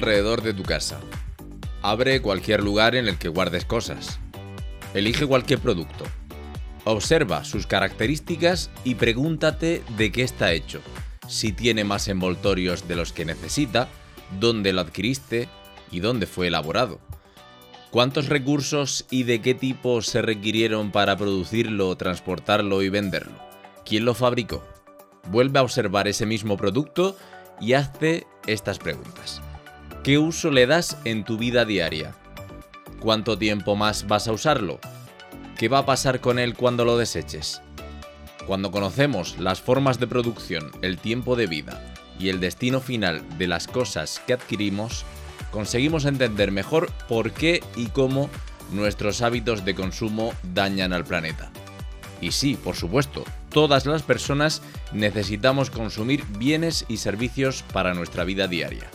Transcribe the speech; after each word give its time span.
Alrededor 0.00 0.40
de 0.40 0.54
tu 0.54 0.62
casa. 0.62 0.98
Abre 1.82 2.22
cualquier 2.22 2.62
lugar 2.62 2.94
en 2.94 3.06
el 3.06 3.18
que 3.18 3.28
guardes 3.28 3.66
cosas. 3.66 4.18
Elige 4.94 5.26
cualquier 5.26 5.58
producto. 5.58 6.06
Observa 6.84 7.44
sus 7.44 7.66
características 7.66 8.70
y 8.82 8.94
pregúntate 8.94 9.82
de 9.98 10.10
qué 10.10 10.22
está 10.22 10.52
hecho, 10.52 10.80
si 11.28 11.52
tiene 11.52 11.84
más 11.84 12.08
envoltorios 12.08 12.88
de 12.88 12.96
los 12.96 13.12
que 13.12 13.26
necesita, 13.26 13.88
dónde 14.40 14.72
lo 14.72 14.80
adquiriste 14.80 15.48
y 15.90 16.00
dónde 16.00 16.26
fue 16.26 16.46
elaborado. 16.46 16.98
¿Cuántos 17.90 18.30
recursos 18.30 19.04
y 19.10 19.24
de 19.24 19.42
qué 19.42 19.52
tipo 19.52 20.00
se 20.00 20.22
requirieron 20.22 20.92
para 20.92 21.18
producirlo, 21.18 21.94
transportarlo 21.96 22.82
y 22.82 22.88
venderlo? 22.88 23.38
¿Quién 23.84 24.06
lo 24.06 24.14
fabricó? 24.14 24.64
Vuelve 25.28 25.58
a 25.58 25.62
observar 25.62 26.08
ese 26.08 26.24
mismo 26.24 26.56
producto 26.56 27.18
y 27.60 27.74
hazte 27.74 28.26
estas 28.46 28.78
preguntas. 28.78 29.42
¿Qué 30.02 30.16
uso 30.16 30.50
le 30.50 30.66
das 30.66 30.96
en 31.04 31.24
tu 31.24 31.36
vida 31.36 31.66
diaria? 31.66 32.14
¿Cuánto 33.00 33.36
tiempo 33.36 33.76
más 33.76 34.06
vas 34.06 34.28
a 34.28 34.32
usarlo? 34.32 34.80
¿Qué 35.58 35.68
va 35.68 35.80
a 35.80 35.84
pasar 35.84 36.20
con 36.20 36.38
él 36.38 36.54
cuando 36.54 36.86
lo 36.86 36.96
deseches? 36.96 37.60
Cuando 38.46 38.70
conocemos 38.70 39.38
las 39.38 39.60
formas 39.60 40.00
de 40.00 40.06
producción, 40.06 40.72
el 40.80 40.96
tiempo 40.96 41.36
de 41.36 41.46
vida 41.46 41.94
y 42.18 42.30
el 42.30 42.40
destino 42.40 42.80
final 42.80 43.22
de 43.36 43.46
las 43.46 43.66
cosas 43.68 44.22
que 44.26 44.32
adquirimos, 44.32 45.04
conseguimos 45.50 46.06
entender 46.06 46.50
mejor 46.50 46.90
por 47.06 47.32
qué 47.32 47.62
y 47.76 47.88
cómo 47.88 48.30
nuestros 48.72 49.20
hábitos 49.20 49.66
de 49.66 49.74
consumo 49.74 50.32
dañan 50.54 50.94
al 50.94 51.04
planeta. 51.04 51.50
Y 52.22 52.32
sí, 52.32 52.54
por 52.54 52.74
supuesto, 52.74 53.24
todas 53.50 53.84
las 53.84 54.02
personas 54.02 54.62
necesitamos 54.94 55.68
consumir 55.68 56.24
bienes 56.38 56.86
y 56.88 56.96
servicios 56.96 57.64
para 57.74 57.92
nuestra 57.92 58.24
vida 58.24 58.48
diaria. 58.48 58.90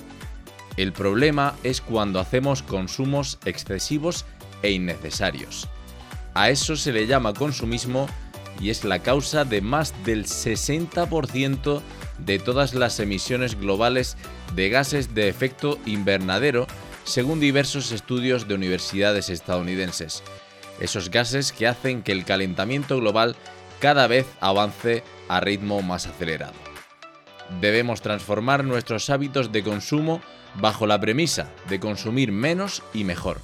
El 0.77 0.91
problema 0.91 1.55
es 1.63 1.81
cuando 1.81 2.19
hacemos 2.19 2.61
consumos 2.61 3.39
excesivos 3.45 4.25
e 4.61 4.71
innecesarios. 4.71 5.67
A 6.33 6.49
eso 6.49 6.75
se 6.75 6.91
le 6.91 7.07
llama 7.07 7.33
consumismo 7.33 8.07
y 8.59 8.69
es 8.69 8.83
la 8.83 8.99
causa 8.99 9.45
de 9.45 9.61
más 9.61 9.93
del 10.05 10.25
60% 10.25 11.81
de 12.19 12.39
todas 12.39 12.73
las 12.73 12.99
emisiones 12.99 13.59
globales 13.59 14.17
de 14.53 14.69
gases 14.69 15.13
de 15.13 15.29
efecto 15.29 15.79
invernadero, 15.85 16.67
según 17.03 17.39
diversos 17.39 17.91
estudios 17.91 18.47
de 18.47 18.55
universidades 18.55 19.29
estadounidenses. 19.29 20.23
Esos 20.79 21.09
gases 21.09 21.51
que 21.51 21.67
hacen 21.67 22.01
que 22.01 22.11
el 22.11 22.25
calentamiento 22.25 22.97
global 22.97 23.35
cada 23.79 24.07
vez 24.07 24.25
avance 24.41 25.03
a 25.29 25.39
ritmo 25.39 25.81
más 25.81 26.07
acelerado. 26.07 26.64
Debemos 27.61 28.01
transformar 28.01 28.63
nuestros 28.63 29.09
hábitos 29.09 29.51
de 29.51 29.63
consumo 29.63 30.21
bajo 30.55 30.87
la 30.87 30.99
premisa 30.99 31.51
de 31.69 31.79
consumir 31.79 32.31
menos 32.31 32.83
y 32.93 33.03
mejor. 33.03 33.39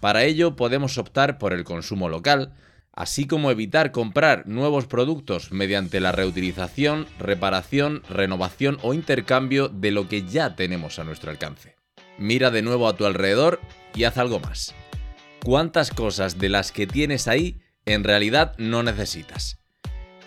Para 0.00 0.24
ello 0.24 0.56
podemos 0.56 0.98
optar 0.98 1.38
por 1.38 1.52
el 1.52 1.64
consumo 1.64 2.08
local, 2.08 2.54
así 2.92 3.26
como 3.26 3.50
evitar 3.50 3.92
comprar 3.92 4.46
nuevos 4.46 4.86
productos 4.86 5.52
mediante 5.52 6.00
la 6.00 6.12
reutilización, 6.12 7.06
reparación, 7.18 8.02
renovación 8.08 8.78
o 8.82 8.94
intercambio 8.94 9.68
de 9.68 9.90
lo 9.90 10.08
que 10.08 10.22
ya 10.22 10.56
tenemos 10.56 10.98
a 10.98 11.04
nuestro 11.04 11.30
alcance. 11.30 11.76
Mira 12.18 12.50
de 12.50 12.62
nuevo 12.62 12.88
a 12.88 12.96
tu 12.96 13.04
alrededor 13.04 13.60
y 13.94 14.04
haz 14.04 14.16
algo 14.16 14.40
más. 14.40 14.74
¿Cuántas 15.44 15.90
cosas 15.90 16.38
de 16.38 16.48
las 16.48 16.72
que 16.72 16.86
tienes 16.86 17.28
ahí 17.28 17.60
en 17.84 18.02
realidad 18.02 18.54
no 18.58 18.82
necesitas? 18.82 19.58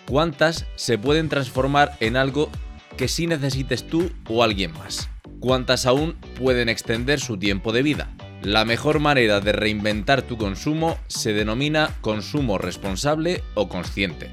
¿Cuántas 0.06 0.66
se 0.76 0.98
pueden 0.98 1.28
transformar 1.28 1.96
en 2.00 2.16
algo 2.16 2.50
que 3.00 3.08
sí 3.08 3.26
necesites 3.26 3.86
tú 3.86 4.12
o 4.28 4.44
alguien 4.44 4.72
más? 4.74 5.08
cuántas 5.40 5.86
aún 5.86 6.16
pueden 6.38 6.68
extender 6.68 7.18
su 7.18 7.38
tiempo 7.38 7.72
de 7.72 7.82
vida. 7.82 8.14
La 8.42 8.64
mejor 8.64 9.00
manera 9.00 9.40
de 9.40 9.52
reinventar 9.52 10.22
tu 10.22 10.36
consumo 10.36 10.98
se 11.08 11.32
denomina 11.32 11.94
consumo 12.02 12.58
responsable 12.58 13.42
o 13.54 13.68
consciente. 13.68 14.30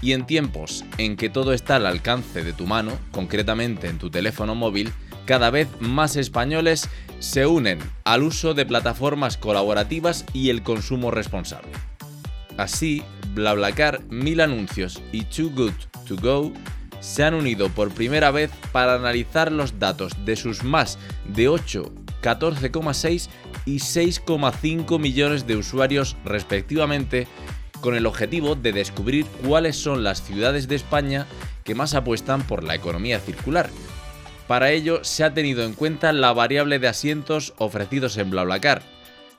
Y 0.00 0.12
en 0.12 0.26
tiempos 0.26 0.84
en 0.98 1.16
que 1.16 1.30
todo 1.30 1.52
está 1.52 1.76
al 1.76 1.86
alcance 1.86 2.44
de 2.44 2.52
tu 2.52 2.66
mano, 2.66 2.92
concretamente 3.12 3.88
en 3.88 3.98
tu 3.98 4.10
teléfono 4.10 4.54
móvil, 4.54 4.92
cada 5.24 5.50
vez 5.50 5.68
más 5.80 6.16
españoles 6.16 6.88
se 7.18 7.46
unen 7.46 7.78
al 8.04 8.24
uso 8.24 8.54
de 8.54 8.66
plataformas 8.66 9.36
colaborativas 9.36 10.24
y 10.32 10.50
el 10.50 10.62
consumo 10.62 11.10
responsable. 11.10 11.70
Así, 12.58 13.02
BlaBlaCar, 13.34 14.02
Mil 14.10 14.40
Anuncios 14.40 15.00
y 15.12 15.22
Too 15.24 15.50
Good 15.50 15.72
To 16.06 16.16
Go 16.16 16.52
se 17.02 17.24
han 17.24 17.34
unido 17.34 17.68
por 17.68 17.90
primera 17.90 18.30
vez 18.30 18.50
para 18.70 18.94
analizar 18.94 19.52
los 19.52 19.78
datos 19.78 20.24
de 20.24 20.36
sus 20.36 20.62
más 20.62 20.98
de 21.26 21.48
8, 21.48 21.92
14,6 22.22 23.28
y 23.66 23.76
6,5 23.78 24.98
millones 24.98 25.46
de 25.46 25.56
usuarios 25.56 26.16
respectivamente, 26.24 27.26
con 27.80 27.96
el 27.96 28.06
objetivo 28.06 28.54
de 28.54 28.72
descubrir 28.72 29.26
cuáles 29.44 29.76
son 29.76 30.04
las 30.04 30.22
ciudades 30.22 30.68
de 30.68 30.76
España 30.76 31.26
que 31.64 31.74
más 31.74 31.94
apuestan 31.94 32.42
por 32.42 32.62
la 32.62 32.76
economía 32.76 33.18
circular. 33.18 33.68
Para 34.46 34.70
ello 34.70 35.02
se 35.02 35.24
ha 35.24 35.34
tenido 35.34 35.64
en 35.64 35.74
cuenta 35.74 36.12
la 36.12 36.32
variable 36.32 36.78
de 36.78 36.88
asientos 36.88 37.52
ofrecidos 37.58 38.16
en 38.16 38.30
BlaBlaCar, 38.30 38.82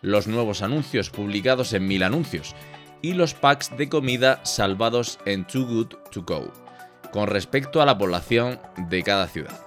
los 0.02 0.28
nuevos 0.28 0.62
anuncios 0.62 1.10
publicados 1.10 1.72
en 1.72 1.88
Mil 1.88 2.04
Anuncios 2.04 2.56
y 3.02 3.14
los 3.14 3.34
packs 3.34 3.76
de 3.78 3.88
comida 3.88 4.42
salvados 4.44 5.20
en 5.26 5.46
Too 5.46 5.66
Good 5.66 5.88
To 6.12 6.24
Go 6.24 6.63
con 7.14 7.28
respecto 7.28 7.80
a 7.82 7.86
la 7.86 7.98
población 7.98 8.60
de 8.90 9.04
cada 9.04 9.28
ciudad. 9.28 9.62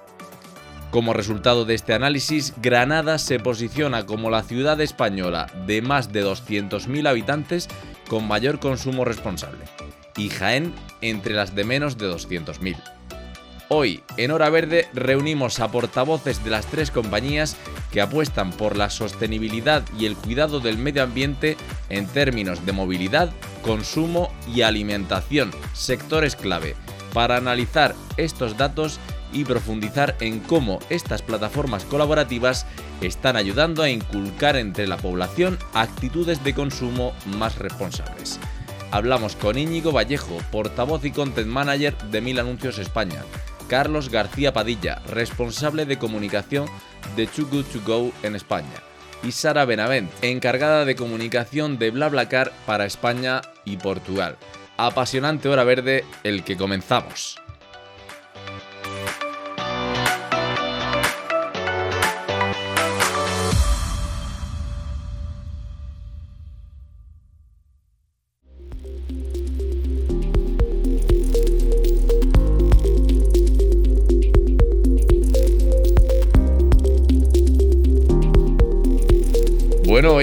Como 0.90 1.12
resultado 1.12 1.64
de 1.64 1.74
este 1.74 1.94
análisis, 1.94 2.52
Granada 2.60 3.18
se 3.18 3.38
posiciona 3.38 4.04
como 4.04 4.30
la 4.30 4.42
ciudad 4.42 4.80
española 4.80 5.46
de 5.66 5.80
más 5.80 6.12
de 6.12 6.24
200.000 6.24 7.08
habitantes 7.08 7.68
con 8.08 8.26
mayor 8.26 8.58
consumo 8.58 9.04
responsable, 9.04 9.64
y 10.16 10.28
Jaén 10.28 10.74
entre 11.02 11.34
las 11.34 11.54
de 11.54 11.64
menos 11.64 11.98
de 11.98 12.10
200.000. 12.10 12.76
Hoy, 13.68 14.02
en 14.16 14.30
Hora 14.30 14.48
Verde, 14.48 14.88
reunimos 14.92 15.60
a 15.60 15.70
portavoces 15.70 16.42
de 16.44 16.50
las 16.50 16.66
tres 16.66 16.90
compañías 16.90 17.56
que 17.92 18.00
apuestan 18.00 18.50
por 18.52 18.76
la 18.76 18.90
sostenibilidad 18.90 19.82
y 19.98 20.06
el 20.06 20.16
cuidado 20.16 20.60
del 20.60 20.78
medio 20.78 21.02
ambiente 21.02 21.56
en 21.90 22.06
términos 22.06 22.64
de 22.64 22.72
movilidad, 22.72 23.30
consumo 23.62 24.32
y 24.52 24.62
alimentación, 24.62 25.50
sectores 25.74 26.36
clave 26.36 26.74
para 27.12 27.36
analizar 27.36 27.94
estos 28.16 28.56
datos 28.56 28.98
y 29.32 29.44
profundizar 29.44 30.16
en 30.20 30.40
cómo 30.40 30.78
estas 30.88 31.22
plataformas 31.22 31.84
colaborativas 31.84 32.66
están 33.00 33.36
ayudando 33.36 33.82
a 33.82 33.90
inculcar 33.90 34.56
entre 34.56 34.86
la 34.86 34.96
población 34.96 35.58
actitudes 35.74 36.42
de 36.44 36.54
consumo 36.54 37.12
más 37.26 37.58
responsables. 37.58 38.38
Hablamos 38.92 39.36
con 39.36 39.58
Íñigo 39.58 39.92
Vallejo, 39.92 40.38
portavoz 40.50 41.04
y 41.04 41.10
content 41.10 41.48
manager 41.48 41.96
de 42.10 42.20
Mil 42.20 42.38
Anuncios 42.38 42.78
España, 42.78 43.22
Carlos 43.68 44.10
García 44.10 44.52
Padilla, 44.52 45.02
responsable 45.08 45.86
de 45.86 45.98
comunicación 45.98 46.66
de 47.16 47.26
Too 47.26 47.46
Good 47.46 47.64
To 47.66 47.80
Go 47.84 48.12
en 48.22 48.36
España, 48.36 48.82
y 49.22 49.32
Sara 49.32 49.64
Benavent, 49.64 50.10
encargada 50.22 50.84
de 50.84 50.94
comunicación 50.94 51.78
de 51.78 51.90
BlaBlaCar 51.90 52.52
para 52.64 52.86
España 52.86 53.42
y 53.64 53.76
Portugal 53.76 54.36
apasionante 54.76 55.48
hora 55.48 55.64
verde 55.64 56.04
el 56.22 56.44
que 56.44 56.56
comenzamos. 56.56 57.36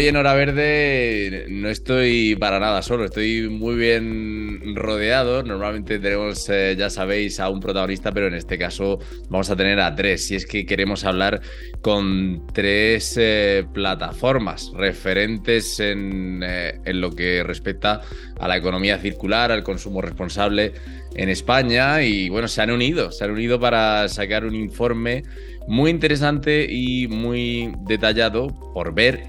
En 0.08 0.16
Hora 0.18 0.34
Verde 0.34 1.46
no 1.50 1.70
estoy 1.70 2.36
para 2.36 2.60
nada 2.60 2.82
solo, 2.82 3.06
estoy 3.06 3.48
muy 3.50 3.76
bien 3.76 4.76
rodeado. 4.76 5.44
Normalmente 5.44 6.00
tenemos, 6.00 6.50
eh, 6.50 6.76
ya 6.78 6.90
sabéis, 6.90 7.40
a 7.40 7.50
un 7.50 7.60
protagonista, 7.60 8.12
pero 8.12 8.28
en 8.28 8.34
este 8.34 8.58
caso 8.58 9.00
vamos 9.30 9.50
a 9.50 9.56
tener 9.56 9.80
a 9.80 9.94
tres. 9.96 10.28
Si 10.28 10.36
es 10.36 10.46
que 10.46 10.66
queremos 10.66 11.06
hablar 11.06 11.42
con 11.82 12.48
tres 12.54 13.16
eh, 13.18 13.66
plataformas 13.74 14.72
referentes 14.76 15.80
en, 15.80 16.44
en 16.44 17.02
lo 17.02 17.16
que 17.16 17.44
respecta 17.44 18.02
a 18.40 18.48
la 18.48 18.58
economía 18.58 18.98
circular, 18.98 19.52
al 19.52 19.64
consumo 19.64 20.02
responsable 20.02 20.74
en 21.16 21.30
España. 21.30 22.04
Y 22.04 22.30
bueno, 22.30 22.48
se 22.48 22.62
han 22.62 22.72
unido, 22.72 23.12
se 23.12 23.24
han 23.24 23.32
unido 23.32 23.60
para 23.60 24.08
sacar 24.10 24.46
un 24.46 24.56
informe 24.56 25.24
muy 25.68 25.92
interesante 25.92 26.68
y 26.70 27.08
muy 27.08 27.74
detallado 27.86 28.48
por 28.74 28.94
ver 28.94 29.24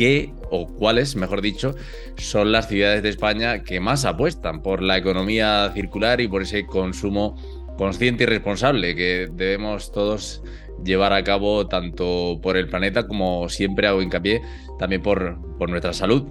qué 0.00 0.32
o 0.50 0.66
cuáles, 0.66 1.14
mejor 1.14 1.42
dicho, 1.42 1.74
son 2.16 2.52
las 2.52 2.68
ciudades 2.68 3.02
de 3.02 3.10
España 3.10 3.62
que 3.62 3.80
más 3.80 4.06
apuestan 4.06 4.62
por 4.62 4.80
la 4.80 4.96
economía 4.96 5.70
circular 5.74 6.22
y 6.22 6.26
por 6.26 6.40
ese 6.40 6.64
consumo 6.64 7.36
consciente 7.76 8.22
y 8.22 8.26
responsable 8.26 8.94
que 8.94 9.28
debemos 9.30 9.92
todos 9.92 10.42
llevar 10.82 11.12
a 11.12 11.22
cabo 11.22 11.66
tanto 11.66 12.40
por 12.42 12.56
el 12.56 12.66
planeta 12.66 13.06
como 13.06 13.50
siempre 13.50 13.88
hago 13.88 14.00
hincapié 14.00 14.40
también 14.78 15.02
por, 15.02 15.38
por 15.58 15.68
nuestra 15.68 15.92
salud. 15.92 16.30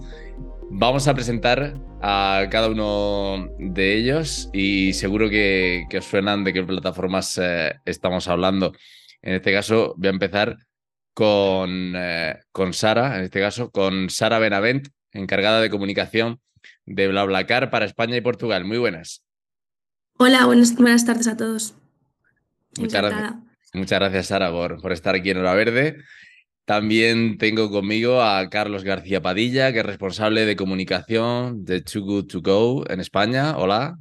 Vamos 0.71 1.07
a 1.07 1.13
presentar 1.13 1.75
a 2.01 2.47
cada 2.49 2.69
uno 2.69 3.49
de 3.59 3.97
ellos 3.97 4.49
y 4.51 4.93
seguro 4.93 5.29
que, 5.29 5.85
os 5.95 6.05
suenan 6.05 6.43
de 6.43 6.53
qué 6.53 6.63
plataformas 6.63 7.39
eh, 7.39 7.75
estamos 7.85 8.27
hablando. 8.27 8.73
En 9.21 9.35
este 9.35 9.53
caso 9.53 9.93
voy 9.95 10.07
a 10.07 10.11
empezar 10.11 10.57
con, 11.13 11.93
eh, 11.95 12.39
con 12.51 12.73
Sara, 12.73 13.17
en 13.17 13.23
este 13.23 13.39
caso, 13.39 13.71
con 13.71 14.09
Sara 14.09 14.39
Benavent, 14.39 14.87
encargada 15.11 15.61
de 15.61 15.69
comunicación 15.69 16.39
de 16.85 17.07
BlaBlaCar 17.07 17.69
para 17.69 17.85
España 17.85 18.17
y 18.17 18.21
Portugal. 18.21 18.65
Muy 18.65 18.77
buenas. 18.77 19.23
Hola, 20.17 20.45
buenas, 20.45 20.75
buenas 20.75 21.05
tardes 21.05 21.27
a 21.27 21.37
todos. 21.37 21.75
Muchas 22.77 23.01
gracias, 23.01 23.33
muchas 23.73 23.99
gracias, 23.99 24.27
Sara, 24.27 24.51
por, 24.51 24.81
por 24.81 24.91
estar 24.91 25.15
aquí 25.15 25.31
en 25.31 25.37
Hora 25.37 25.53
Verde. 25.53 25.97
También 26.65 27.39
tengo 27.39 27.71
conmigo 27.71 28.21
a 28.21 28.47
Carlos 28.49 28.83
García 28.83 29.21
Padilla, 29.21 29.73
que 29.73 29.79
es 29.79 29.85
responsable 29.85 30.45
de 30.45 30.55
comunicación 30.55 31.65
de 31.65 31.81
Too 31.81 32.03
Good 32.03 32.27
To 32.27 32.41
Go 32.41 32.83
en 32.87 32.99
España. 32.99 33.57
Hola. 33.57 33.97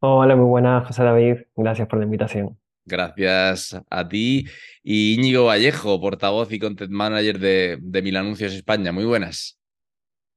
Hola, 0.00 0.34
muy 0.34 0.46
buenas, 0.46 0.86
José 0.86 1.04
David. 1.04 1.42
Gracias 1.54 1.86
por 1.86 1.98
la 1.98 2.06
invitación. 2.06 2.58
Gracias 2.84 3.76
a 3.90 4.08
ti. 4.08 4.46
Y 4.82 5.14
Íñigo 5.14 5.46
Vallejo, 5.46 6.00
portavoz 6.00 6.52
y 6.52 6.58
content 6.58 6.90
manager 6.90 7.38
de, 7.38 7.78
de 7.80 8.02
Mil 8.02 8.16
Anuncios 8.16 8.52
España. 8.52 8.92
Muy 8.92 9.04
buenas. 9.04 9.58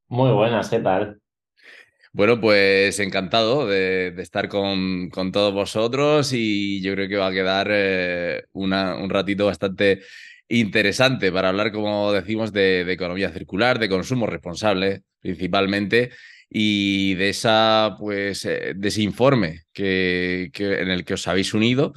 Muy 0.08 0.32
buenas, 0.32 0.70
¿qué 0.70 0.80
tal? 0.80 1.20
Bueno, 2.14 2.40
pues 2.40 2.98
encantado 3.02 3.68
de, 3.68 4.14
estar 4.20 4.48
con, 4.48 5.10
con, 5.10 5.34
todos 5.34 5.54
vosotros 5.54 6.32
y 6.32 6.82
yo 6.82 6.94
creo 6.94 7.10
que 7.10 7.18
va 7.18 7.28
a 7.28 7.34
quedar 7.34 7.68
eh, 7.72 8.44
una, 8.54 8.96
un 8.96 9.10
ratito 9.10 9.48
bastante 9.48 10.02
interesante 10.48 11.30
para 11.32 11.50
hablar, 11.50 11.74
como 11.74 12.14
decimos, 12.14 12.54
de, 12.54 12.86
de, 12.86 12.94
economía 12.94 13.32
circular, 13.32 13.80
de 13.80 13.90
consumo 13.90 14.28
responsable 14.28 15.02
principalmente 15.20 16.12
y 16.50 17.16
de 17.16 17.30
esa 17.30 17.98
pues 18.00 18.46
eh, 18.46 18.74
de 18.76 18.88
ese 18.88 19.02
informe 19.02 19.64
que, 19.74 20.52
que, 20.54 20.80
en 20.80 20.90
el 20.90 21.04
que 21.04 21.16
os 21.16 21.28
habéis 21.28 21.54
unido 21.54 21.94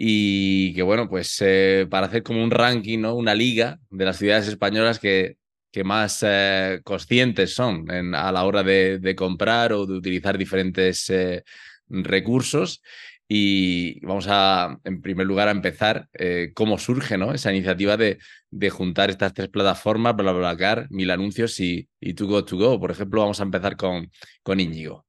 y 0.00 0.72
que 0.74 0.82
bueno, 0.82 1.08
pues 1.08 1.36
eh, 1.40 1.86
para 1.90 2.06
hacer 2.06 2.22
como 2.22 2.42
un 2.42 2.52
ranking, 2.52 3.00
¿no? 3.00 3.14
Una 3.16 3.34
liga 3.34 3.80
de 3.90 4.04
las 4.04 4.16
ciudades 4.16 4.46
españolas 4.46 5.00
que, 5.00 5.38
que 5.72 5.82
más 5.82 6.24
eh, 6.26 6.80
conscientes 6.84 7.52
son 7.54 7.90
a 8.14 8.30
la 8.32 8.44
hora 8.44 8.62
de, 8.62 9.14
comprar 9.16 9.72
o 9.72 9.86
de 9.86 9.94
utilizar 9.94 10.38
diferentes 10.38 11.10
eh, 11.10 11.42
recursos. 11.88 12.80
Y 13.28 14.00
vamos 14.06 14.26
a, 14.28 14.78
en 14.84 15.02
primer 15.02 15.26
lugar, 15.26 15.48
a 15.48 15.50
empezar 15.50 16.08
cómo 16.54 16.78
surge 16.78 17.18
¿no? 17.18 17.34
esa 17.34 17.52
iniciativa 17.52 17.96
de, 17.98 18.18
de 18.50 18.70
juntar 18.70 19.10
estas 19.10 19.34
tres 19.34 19.48
plataformas, 19.48 20.16
BlaBlaCar, 20.16 20.86
Mil 20.90 21.10
Anuncios 21.10 21.60
y, 21.60 21.88
y 22.00 22.14
To 22.14 22.26
Go 22.26 22.44
To 22.44 22.56
Go. 22.56 22.80
Por 22.80 22.90
ejemplo, 22.90 23.20
vamos 23.20 23.40
a 23.40 23.42
empezar 23.42 23.76
con, 23.76 24.10
con 24.42 24.60
Íñigo. 24.60 25.07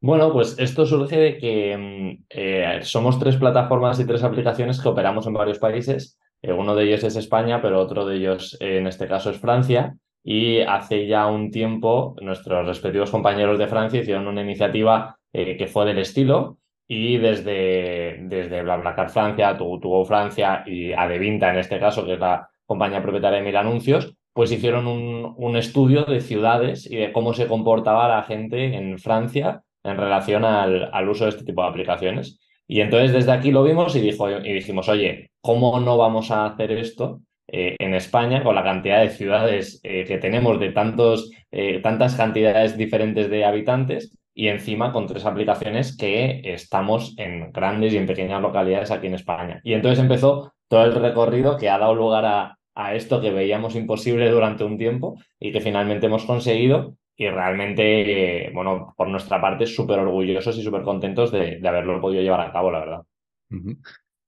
Bueno, 0.00 0.32
pues 0.32 0.58
esto 0.58 0.84
surge 0.84 1.16
de 1.16 1.38
que 1.38 1.76
mm, 1.76 2.24
eh, 2.30 2.78
somos 2.82 3.18
tres 3.18 3.36
plataformas 3.36 3.98
y 3.98 4.06
tres 4.06 4.22
aplicaciones 4.22 4.80
que 4.80 4.88
operamos 4.88 5.26
en 5.26 5.32
varios 5.32 5.58
países. 5.58 6.18
Eh, 6.42 6.52
uno 6.52 6.74
de 6.74 6.84
ellos 6.84 7.04
es 7.04 7.16
España, 7.16 7.62
pero 7.62 7.80
otro 7.80 8.04
de 8.04 8.16
ellos 8.16 8.56
eh, 8.60 8.78
en 8.78 8.86
este 8.86 9.08
caso 9.08 9.30
es 9.30 9.38
Francia. 9.38 9.96
Y 10.22 10.60
hace 10.60 11.06
ya 11.06 11.26
un 11.26 11.50
tiempo 11.50 12.16
nuestros 12.20 12.66
respectivos 12.66 13.10
compañeros 13.10 13.58
de 13.58 13.68
Francia 13.68 14.00
hicieron 14.00 14.26
una 14.26 14.42
iniciativa 14.42 15.18
que 15.32 15.68
fue 15.70 15.84
del 15.84 15.98
estilo 15.98 16.58
y 16.88 17.18
desde, 17.18 18.20
desde 18.22 18.62
BlaBlaCar 18.62 19.10
Francia, 19.10 19.56
Tugo 19.58 20.04
Francia 20.06 20.64
y 20.66 20.92
Adevinta 20.92 21.50
en 21.50 21.58
este 21.58 21.78
caso, 21.78 22.06
que 22.06 22.14
es 22.14 22.18
la 22.18 22.48
compañía 22.64 23.02
propietaria 23.02 23.38
de 23.38 23.44
Mil 23.44 23.56
Anuncios, 23.56 24.16
pues 24.32 24.50
hicieron 24.50 24.86
un, 24.86 25.34
un 25.36 25.56
estudio 25.58 26.06
de 26.06 26.22
ciudades 26.22 26.90
y 26.90 26.96
de 26.96 27.12
cómo 27.12 27.34
se 27.34 27.48
comportaba 27.48 28.08
la 28.08 28.22
gente 28.22 28.74
en 28.74 28.98
Francia 28.98 29.62
en 29.86 29.96
relación 29.96 30.44
al, 30.44 31.08
uso 31.08 31.24
de 31.24 31.30
este 31.30 31.44
tipo 31.44 31.62
de 31.62 31.68
aplicaciones. 31.68 32.40
Y 32.66 32.80
entonces 32.80 33.12
desde 33.12 33.32
aquí 33.32 33.52
lo 33.52 33.62
vimos 33.62 33.94
y, 33.94 34.00
dijo, 34.00 34.28
y 34.28 34.52
dijimos, 34.52 34.88
oye, 34.88 35.30
¿cómo 35.40 35.78
no 35.80 35.96
vamos 35.96 36.30
a 36.30 36.46
hacer 36.46 36.72
esto 36.72 37.20
eh, 37.46 37.76
en 37.78 37.94
España 37.94 38.42
con 38.42 38.56
la 38.56 38.64
cantidad 38.64 39.00
de 39.02 39.10
ciudades 39.10 39.80
eh, 39.84 40.04
que 40.04 40.18
tenemos, 40.18 40.58
de 40.58 40.70
tantos, 40.72 41.30
eh, 41.52 41.80
tantas 41.80 42.16
cantidades 42.16 42.76
diferentes 42.76 43.30
de 43.30 43.44
habitantes? 43.44 44.18
Y 44.34 44.48
encima 44.48 44.92
con 44.92 45.06
tres 45.06 45.24
aplicaciones 45.24 45.96
que 45.96 46.42
estamos 46.44 47.14
en 47.16 47.52
grandes 47.52 47.94
y 47.94 47.96
en 47.96 48.06
pequeñas 48.06 48.42
localidades 48.42 48.90
aquí 48.90 49.06
en 49.06 49.14
España. 49.14 49.60
Y 49.64 49.72
entonces 49.72 49.98
empezó 49.98 50.52
todo 50.68 50.84
el 50.84 50.94
recorrido 50.94 51.56
que 51.56 51.70
ha 51.70 51.78
dado 51.78 51.94
lugar 51.94 52.26
a 52.74 52.94
esto 52.94 53.22
que 53.22 53.30
veíamos 53.30 53.76
imposible 53.76 54.28
durante 54.28 54.64
un 54.64 54.76
tiempo 54.76 55.16
y 55.40 55.52
que 55.52 55.62
finalmente 55.62 56.06
hemos 56.06 56.26
conseguido 56.26 56.96
y 57.16 57.28
realmente, 57.28 58.50
bueno, 58.52 58.94
por 58.96 59.08
nuestra 59.08 59.40
parte, 59.40 59.66
súper 59.66 59.98
orgullosos 59.98 60.56
y 60.58 60.62
súper 60.62 60.82
contentos 60.82 61.32
de, 61.32 61.60
haberlo 61.66 62.00
podido 62.00 62.22
llevar 62.22 62.42
a 62.42 62.52
cabo, 62.52 62.70
la 62.70 62.80
verdad. 62.80 63.02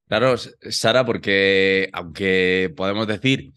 Claro, 0.09 0.37
Sara, 0.37 1.04
porque 1.04 1.90
aunque 1.92 2.73
podemos 2.75 3.07
decir 3.07 3.52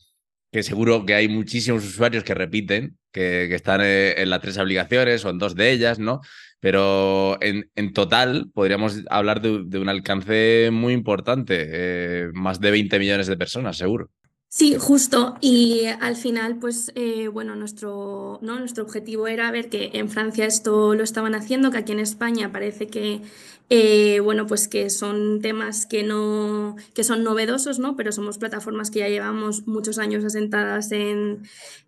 que 0.51 0.63
seguro 0.63 1.05
que 1.05 1.15
hay 1.15 1.29
muchísimos 1.29 1.85
usuarios 1.85 2.25
que 2.25 2.33
repiten, 2.33 2.97
que, 3.11 3.53
están 3.55 3.79
eh, 3.81 4.21
en 4.21 4.29
las 4.29 4.41
tres 4.41 4.57
aplicaciones 4.57 5.23
o 5.23 5.29
en 5.29 5.37
dos 5.37 5.55
de 5.55 5.71
ellas, 5.71 5.97
¿no? 5.97 6.19
Pero 6.59 7.41
en, 7.41 7.71
en 7.75 7.93
total 7.93 8.51
podríamos 8.53 9.01
hablar 9.09 9.41
de, 9.41 9.79
un 9.79 9.89
alcance 9.89 10.69
muy 10.71 10.93
importante, 10.93 11.67
eh, 11.71 12.29
más 12.33 12.59
de 12.59 12.71
20 12.71 12.99
millones 12.99 13.27
de 13.27 13.37
personas, 13.37 13.77
seguro. 13.77 14.09
Sí, 14.53 14.75
justo. 14.77 15.35
Y 15.39 15.85
al 16.01 16.17
final, 16.17 16.57
pues 16.59 16.91
eh, 16.95 17.29
bueno, 17.29 17.55
nuestro, 17.55 18.37
¿no? 18.41 18.59
nuestro 18.59 18.83
objetivo 18.83 19.27
era 19.27 19.49
ver 19.49 19.69
que 19.69 19.91
en 19.93 20.09
Francia 20.09 20.45
esto 20.45 20.93
lo 20.93 21.03
estaban 21.05 21.35
haciendo, 21.35 21.71
que 21.71 21.77
aquí 21.77 21.93
en 21.93 22.01
España 22.01 22.51
parece 22.51 22.87
que, 22.87 23.21
eh, 23.69 24.19
bueno, 24.19 24.47
pues 24.47 24.67
que 24.67 24.89
son 24.89 25.39
temas 25.41 25.85
que 25.85 26.03
no, 26.03 26.75
que 26.93 27.05
son 27.05 27.23
novedosos, 27.23 27.79
¿no? 27.79 27.95
Pero 27.95 28.11
somos 28.11 28.37
plataformas 28.39 28.91
que 28.91 28.99
ya 28.99 29.07
llevamos 29.07 29.67
muchos 29.67 29.97
años 29.99 30.25
asentadas 30.25 30.91
en, 30.91 31.43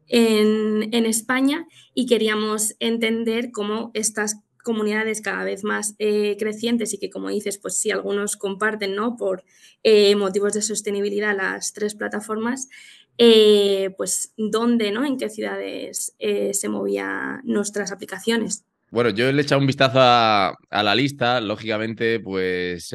en, 0.08 0.94
en 0.94 1.06
España 1.06 1.68
y 1.94 2.06
queríamos 2.06 2.76
entender 2.80 3.52
cómo 3.52 3.92
estas 3.94 4.38
comunidades 4.64 5.22
cada 5.22 5.44
vez 5.44 5.64
más 5.64 5.96
eh, 6.00 6.36
crecientes 6.40 6.94
y 6.94 6.98
que, 6.98 7.10
como 7.10 7.30
dices, 7.30 7.60
pues 7.60 7.78
sí, 7.78 7.92
algunos 7.92 8.38
comparten, 8.38 8.96
¿no? 8.96 9.16
Por 9.16 9.44
eh, 9.84 10.16
motivos 10.16 10.54
de 10.54 10.62
sostenibilidad 10.62 11.36
las 11.36 11.74
tres 11.74 11.94
plataformas, 11.94 12.70
eh, 13.18 13.94
pues 13.98 14.34
dónde, 14.38 14.92
¿no? 14.92 15.06
En 15.06 15.18
qué 15.18 15.30
ciudades 15.30 16.16
se 16.18 16.70
movían 16.70 17.42
nuestras 17.44 17.92
aplicaciones. 17.92 18.66
Bueno, 18.90 19.10
yo 19.10 19.32
le 19.32 19.42
he 19.42 19.44
echado 19.44 19.62
un 19.62 19.68
vistazo 19.68 20.00
a, 20.00 20.56
la 20.72 20.96
lista. 20.96 21.42
Lógicamente, 21.42 22.20
pues 22.20 22.94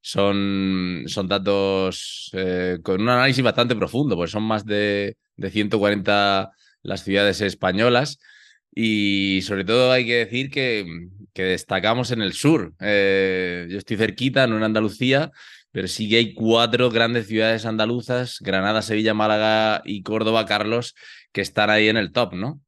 son, 0.00 1.04
son 1.06 1.28
datos 1.28 2.30
con 2.82 3.00
un 3.00 3.08
análisis 3.08 3.42
bastante 3.42 3.74
profundo, 3.74 4.14
pues 4.16 4.30
son 4.30 4.42
más 4.42 4.64
de, 4.64 5.16
de 5.36 5.50
140 5.50 6.50
las 6.82 7.02
ciudades 7.02 7.40
españolas. 7.40 8.18
Y 8.78 9.40
sobre 9.40 9.64
todo 9.64 9.90
hay 9.90 10.04
que 10.04 10.16
decir 10.16 10.50
que, 10.50 10.84
que 11.32 11.44
destacamos 11.44 12.10
en 12.10 12.20
el 12.20 12.34
sur. 12.34 12.74
Eh, 12.78 13.66
yo 13.70 13.78
estoy 13.78 13.96
cerquita, 13.96 14.46
no 14.46 14.58
en 14.58 14.64
Andalucía, 14.64 15.32
pero 15.72 15.88
sí 15.88 16.10
que 16.10 16.18
hay 16.18 16.34
cuatro 16.34 16.90
grandes 16.90 17.26
ciudades 17.26 17.64
andaluzas, 17.64 18.36
Granada, 18.40 18.82
Sevilla, 18.82 19.14
Málaga 19.14 19.80
y 19.86 20.02
Córdoba, 20.02 20.44
Carlos, 20.44 20.94
que 21.32 21.40
están 21.40 21.70
ahí 21.70 21.88
en 21.88 21.96
el 21.96 22.12
top, 22.12 22.34
¿no? 22.34 22.60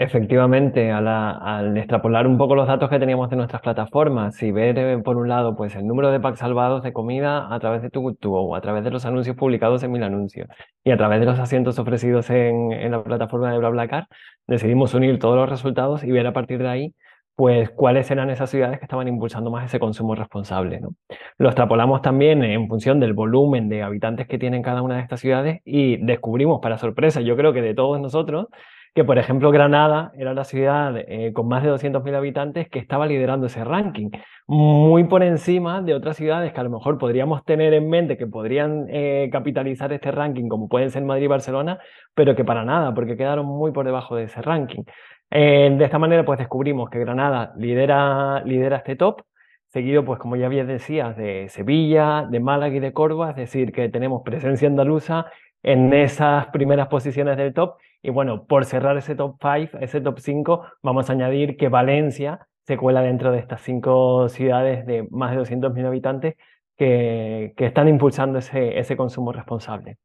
Efectivamente, 0.00 0.92
al 0.92 1.76
extrapolar 1.76 2.28
un 2.28 2.38
poco 2.38 2.54
los 2.54 2.68
datos 2.68 2.88
que 2.88 3.00
teníamos 3.00 3.30
de 3.30 3.36
nuestras 3.36 3.60
plataformas 3.60 4.40
y 4.44 4.52
ver, 4.52 4.78
eh, 4.78 4.98
por 4.98 5.16
un 5.16 5.28
lado, 5.28 5.56
pues 5.56 5.74
el 5.74 5.88
número 5.88 6.12
de 6.12 6.20
packs 6.20 6.38
salvados 6.38 6.84
de 6.84 6.92
comida 6.92 7.52
a 7.52 7.58
través 7.58 7.82
de 7.82 7.90
tu 7.90 8.08
a 8.54 8.60
través 8.60 8.84
de 8.84 8.90
los 8.92 9.04
anuncios 9.06 9.34
publicados 9.34 9.82
en 9.82 9.90
Mil 9.90 10.04
Anuncios 10.04 10.48
y 10.84 10.92
a 10.92 10.96
través 10.96 11.18
de 11.18 11.26
los 11.26 11.40
asientos 11.40 11.80
ofrecidos 11.80 12.30
en, 12.30 12.70
en 12.70 12.92
la 12.92 13.02
plataforma 13.02 13.50
de 13.50 13.58
BlaBlaCar, 13.58 14.06
decidimos 14.46 14.94
unir 14.94 15.18
todos 15.18 15.34
los 15.34 15.48
resultados 15.48 16.04
y 16.04 16.12
ver 16.12 16.28
a 16.28 16.32
partir 16.32 16.60
de 16.60 16.68
ahí 16.68 16.94
pues 17.34 17.70
cuáles 17.70 18.08
eran 18.10 18.30
esas 18.30 18.50
ciudades 18.50 18.78
que 18.78 18.84
estaban 18.84 19.08
impulsando 19.08 19.50
más 19.50 19.64
ese 19.64 19.80
consumo 19.80 20.14
responsable. 20.14 20.80
¿no? 20.80 20.94
Lo 21.38 21.48
extrapolamos 21.48 22.02
también 22.02 22.44
en 22.44 22.68
función 22.68 23.00
del 23.00 23.14
volumen 23.14 23.68
de 23.68 23.82
habitantes 23.82 24.28
que 24.28 24.38
tienen 24.38 24.62
cada 24.62 24.82
una 24.82 24.96
de 24.96 25.02
estas 25.02 25.20
ciudades 25.20 25.60
y 25.64 26.04
descubrimos, 26.04 26.60
para 26.60 26.78
sorpresa, 26.78 27.20
yo 27.20 27.36
creo 27.36 27.52
que 27.52 27.62
de 27.62 27.74
todos 27.74 28.00
nosotros, 28.00 28.46
que 28.94 29.04
por 29.04 29.18
ejemplo 29.18 29.50
Granada 29.50 30.12
era 30.16 30.34
la 30.34 30.44
ciudad 30.44 30.94
eh, 30.96 31.32
con 31.32 31.48
más 31.48 31.62
de 31.62 31.70
200.000 31.70 32.14
habitantes 32.14 32.68
que 32.68 32.78
estaba 32.78 33.06
liderando 33.06 33.46
ese 33.46 33.64
ranking, 33.64 34.10
muy 34.46 35.04
por 35.04 35.22
encima 35.22 35.82
de 35.82 35.94
otras 35.94 36.16
ciudades 36.16 36.52
que 36.52 36.60
a 36.60 36.62
lo 36.62 36.70
mejor 36.70 36.98
podríamos 36.98 37.44
tener 37.44 37.74
en 37.74 37.88
mente 37.88 38.16
que 38.16 38.26
podrían 38.26 38.86
eh, 38.88 39.28
capitalizar 39.30 39.92
este 39.92 40.10
ranking, 40.10 40.48
como 40.48 40.68
pueden 40.68 40.90
ser 40.90 41.04
Madrid 41.04 41.24
y 41.24 41.28
Barcelona, 41.28 41.78
pero 42.14 42.34
que 42.34 42.44
para 42.44 42.64
nada, 42.64 42.94
porque 42.94 43.16
quedaron 43.16 43.46
muy 43.46 43.72
por 43.72 43.84
debajo 43.84 44.16
de 44.16 44.24
ese 44.24 44.40
ranking. 44.42 44.84
Eh, 45.30 45.74
de 45.76 45.84
esta 45.84 45.98
manera, 45.98 46.24
pues 46.24 46.38
descubrimos 46.38 46.88
que 46.88 46.98
Granada 46.98 47.52
lidera, 47.56 48.42
lidera 48.44 48.78
este 48.78 48.96
top, 48.96 49.22
seguido, 49.66 50.04
pues 50.04 50.18
como 50.18 50.36
ya 50.36 50.48
bien 50.48 50.66
decías, 50.66 51.16
de 51.16 51.48
Sevilla, 51.50 52.26
de 52.28 52.40
Málaga 52.40 52.74
y 52.74 52.80
de 52.80 52.92
Córdoba, 52.92 53.30
es 53.30 53.36
decir, 53.36 53.72
que 53.72 53.88
tenemos 53.90 54.22
presencia 54.24 54.66
andaluza 54.66 55.26
en 55.62 55.92
esas 55.92 56.46
primeras 56.48 56.88
posiciones 56.88 57.36
del 57.36 57.54
top. 57.54 57.76
Y 58.02 58.10
bueno, 58.10 58.46
por 58.46 58.64
cerrar 58.64 58.96
ese 58.96 59.14
top 59.14 59.36
5, 59.40 59.78
ese 59.80 60.00
top 60.00 60.18
5, 60.20 60.66
vamos 60.82 61.10
a 61.10 61.12
añadir 61.12 61.56
que 61.56 61.68
Valencia 61.68 62.46
se 62.66 62.76
cuela 62.76 63.00
dentro 63.00 63.32
de 63.32 63.38
estas 63.38 63.62
cinco 63.62 64.28
ciudades 64.28 64.86
de 64.86 65.08
más 65.10 65.32
de 65.32 65.40
200.000 65.40 65.86
habitantes 65.86 66.34
que, 66.76 67.54
que, 67.56 67.66
están 67.66 67.88
impulsando 67.88 68.38
ese, 68.38 68.78
ese 68.78 68.96
consumo 68.96 69.32
responsable. 69.32 69.96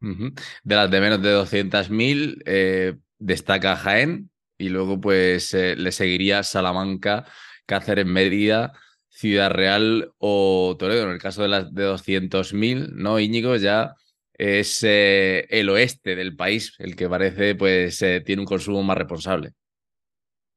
De 0.00 0.76
las 0.76 0.90
de 0.90 1.00
menos 1.00 1.22
de 1.22 1.34
200.000, 1.34 2.42
eh, 2.46 2.96
destaca 3.18 3.76
Jaén, 3.76 4.30
y 4.60 4.68
luego 4.68 5.00
pues 5.00 5.54
eh, 5.54 5.74
le 5.76 5.92
seguiría 5.92 6.42
Salamanca, 6.42 7.24
Cáceres, 7.66 8.06
Mérida, 8.06 8.72
Ciudad 9.08 9.50
Real 9.50 10.12
o 10.18 10.76
Toledo. 10.78 11.04
En 11.04 11.12
el 11.12 11.18
caso 11.18 11.42
de 11.42 11.48
las 11.48 11.74
de 11.74 11.86
200.000, 11.86 12.90
¿no, 12.92 13.18
Íñigo? 13.18 13.56
Ya 13.56 13.94
es 14.40 14.82
eh, 14.84 15.46
el 15.50 15.68
oeste 15.68 16.16
del 16.16 16.36
país 16.36 16.74
el 16.78 16.96
que 16.96 17.08
parece 17.08 17.54
pues 17.54 18.00
eh, 18.02 18.20
tiene 18.20 18.42
un 18.42 18.46
consumo 18.46 18.82
más 18.82 18.96
responsable. 18.96 19.52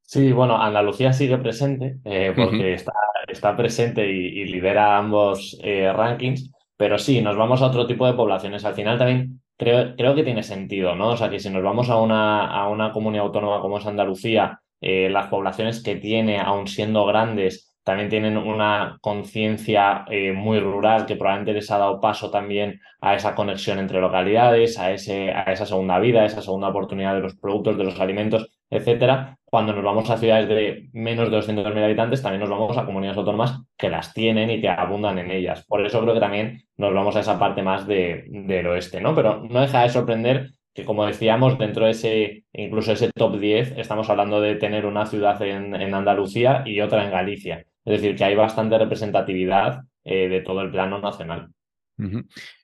Sí, 0.01 0.31
bueno, 0.31 0.61
Andalucía 0.61 1.11
sigue 1.11 1.37
presente 1.37 1.97
porque 2.35 2.73
está, 2.73 2.93
está, 3.27 3.57
presente 3.57 4.05
y, 4.05 4.45
lidera 4.45 4.97
ambos 4.97 5.57
rankings, 5.63 6.51
pero 6.77 6.99
sí, 6.99 7.21
nos 7.21 7.35
vamos 7.35 7.61
a 7.61 7.67
otro 7.67 7.87
tipo 7.87 8.05
de 8.05 8.13
poblaciones. 8.13 8.63
Al 8.63 8.75
final 8.75 8.99
también 8.99 9.41
creo, 9.57 9.95
creo 9.95 10.13
que 10.13 10.23
tiene 10.23 10.43
sentido, 10.43 10.95
¿no? 10.95 11.09
O 11.09 11.17
sea, 11.17 11.29
que 11.29 11.39
si 11.39 11.49
nos 11.49 11.63
vamos 11.63 11.89
a 11.89 11.97
una, 11.97 12.45
a 12.45 12.69
una 12.69 12.91
comunidad 12.91 13.25
autónoma 13.25 13.61
como 13.61 13.79
es 13.79 13.85
Andalucía, 13.87 14.59
eh, 14.85 15.09
las 15.09 15.27
poblaciones 15.27 15.81
que 15.81 15.95
tiene, 15.95 16.39
aun 16.39 16.67
siendo 16.67 17.05
grandes, 17.05 17.72
también 17.83 18.09
tienen 18.09 18.37
una 18.37 18.97
conciencia 19.01 20.05
eh, 20.09 20.31
muy 20.31 20.59
rural 20.59 21.05
que 21.05 21.15
probablemente 21.15 21.53
les 21.53 21.69
ha 21.71 21.77
dado 21.77 21.99
paso 21.99 22.31
también 22.31 22.79
a 23.01 23.15
esa 23.15 23.35
conexión 23.35 23.79
entre 23.79 23.99
localidades, 23.99 24.79
a, 24.79 24.91
ese, 24.91 25.31
a 25.31 25.43
esa 25.51 25.65
segunda 25.65 25.99
vida, 25.99 26.21
a 26.21 26.25
esa 26.25 26.41
segunda 26.41 26.69
oportunidad 26.69 27.15
de 27.15 27.21
los 27.21 27.35
productos, 27.35 27.77
de 27.77 27.83
los 27.83 27.99
alimentos, 27.99 28.49
etcétera. 28.69 29.37
Cuando 29.43 29.73
nos 29.73 29.83
vamos 29.83 30.09
a 30.09 30.17
ciudades 30.17 30.47
de 30.47 30.89
menos 30.93 31.29
de 31.29 31.37
200.000 31.37 31.83
habitantes, 31.83 32.21
también 32.21 32.41
nos 32.41 32.49
vamos 32.49 32.77
a 32.77 32.85
comunidades 32.85 33.17
autónomas 33.17 33.61
que 33.77 33.89
las 33.89 34.13
tienen 34.13 34.49
y 34.49 34.61
que 34.61 34.69
abundan 34.69 35.19
en 35.19 35.29
ellas. 35.29 35.65
Por 35.67 35.85
eso 35.85 36.01
creo 36.01 36.13
que 36.13 36.19
también 36.19 36.63
nos 36.77 36.93
vamos 36.93 37.15
a 37.15 37.19
esa 37.19 37.37
parte 37.37 37.61
más 37.61 37.85
de, 37.85 38.25
del 38.29 38.67
oeste, 38.67 39.01
¿no? 39.01 39.13
Pero 39.13 39.43
no 39.43 39.61
deja 39.61 39.83
de 39.83 39.89
sorprender 39.89 40.49
que 40.73 40.85
como 40.85 41.05
decíamos, 41.05 41.57
dentro 41.59 41.85
de 41.85 41.91
ese, 41.91 42.45
incluso 42.51 42.93
ese 42.93 43.11
top 43.13 43.39
10, 43.39 43.77
estamos 43.77 44.09
hablando 44.09 44.41
de 44.41 44.55
tener 44.55 44.85
una 44.85 45.05
ciudad 45.05 45.39
en, 45.43 45.75
en 45.75 45.93
Andalucía 45.93 46.63
y 46.65 46.81
otra 46.81 47.05
en 47.05 47.11
Galicia. 47.11 47.65
Es 47.85 48.01
decir, 48.01 48.15
que 48.15 48.23
hay 48.23 48.35
bastante 48.35 48.77
representatividad 48.77 49.81
eh, 50.03 50.29
de 50.29 50.41
todo 50.41 50.61
el 50.61 50.71
plano 50.71 50.99
nacional. 50.99 51.49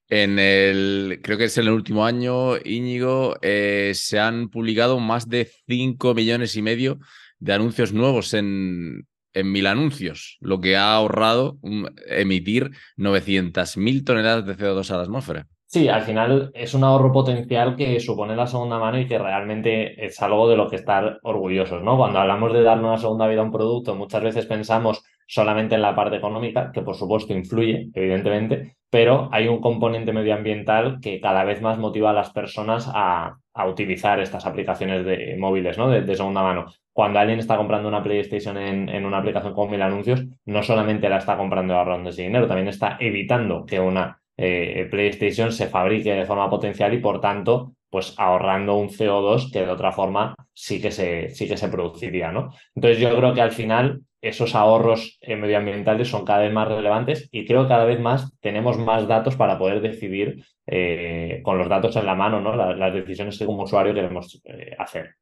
En 0.09 0.39
el, 0.39 1.19
creo 1.21 1.37
que 1.37 1.45
es 1.45 1.57
en 1.57 1.67
el 1.67 1.73
último 1.73 2.05
año, 2.05 2.57
Íñigo, 2.57 3.37
eh, 3.41 3.91
se 3.93 4.19
han 4.19 4.49
publicado 4.49 4.99
más 4.99 5.29
de 5.29 5.49
5 5.67 6.13
millones 6.15 6.55
y 6.55 6.61
medio 6.61 6.99
de 7.37 7.53
anuncios 7.53 7.93
nuevos 7.93 8.33
en, 8.33 9.07
en 9.33 9.51
mil 9.51 9.67
anuncios, 9.67 10.37
lo 10.41 10.59
que 10.59 10.75
ha 10.75 10.93
ahorrado 10.93 11.59
emitir 12.07 12.71
900.000 12.97 14.03
toneladas 14.03 14.45
de 14.45 14.57
CO2 14.57 14.89
a 14.91 14.97
la 14.97 15.03
atmósfera. 15.03 15.47
Sí, 15.71 15.87
al 15.87 16.01
final 16.01 16.49
es 16.55 16.73
un 16.73 16.83
ahorro 16.83 17.11
potencial 17.11 17.75
que 17.75 17.99
supone 17.99 18.35
la 18.35 18.47
segunda 18.47 18.79
mano 18.79 18.97
y 18.99 19.05
que 19.05 19.19
realmente 19.19 20.03
es 20.03 20.19
algo 20.19 20.49
de 20.49 20.57
lo 20.57 20.67
que 20.67 20.77
estar 20.77 21.19
orgullosos, 21.21 21.83
¿no? 21.83 21.95
Cuando 21.95 22.17
hablamos 22.17 22.53
de 22.53 22.63
darle 22.63 22.85
una 22.85 22.97
segunda 22.97 23.27
vida 23.27 23.41
a 23.41 23.43
un 23.43 23.51
producto, 23.51 23.93
muchas 23.93 24.23
veces 24.23 24.47
pensamos 24.47 25.03
solamente 25.27 25.75
en 25.75 25.83
la 25.83 25.95
parte 25.95 26.15
económica, 26.15 26.71
que 26.73 26.81
por 26.81 26.95
supuesto 26.95 27.33
influye, 27.33 27.91
evidentemente, 27.93 28.77
pero 28.89 29.29
hay 29.31 29.47
un 29.47 29.61
componente 29.61 30.11
medioambiental 30.11 30.99
que 31.03 31.21
cada 31.21 31.43
vez 31.43 31.61
más 31.61 31.77
motiva 31.77 32.09
a 32.09 32.13
las 32.13 32.31
personas 32.31 32.89
a, 32.91 33.37
utilizar 33.67 34.19
estas 34.21 34.45
aplicaciones 34.47 35.05
de 35.05 35.35
móviles, 35.37 35.77
¿no? 35.77 35.89
De, 35.89 36.15
segunda 36.15 36.41
mano. 36.41 36.65
Cuando 36.93 37.19
alguien 37.19 37.37
está 37.39 37.57
comprando 37.57 37.89
una 37.89 38.01
PlayStation 38.01 38.57
en, 38.57 38.89
en, 38.89 39.05
una 39.05 39.17
aplicación 39.19 39.53
con 39.53 39.69
mil 39.69 39.81
anuncios, 39.81 40.25
no 40.45 40.63
solamente 40.63 41.09
la 41.09 41.17
está 41.17 41.37
comprando 41.37 41.75
ahorrando 41.75 42.09
ese 42.09 42.23
dinero, 42.23 42.47
también 42.47 42.69
está 42.69 42.97
evitando 42.99 43.65
que 43.65 43.79
una 43.79 44.19
eh, 44.41 44.87
PlayStation 44.89 45.51
se 45.51 45.67
fabrique 45.67 46.13
de 46.13 46.25
forma 46.25 46.49
potencial 46.49 46.93
y 46.93 46.99
por 46.99 47.19
tanto, 47.19 47.73
pues 47.89 48.13
ahorrando 48.17 48.75
un 48.75 48.87
CO2 48.87 49.51
que 49.51 49.65
de 49.65 49.69
otra 49.69 49.91
forma 49.91 50.33
sí 50.53 50.81
que 50.81 50.91
se, 50.91 51.29
sí 51.31 51.45
que 51.45 51.57
se 51.57 51.67
produciría, 51.67 52.31
¿no? 52.31 52.49
Entonces 52.73 52.99
yo 52.99 53.13
creo 53.17 53.33
que 53.33 53.41
al 53.41 53.51
final 53.51 53.99
esos 54.21 54.55
ahorros 54.55 55.17
eh, 55.19 55.35
medioambientales 55.35 56.07
son 56.07 56.23
cada 56.23 56.43
vez 56.43 56.53
más 56.53 56.69
relevantes 56.69 57.27
y 57.33 57.45
creo 57.45 57.63
que 57.63 57.67
cada 57.67 57.83
vez 57.83 57.99
más 57.99 58.31
tenemos 58.39 58.77
más 58.77 59.09
datos 59.09 59.35
para 59.35 59.57
poder 59.57 59.81
decidir 59.81 60.45
eh, 60.67 61.41
con 61.43 61.57
los 61.57 61.67
datos 61.67 61.97
en 61.97 62.05
la 62.05 62.15
mano, 62.15 62.39
¿no? 62.39 62.55
las 62.55 62.93
decisiones 62.93 63.37
que 63.37 63.45
como 63.45 63.63
usuario 63.63 63.93
queremos 63.93 64.41
hacer. 64.77 65.15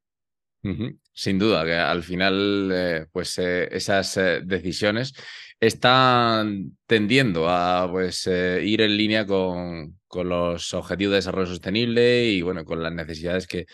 Sin 1.13 1.39
duda, 1.39 1.63
que 1.63 1.73
al 1.73 2.03
final, 2.03 3.07
pues 3.11 3.39
esas 3.39 4.19
decisiones 4.43 5.13
están 5.59 6.77
tendiendo 6.85 7.49
a 7.49 7.87
pues, 7.89 8.27
eh, 8.27 8.61
ir 8.63 8.81
en 8.81 8.97
línea 8.97 9.25
con, 9.25 9.99
con, 10.07 10.29
los 10.29 10.73
objetivos 10.73 11.11
de 11.11 11.17
desarrollo 11.17 11.47
sostenible 11.47 12.25
y 12.25 12.41
bueno, 12.41 12.63
con 12.65 12.83
las 12.83 12.93
necesidades 12.93 13.47
que, 13.47 13.65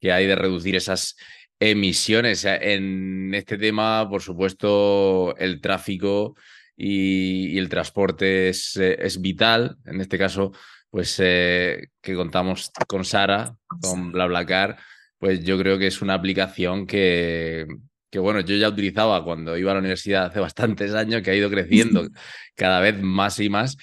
que 0.00 0.12
hay 0.12 0.26
de 0.26 0.36
reducir 0.36 0.76
esas 0.76 1.16
emisiones. 1.58 2.44
En 2.44 3.34
este 3.34 3.58
tema, 3.58 4.08
por 4.08 4.22
supuesto, 4.22 5.36
el 5.36 5.60
tráfico 5.60 6.36
y, 6.76 7.58
el 7.58 7.68
transporte 7.68 8.48
es, 8.50 8.76
eh, 8.76 8.96
es, 9.00 9.20
vital. 9.20 9.76
En 9.84 10.00
este 10.00 10.18
caso, 10.18 10.52
pues 10.90 11.16
eh, 11.20 11.88
que 12.00 12.14
contamos 12.14 12.70
con 12.86 13.04
Sara, 13.04 13.56
con 13.82 14.12
BlaBlaCar, 14.12 14.78
pues 15.18 15.42
yo 15.44 15.58
creo 15.58 15.78
que 15.78 15.86
es 15.86 16.02
una 16.02 16.14
aplicación 16.14 16.86
que, 16.86 17.66
que 18.16 18.20
bueno, 18.20 18.40
yo 18.40 18.56
ya 18.56 18.70
utilizaba 18.70 19.22
cuando 19.22 19.58
iba 19.58 19.72
a 19.72 19.74
la 19.74 19.80
universidad 19.80 20.24
hace 20.24 20.40
bastantes 20.40 20.94
años, 20.94 21.20
que 21.20 21.32
ha 21.32 21.34
ido 21.34 21.50
creciendo 21.50 22.08
cada 22.56 22.80
vez 22.80 22.98
más 22.98 23.38
y 23.40 23.50
más, 23.50 23.76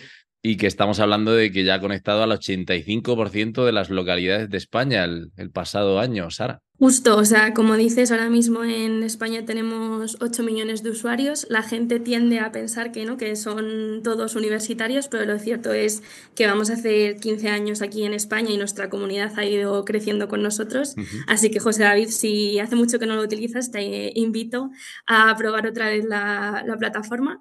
y 0.45 0.57
que 0.57 0.67
estamos 0.67 0.99
hablando 0.99 1.33
de 1.33 1.51
que 1.53 1.63
ya 1.63 1.75
ha 1.75 1.79
conectado 1.79 2.21
al 2.21 2.31
85% 2.31 3.65
de 3.65 3.71
las 3.71 3.89
localidades 3.89 4.49
de 4.49 4.57
España 4.57 5.05
el, 5.05 5.31
el 5.37 5.49
pasado 5.49 5.99
año, 5.99 6.29
Sara. 6.29 6.61
Justo, 6.79 7.15
o 7.15 7.23
sea, 7.23 7.53
como 7.53 7.77
dices, 7.77 8.11
ahora 8.11 8.29
mismo 8.29 8.61
en 8.65 9.03
España 9.03 9.45
tenemos 9.45 10.17
8 10.19 10.43
millones 10.43 10.83
de 10.83 10.89
usuarios. 10.89 11.47
La 11.49 11.61
gente 11.61 12.01
tiende 12.01 12.39
a 12.39 12.51
pensar 12.51 12.91
que 12.91 13.05
no, 13.05 13.15
que 13.15 13.37
son 13.37 14.01
todos 14.03 14.35
universitarios, 14.35 15.07
pero 15.07 15.23
lo 15.23 15.39
cierto 15.39 15.71
es 15.71 16.03
que 16.35 16.45
vamos 16.45 16.69
a 16.69 16.73
hacer 16.73 17.21
15 17.21 17.47
años 17.47 17.81
aquí 17.81 18.03
en 18.03 18.13
España 18.13 18.51
y 18.51 18.57
nuestra 18.57 18.89
comunidad 18.89 19.31
ha 19.37 19.45
ido 19.45 19.85
creciendo 19.85 20.27
con 20.27 20.43
nosotros. 20.43 20.95
Así 21.25 21.51
que, 21.51 21.61
José 21.61 21.83
David, 21.83 22.09
si 22.09 22.59
hace 22.59 22.75
mucho 22.75 22.99
que 22.99 23.05
no 23.05 23.15
lo 23.15 23.21
utilizas, 23.21 23.71
te 23.71 24.11
invito 24.15 24.69
a 25.07 25.33
probar 25.37 25.65
otra 25.67 25.87
vez 25.87 26.03
la, 26.03 26.65
la 26.67 26.75
plataforma. 26.75 27.39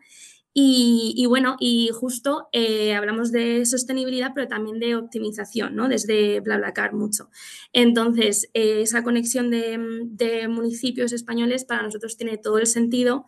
Y, 0.54 1.24
bueno, 1.26 1.56
y 1.60 1.88
justo 1.94 2.48
eh, 2.52 2.94
hablamos 2.94 3.32
de 3.32 3.64
sostenibilidad, 3.64 4.32
pero 4.34 4.48
también 4.48 4.78
de 4.80 4.96
optimización, 4.96 5.74
¿no? 5.74 5.88
Desde 5.88 6.40
BlaBlaCar 6.40 6.92
mucho. 6.92 7.30
Entonces, 7.72 8.50
eh, 8.52 8.82
esa 8.82 9.02
conexión 9.02 9.50
de, 9.50 10.48
municipios 10.48 11.12
españoles 11.12 11.64
para 11.64 11.82
nosotros 11.82 12.16
tiene 12.18 12.36
todo 12.36 12.58
el 12.58 12.66
sentido. 12.66 13.24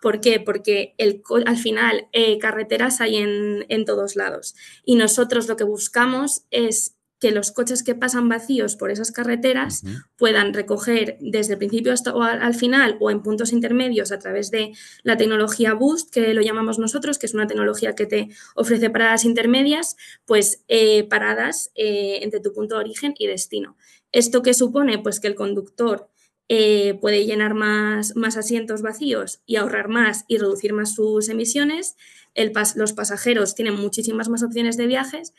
¿Por 0.00 0.20
qué? 0.20 0.38
Porque 0.38 0.94
el, 0.98 1.22
al 1.46 1.56
final 1.56 2.06
eh, 2.12 2.38
carreteras 2.38 3.00
hay 3.00 3.16
en, 3.16 3.66
en 3.68 3.84
todos 3.84 4.14
lados. 4.14 4.54
Y 4.84 4.94
nosotros 4.94 5.48
lo 5.48 5.56
que 5.56 5.64
buscamos 5.64 6.44
es 6.52 6.97
que 7.18 7.32
los 7.32 7.50
coches 7.50 7.82
que 7.82 7.94
pasan 7.94 8.28
vacíos 8.28 8.76
por 8.76 8.90
esas 8.90 9.10
carreteras 9.10 9.82
puedan 10.16 10.54
recoger 10.54 11.16
desde 11.20 11.54
el 11.54 11.58
principio 11.58 11.92
hasta 11.92 12.10
al 12.10 12.54
final 12.54 12.96
o 13.00 13.10
en 13.10 13.22
puntos 13.22 13.52
intermedios 13.52 14.12
a 14.12 14.18
través 14.18 14.50
de 14.50 14.72
la 15.02 15.16
tecnología 15.16 15.74
Boost, 15.74 16.12
que 16.12 16.32
lo 16.32 16.42
llamamos 16.42 16.78
nosotros, 16.78 17.18
que 17.18 17.26
es 17.26 17.34
una 17.34 17.46
tecnología 17.46 17.94
que 17.94 18.06
te 18.06 18.28
ofrece 18.54 18.90
paradas 18.90 19.24
intermedias, 19.24 19.96
pues 20.26 20.64
eh, 20.68 21.04
paradas 21.04 21.70
eh, 21.74 22.20
entre 22.22 22.40
tu 22.40 22.52
punto 22.52 22.76
de 22.76 22.80
origen 22.80 23.14
y 23.18 23.26
destino. 23.26 23.76
¿Esto 24.12 24.42
qué 24.42 24.54
supone? 24.54 24.98
Pues 24.98 25.20
que 25.20 25.26
el 25.26 25.34
conductor 25.34 26.08
eh, 26.48 26.94
puede 27.00 27.26
llenar 27.26 27.52
más, 27.54 28.16
más, 28.16 28.38
asientos 28.38 28.80
vacíos 28.80 29.40
y 29.44 29.56
ahorrar 29.56 29.88
más 29.88 30.24
y 30.28 30.38
reducir 30.38 30.72
más 30.72 30.94
sus 30.94 31.28
emisiones. 31.28 31.96
El 32.34 32.52
los 32.76 32.92
pasajeros 32.94 33.54
tienen 33.54 33.74
muchísimas 33.74 34.28
más 34.28 34.42
opciones 34.42 34.76
de 34.76 34.86
viajes 34.86 35.34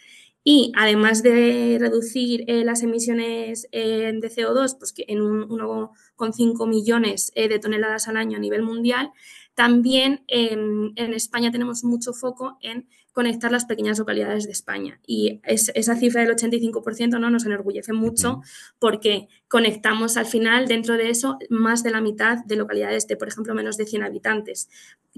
y 0.52 0.72
además 0.76 1.22
de 1.22 1.78
reducir 1.80 2.44
eh, 2.48 2.64
las 2.66 2.82
emisiones 2.82 3.68
eh, 3.72 4.12
de 4.20 4.30
CO2 4.32 4.80
pues 4.80 4.94
que 4.94 5.06
en 5.08 5.20
1,5 5.20 6.68
millones 6.68 7.32
de 7.36 7.60
toneladas 7.60 8.08
al 8.08 8.18
año 8.18 8.38
a 8.38 8.40
nivel 8.40 8.64
mundial, 8.64 9.12
también 9.54 10.24
en 10.28 11.14
España 11.14 11.52
tenemos 11.52 11.84
mucho 11.84 12.14
foco 12.14 12.58
en 12.62 12.88
conectar 13.12 13.52
las 13.52 13.66
pequeñas 13.66 14.00
localidades 14.00 14.46
de 14.46 14.52
España. 14.52 15.00
Y 15.06 15.40
esa 15.44 15.96
cifra 15.96 16.22
del 16.22 16.36
85% 16.36 17.20
¿no? 17.20 17.30
nos 17.30 17.46
enorgullece 17.46 17.94
mucho 17.94 18.42
porque 18.80 19.28
conectamos 19.48 20.18
al 20.18 20.26
final, 20.26 20.68
dentro 20.68 20.96
de 20.96 21.12
eso, 21.12 21.38
más 21.52 21.84
de 21.84 21.92
la 21.92 22.02
mitad 22.02 22.44
de 22.46 22.56
localidades 22.56 23.06
de, 23.08 23.18
por 23.18 23.28
ejemplo, 23.28 23.54
menos 23.54 23.78
de 23.78 23.86
100 23.86 24.02
habitantes, 24.02 24.68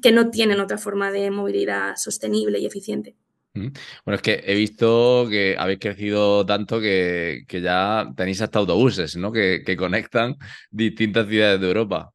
que 0.01 0.11
no 0.11 0.29
tienen 0.29 0.59
otra 0.59 0.77
forma 0.77 1.09
de 1.09 1.31
movilidad 1.31 1.95
sostenible 1.95 2.59
y 2.59 2.65
eficiente. 2.65 3.15
Bueno, 3.53 4.15
es 4.15 4.21
que 4.21 4.43
he 4.45 4.55
visto 4.55 5.27
que 5.29 5.55
habéis 5.57 5.79
crecido 5.79 6.45
tanto 6.45 6.79
que, 6.79 7.43
ya 7.49 8.11
tenéis 8.15 8.41
hasta 8.41 8.59
autobuses, 8.59 9.17
¿no? 9.17 9.31
Que, 9.31 9.63
que 9.65 9.75
conectan 9.75 10.35
distintas 10.69 11.27
ciudades 11.27 11.59
de 11.59 11.67
Europa. 11.67 12.13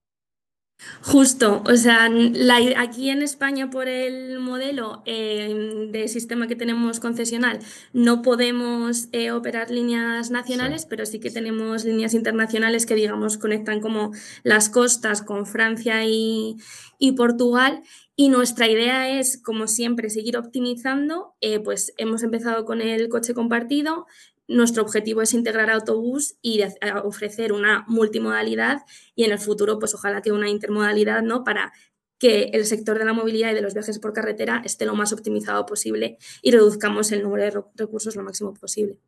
Justo, 1.02 1.62
o 1.64 1.76
sea, 1.76 2.08
aquí 2.76 3.10
en 3.10 3.22
España 3.22 3.70
por 3.70 3.88
el 3.88 4.38
modelo 4.40 5.02
eh, 5.06 5.88
de 5.90 6.08
sistema 6.08 6.46
que 6.48 6.56
tenemos 6.56 7.00
concesional 7.00 7.60
no 7.92 8.22
podemos 8.22 9.08
eh, 9.12 9.30
operar 9.30 9.70
líneas 9.70 10.30
nacionales, 10.30 10.84
pero 10.84 11.06
sí 11.06 11.18
que 11.18 11.30
tenemos 11.30 11.84
líneas 11.84 12.12
internacionales 12.12 12.86
que 12.86 12.94
digamos 12.94 13.38
conectan 13.38 13.80
como 13.80 14.12
las 14.42 14.68
costas 14.68 15.22
con 15.22 15.46
Francia 15.46 16.04
y, 16.04 16.56
Portugal. 17.16 17.82
Y 18.14 18.28
nuestra 18.28 18.68
idea 18.68 19.18
es, 19.18 19.40
como 19.40 19.68
siempre, 19.68 20.10
seguir 20.10 20.36
optimizando. 20.36 21.34
Eh, 21.40 21.60
pues 21.60 21.92
hemos 21.98 22.22
empezado 22.22 22.64
con 22.64 22.80
el 22.80 23.08
coche 23.08 23.34
compartido, 23.34 24.06
nuestro 24.48 24.82
objetivo 24.82 25.22
es 25.22 25.34
integrar 25.34 25.70
autobús 25.70 26.36
y 26.42 26.62
ofrecer 27.04 27.52
una 27.52 27.84
multimodalidad 27.88 28.82
y 29.14 29.24
en 29.24 29.32
el 29.32 29.38
futuro, 29.38 29.78
pues 29.78 29.94
ojalá 29.94 30.22
que 30.22 30.32
una 30.32 30.48
intermodalidad, 30.48 31.22
¿no? 31.22 31.44
Para 31.44 31.72
que 32.18 32.50
el 32.52 32.64
sector 32.64 32.98
de 32.98 33.04
la 33.04 33.12
movilidad 33.12 33.52
y 33.52 33.54
de 33.54 33.62
los 33.62 33.74
viajes 33.74 33.98
por 33.98 34.12
carretera 34.12 34.62
esté 34.64 34.86
lo 34.86 34.94
más 34.94 35.12
optimizado 35.12 35.66
posible 35.66 36.18
y 36.42 36.50
reduzcamos 36.50 37.12
el 37.12 37.22
número 37.22 37.44
de 37.44 37.62
recursos 37.74 38.16
lo 38.16 38.22
máximo 38.22 38.54
posible. 38.54 38.98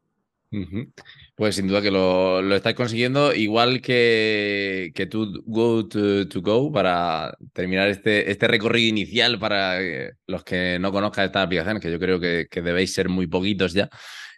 Pues 1.34 1.56
sin 1.56 1.68
duda 1.68 1.82
que 1.82 1.90
lo, 1.90 2.40
lo 2.40 2.56
estáis 2.56 2.74
consiguiendo, 2.74 3.34
igual 3.34 3.82
que, 3.82 4.92
que 4.94 5.06
tú 5.06 5.42
Go 5.44 5.86
to, 5.86 6.26
Go, 6.40 6.72
para 6.72 7.36
terminar 7.52 7.88
este, 7.88 8.30
este 8.30 8.48
recorrido 8.48 8.88
inicial 8.88 9.38
para 9.38 9.82
eh, 9.82 10.14
los 10.26 10.44
que 10.44 10.78
no 10.78 10.90
conozcan 10.90 11.26
esta 11.26 11.42
aplicación, 11.42 11.80
que 11.80 11.90
yo 11.90 11.98
creo 11.98 12.18
que, 12.18 12.46
que 12.50 12.62
debéis 12.62 12.94
ser 12.94 13.10
muy 13.10 13.26
poquitos 13.26 13.74
ya. 13.74 13.90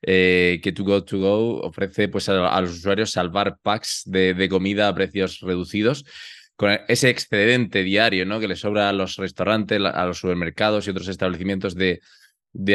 Eh, 0.03 0.61
que 0.63 0.73
To 0.73 0.85
Go 0.85 1.05
To 1.05 1.19
Go 1.19 1.61
ofrece 1.61 2.09
pues, 2.09 2.29
a, 2.29 2.61
los 2.61 2.73
usuarios 2.73 3.11
salvar 3.11 3.59
packs 3.63 4.03
de, 4.07 4.49
comida 4.49 4.89
a 4.89 4.95
precios 4.95 5.41
reducidos 5.41 6.05
con 6.57 6.71
ese 6.89 7.11
excedente 7.11 7.83
diario 7.83 8.25
¿no? 8.25 8.41
que 8.41 8.49
le 8.49 8.57
sobra 8.57 8.89
a 8.89 8.93
los 8.93 9.17
restaurantes, 9.17 9.81
a 9.81 10.07
los 10.07 10.19
supermercados 10.19 10.87
y 10.87 10.91
otros 10.91 11.09
establecimientos 11.09 11.75
de, 11.75 12.01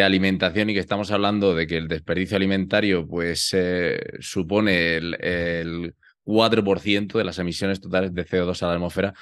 alimentación 0.03 0.69
y 0.69 0.73
que 0.73 0.79
estamos 0.79 1.11
hablando 1.11 1.53
de 1.55 1.67
que 1.67 1.77
el 1.77 1.87
desperdicio 1.87 2.37
alimentario 2.37 3.07
pues 3.07 3.49
eh, 3.53 3.99
supone 4.19 4.95
el, 4.95 5.15
el 5.21 5.95
4% 6.25 7.17
de 7.17 7.23
las 7.23 7.39
emisiones 7.39 7.81
totales 7.81 8.13
de 8.13 8.25
CO2 8.25 8.61
a 8.61 8.67
la 8.67 8.73
atmósfera 8.73 9.13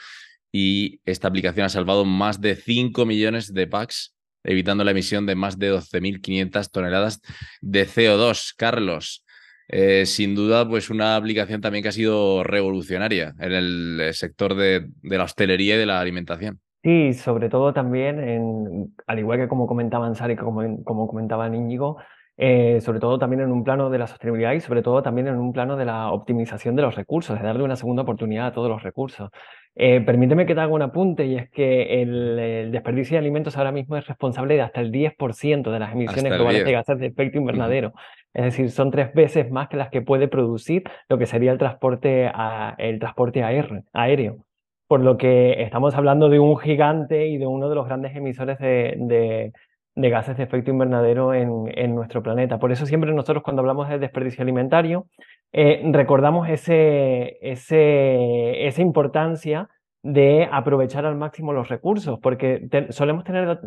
y 0.52 1.02
esta 1.06 1.28
aplicación 1.28 1.66
ha 1.66 1.70
salvado 1.70 2.06
más 2.06 2.39
de 2.39 2.56
5 2.56 3.06
millones 3.06 3.54
de 3.54 3.68
packs 3.68 4.13
evitando 4.43 4.84
la 4.84 4.91
emisión 4.91 5.25
de 5.25 5.36
más 5.36 5.58
de 5.58 5.73
12.500 5.73 6.71
toneladas 6.71 7.21
de 7.62 7.88
CO2. 7.88 8.53
Carlos, 8.58 9.23
eh, 9.67 10.06
sin 10.06 10.36
duda, 10.36 10.67
pues 10.67 10.89
una 10.89 11.15
aplicación 11.15 11.62
también 11.62 11.84
que 11.84 11.89
ha 11.89 11.93
sido 11.93 12.43
revolucionaria 12.43 13.34
en 13.39 13.51
el 13.51 13.99
eh, 14.01 14.13
sector 14.13 14.56
de, 14.56 14.89
la 15.03 15.23
hostelería 15.23 15.75
y 15.75 15.79
de 15.79 15.86
la 15.86 15.99
alimentación. 15.99 16.60
Sí, 16.84 17.13
sobre 17.13 17.47
todo 17.47 17.73
también, 17.73 18.93
al 19.08 19.19
igual 19.19 19.39
que 19.39 19.47
como 19.47 19.67
comentaban 19.67 20.15
Sari 20.15 20.34
y 20.34 20.36
como, 20.36 20.84
como 20.84 21.08
comentaba 21.08 21.47
Íñigo, 21.47 21.97
eh, 22.36 22.82
sobre 22.82 22.99
todo 22.99 23.19
también 23.19 23.41
en 23.41 23.51
un 23.51 23.63
plano 23.63 23.91
de 23.91 23.99
la 23.99 24.08
sostenibilidad 24.08 24.53
y 24.53 24.60
sobre 24.60 24.82
todo 24.82 25.03
también 25.03 25.27
en 25.27 25.38
un 25.38 25.53
plano 25.53 25.77
de 25.77 25.86
la 25.86 26.12
optimización 26.12 26.75
de 26.75 26.82
los 26.82 26.95
recursos, 26.95 27.38
de 27.38 27.45
darle 27.45 27.63
una 27.63 27.75
segunda 27.75 28.01
oportunidad 28.01 28.47
a 28.47 28.51
todos 28.51 28.69
los 28.69 28.82
recursos. 28.82 29.29
Eh, 29.76 30.02
permíteme 30.02 30.46
que 30.46 30.54
te 30.54 30.62
haga 30.62 30.72
un 30.72 30.84
apunte 30.84 31.26
y 31.26 31.36
es 31.36 31.50
que 31.50 32.04
el, 32.04 32.72
desperdicio 32.72 33.16
de 33.16 33.20
alimentos 33.20 33.58
ahora 33.58 33.72
mismo 33.72 33.98
es 33.98 34.06
responsable 34.06 34.54
de 34.54 34.62
hasta 34.62 34.82
el 34.82 34.92
10% 34.92 35.72
de 35.72 35.80
las 35.80 35.94
emisiones 35.94 36.34
globales 36.34 36.64
de 36.64 36.72
gases 36.72 37.00
de 37.00 37.08
efecto 37.08 37.40
invernadero. 37.40 37.94
Es 38.34 38.46
decir, 38.46 38.70
son 38.70 38.92
tres 38.92 39.14
veces 39.14 39.50
más 39.50 39.70
que 39.70 39.78
las 39.78 39.90
que 39.90 40.02
puede 40.02 40.28
producir 40.28 40.84
lo 41.10 41.18
que 41.18 41.26
sería 41.26 41.52
el 41.52 41.58
transporte, 41.58 42.32
el 42.78 43.00
transporte 43.00 43.44
aéreo, 43.44 44.46
Por 44.88 45.02
lo 45.02 45.18
que 45.18 45.64
estamos 45.64 45.96
hablando 45.96 46.30
de 46.30 46.40
un 46.40 46.58
gigante 46.58 47.28
y 47.28 47.38
de 47.38 47.48
uno 47.48 47.68
de 47.68 47.76
los 47.76 47.88
grandes 47.88 48.16
emisores 48.16 48.60
de, 48.60 49.52
gases 49.96 50.38
de 50.38 50.44
efecto 50.44 50.70
invernadero 50.70 51.34
en, 51.34 51.72
en, 51.76 51.96
nuestro 51.96 52.22
planeta. 52.22 52.60
Por 52.60 52.72
eso 52.72 52.86
siempre 52.86 53.12
nosotros 53.12 53.44
cuando 53.44 53.62
hablamos 53.62 53.90
de 53.90 53.98
desperdicio 53.98 54.44
alimentario 54.44 55.08
eh, 55.54 55.82
recordamos 55.92 56.50
ese, 56.50 57.38
ese, 57.42 58.68
esa 58.68 58.82
importancia 58.82 59.70
de 60.04 60.50
aprovechar 60.52 61.06
al 61.06 61.16
máximo 61.16 61.54
los 61.54 61.70
recursos, 61.70 62.20
porque 62.20 62.68
solemos 62.89 63.24
tener 63.24 63.60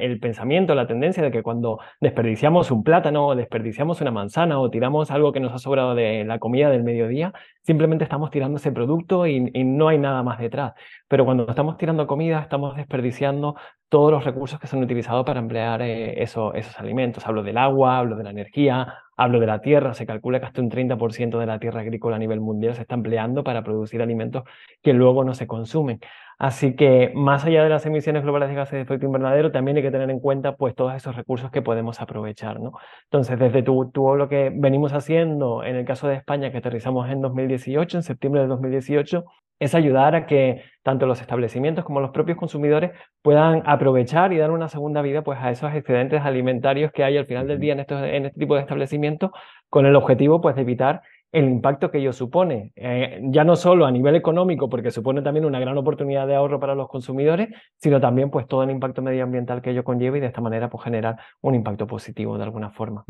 el 0.00 0.18
pensamiento, 0.18 0.74
la 0.74 0.88
tendencia 0.88 1.22
de 1.22 1.30
que 1.30 1.44
cuando 1.44 1.78
desperdiciamos 2.00 2.72
un 2.72 2.82
plátano 2.82 3.32
desperdiciamos 3.36 4.00
una 4.00 4.10
manzana 4.10 4.58
o 4.58 4.70
tiramos 4.70 5.12
algo 5.12 5.32
que 5.32 5.38
nos 5.38 5.52
ha 5.52 5.58
sobrado 5.58 5.94
de 5.94 6.24
la 6.24 6.40
comida 6.40 6.68
del 6.68 6.82
mediodía, 6.82 7.32
simplemente 7.62 8.02
estamos 8.02 8.30
tirando 8.32 8.56
ese 8.56 8.72
producto 8.72 9.26
y, 9.28 9.40
no 9.64 9.88
hay 9.88 9.98
nada 9.98 10.22
más 10.24 10.38
detrás. 10.40 10.72
Pero 11.06 11.24
cuando 11.24 11.48
estamos 11.48 11.76
tirando 11.76 12.08
comida, 12.08 12.40
estamos 12.40 12.76
desperdiciando 12.76 13.54
todos 13.88 14.10
los 14.10 14.24
recursos 14.24 14.58
que 14.58 14.66
se 14.66 14.76
han 14.76 14.82
utilizado 14.82 15.24
para 15.24 15.38
emplear 15.38 15.80
eh, 15.82 16.22
esos 16.22 16.52
alimentos. 16.78 17.24
Hablo 17.26 17.44
del 17.44 17.56
agua, 17.56 17.98
hablo 17.98 18.16
de 18.16 18.24
la 18.24 18.30
energía, 18.30 18.94
hablo 19.16 19.40
de 19.40 19.46
la 19.46 19.60
tierra. 19.60 19.94
Se 19.94 20.06
calcula 20.06 20.40
que 20.40 20.46
hasta 20.46 20.60
un 20.60 20.70
30% 20.70 21.38
de 21.38 21.46
la 21.46 21.58
tierra 21.58 21.80
agrícola 21.80 22.16
a 22.16 22.18
nivel 22.18 22.40
mundial 22.40 22.74
se 22.74 22.82
está 22.82 22.94
empleando 22.94 23.44
para 23.44 23.62
producir 23.62 24.02
alimentos 24.02 24.44
que 24.82 24.92
luego 24.92 25.24
no 25.24 25.34
se 25.34 25.46
consumen. 25.46 26.00
Así 26.38 26.74
que 26.74 27.12
más 27.14 27.44
allá 27.44 27.62
de 27.62 27.68
las 27.68 27.86
emisiones 27.86 28.22
globales 28.22 28.48
de 28.48 28.56
gases 28.56 28.72
de 28.72 28.80
efecto 28.80 29.06
invernadero, 29.06 29.52
también 29.52 29.76
hay 29.76 29.82
que 29.82 29.90
tener 29.90 30.10
en 30.10 30.18
cuenta 30.18 30.56
pues 30.56 30.74
todos 30.74 30.94
esos 30.94 31.14
recursos 31.14 31.50
que 31.50 31.62
podemos 31.62 32.00
aprovechar, 32.00 32.60
¿no? 32.60 32.72
Entonces, 33.04 33.38
desde 33.38 33.62
todo 33.62 34.16
lo 34.16 34.28
que 34.28 34.50
venimos 34.52 34.92
haciendo 34.92 35.62
en 35.62 35.76
el 35.76 35.84
caso 35.84 36.08
de 36.08 36.16
España, 36.16 36.50
que 36.50 36.58
aterrizamos 36.58 37.08
en 37.08 37.20
2018, 37.20 37.98
en 37.98 38.02
septiembre 38.02 38.42
de 38.42 38.48
2018, 38.48 39.24
es 39.64 39.74
ayudar 39.74 40.14
a 40.14 40.26
que 40.26 40.62
tanto 40.82 41.06
los 41.06 41.20
establecimientos 41.20 41.84
como 41.84 42.00
los 42.00 42.10
propios 42.10 42.36
consumidores 42.36 42.92
puedan 43.22 43.62
aprovechar 43.64 44.32
y 44.32 44.38
dar 44.38 44.50
una 44.50 44.68
segunda 44.68 45.00
vida 45.00 45.22
pues, 45.22 45.38
a 45.40 45.50
esos 45.50 45.72
excedentes 45.74 46.22
alimentarios 46.22 46.92
que 46.92 47.02
hay 47.04 47.16
al 47.16 47.26
final 47.26 47.48
del 47.48 47.58
día 47.58 47.72
en, 47.72 47.80
estos, 47.80 48.02
en 48.02 48.26
este 48.26 48.38
tipo 48.38 48.54
de 48.54 48.60
establecimientos, 48.60 49.30
con 49.70 49.86
el 49.86 49.96
objetivo 49.96 50.40
pues, 50.40 50.54
de 50.56 50.62
evitar 50.62 51.00
el 51.34 51.48
impacto 51.48 51.90
que 51.90 51.98
ello 51.98 52.12
supone, 52.12 52.72
eh, 52.76 53.20
ya 53.24 53.42
no 53.42 53.56
solo 53.56 53.86
a 53.86 53.90
nivel 53.90 54.14
económico, 54.14 54.68
porque 54.68 54.92
supone 54.92 55.20
también 55.20 55.44
una 55.44 55.58
gran 55.58 55.76
oportunidad 55.76 56.28
de 56.28 56.36
ahorro 56.36 56.60
para 56.60 56.76
los 56.76 56.88
consumidores, 56.88 57.48
sino 57.76 58.00
también 58.00 58.30
pues 58.30 58.46
todo 58.46 58.62
el 58.62 58.70
impacto 58.70 59.02
medioambiental 59.02 59.60
que 59.60 59.70
ello 59.70 59.82
conlleva 59.82 60.16
y 60.16 60.20
de 60.20 60.28
esta 60.28 60.40
manera 60.40 60.70
pues 60.70 60.84
generar 60.84 61.16
un 61.40 61.56
impacto 61.56 61.88
positivo 61.88 62.38
de 62.38 62.44
alguna 62.44 62.70
forma. 62.70 63.04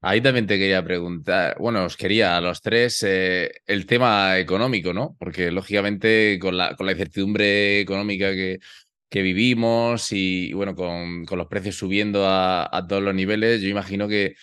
Ahí 0.00 0.20
también 0.20 0.48
te 0.48 0.58
quería 0.58 0.82
preguntar, 0.82 1.54
bueno, 1.60 1.84
os 1.84 1.96
quería 1.96 2.36
a 2.36 2.40
los 2.40 2.60
tres 2.60 3.04
eh, 3.06 3.52
el 3.66 3.86
tema 3.86 4.36
económico, 4.36 4.92
¿no? 4.92 5.14
Porque 5.16 5.52
lógicamente 5.52 6.40
con 6.40 6.56
la, 6.56 6.74
con 6.74 6.86
la 6.86 6.92
incertidumbre 6.92 7.78
económica 7.78 8.32
que, 8.32 8.58
que 9.08 9.22
vivimos 9.22 10.10
y, 10.10 10.52
bueno, 10.54 10.74
con, 10.74 11.24
con, 11.24 11.38
los 11.38 11.46
precios 11.46 11.76
subiendo 11.76 12.26
a, 12.26 12.68
a 12.76 12.84
todos 12.88 13.00
los 13.00 13.14
niveles, 13.14 13.60
yo 13.60 13.68
imagino 13.68 14.08
que 14.08 14.34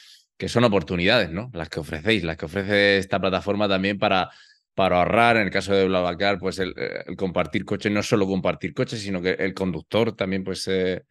que 0.42 0.50
son 0.50 0.64
oportunidades, 0.64 1.30
¿no? 1.30 1.52
Las 1.54 1.70
que 1.70 1.80
ofrecéis, 1.80 2.24
las 2.24 2.36
que 2.36 2.46
ofrece 2.46 2.98
esta 2.98 3.22
plataforma 3.22 3.70
también 3.70 4.00
para, 4.00 4.32
para 4.74 4.98
ahorrar. 4.98 5.38
En 5.38 5.44
el 5.44 5.52
caso 5.52 5.72
de 5.72 5.86
Blablacar, 5.86 6.40
pues 6.40 6.58
el, 6.58 6.74
compartir 7.16 7.64
coches, 7.64 7.92
no 7.92 8.02
solo 8.02 8.26
compartir 8.26 8.74
coches, 8.74 9.02
sino 9.02 9.22
que 9.22 9.34
el 9.34 9.54
conductor 9.54 10.16
también 10.16 10.44
pues, 10.44 10.68
eh, 10.68 11.04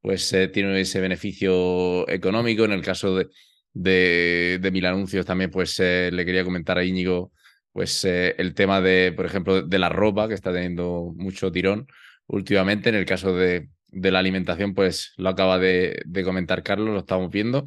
pues 0.00 0.32
eh, 0.34 0.46
tiene 0.46 0.80
ese 0.80 1.00
beneficio 1.00 2.08
económico. 2.08 2.64
En 2.64 2.70
el 2.70 2.82
caso 2.82 3.16
de, 3.16 3.26
de, 3.72 4.70
Mil 4.70 4.86
Anuncios 4.86 5.26
también, 5.26 5.50
pues 5.50 5.80
eh, 5.80 6.10
le 6.12 6.24
quería 6.24 6.44
comentar 6.44 6.78
a 6.78 6.84
Íñigo 6.84 7.32
pues 7.72 8.04
el 8.04 8.54
tema 8.54 8.80
de, 8.80 9.12
por 9.16 9.26
ejemplo, 9.26 9.62
de 9.62 9.78
la 9.80 9.88
ropa, 9.88 10.28
que 10.28 10.34
está 10.34 10.52
teniendo 10.52 11.12
mucho 11.16 11.50
tirón 11.50 11.88
últimamente. 12.28 12.90
En 12.90 12.94
el 12.94 13.04
caso 13.04 13.34
de, 13.34 13.68
de 13.88 14.10
la 14.12 14.20
alimentación, 14.20 14.74
pues 14.74 15.12
lo 15.16 15.28
acaba 15.28 15.58
de, 15.58 16.00
de 16.06 16.22
comentar 16.22 16.62
Carlos, 16.62 16.90
lo 16.90 17.00
estamos 17.00 17.30
viendo 17.32 17.64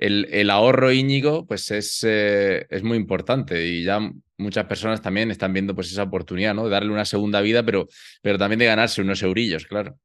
el, 0.00 0.50
ahorro 0.50 0.92
Íñigo 0.92 1.46
pues 1.46 1.70
es, 1.70 2.04
eh, 2.08 2.66
es 2.70 2.82
muy 2.82 2.96
importante 2.96 3.66
y 3.66 3.84
ya 3.84 4.00
muchas 4.38 4.64
personas 4.64 5.02
también 5.02 5.30
están 5.30 5.52
viendo 5.52 5.74
pues 5.74 5.92
esa 5.92 6.04
oportunidad, 6.04 6.54
¿no? 6.54 6.64
De 6.64 6.70
darle 6.70 6.92
una 6.92 7.04
segunda 7.04 7.40
vida, 7.40 7.62
pero, 7.62 7.86
pero 8.22 8.38
también 8.38 8.58
de 8.58 8.66
ganarse 8.66 9.02
unos 9.02 9.22
eurillos, 9.22 9.66
claro. 9.66 9.96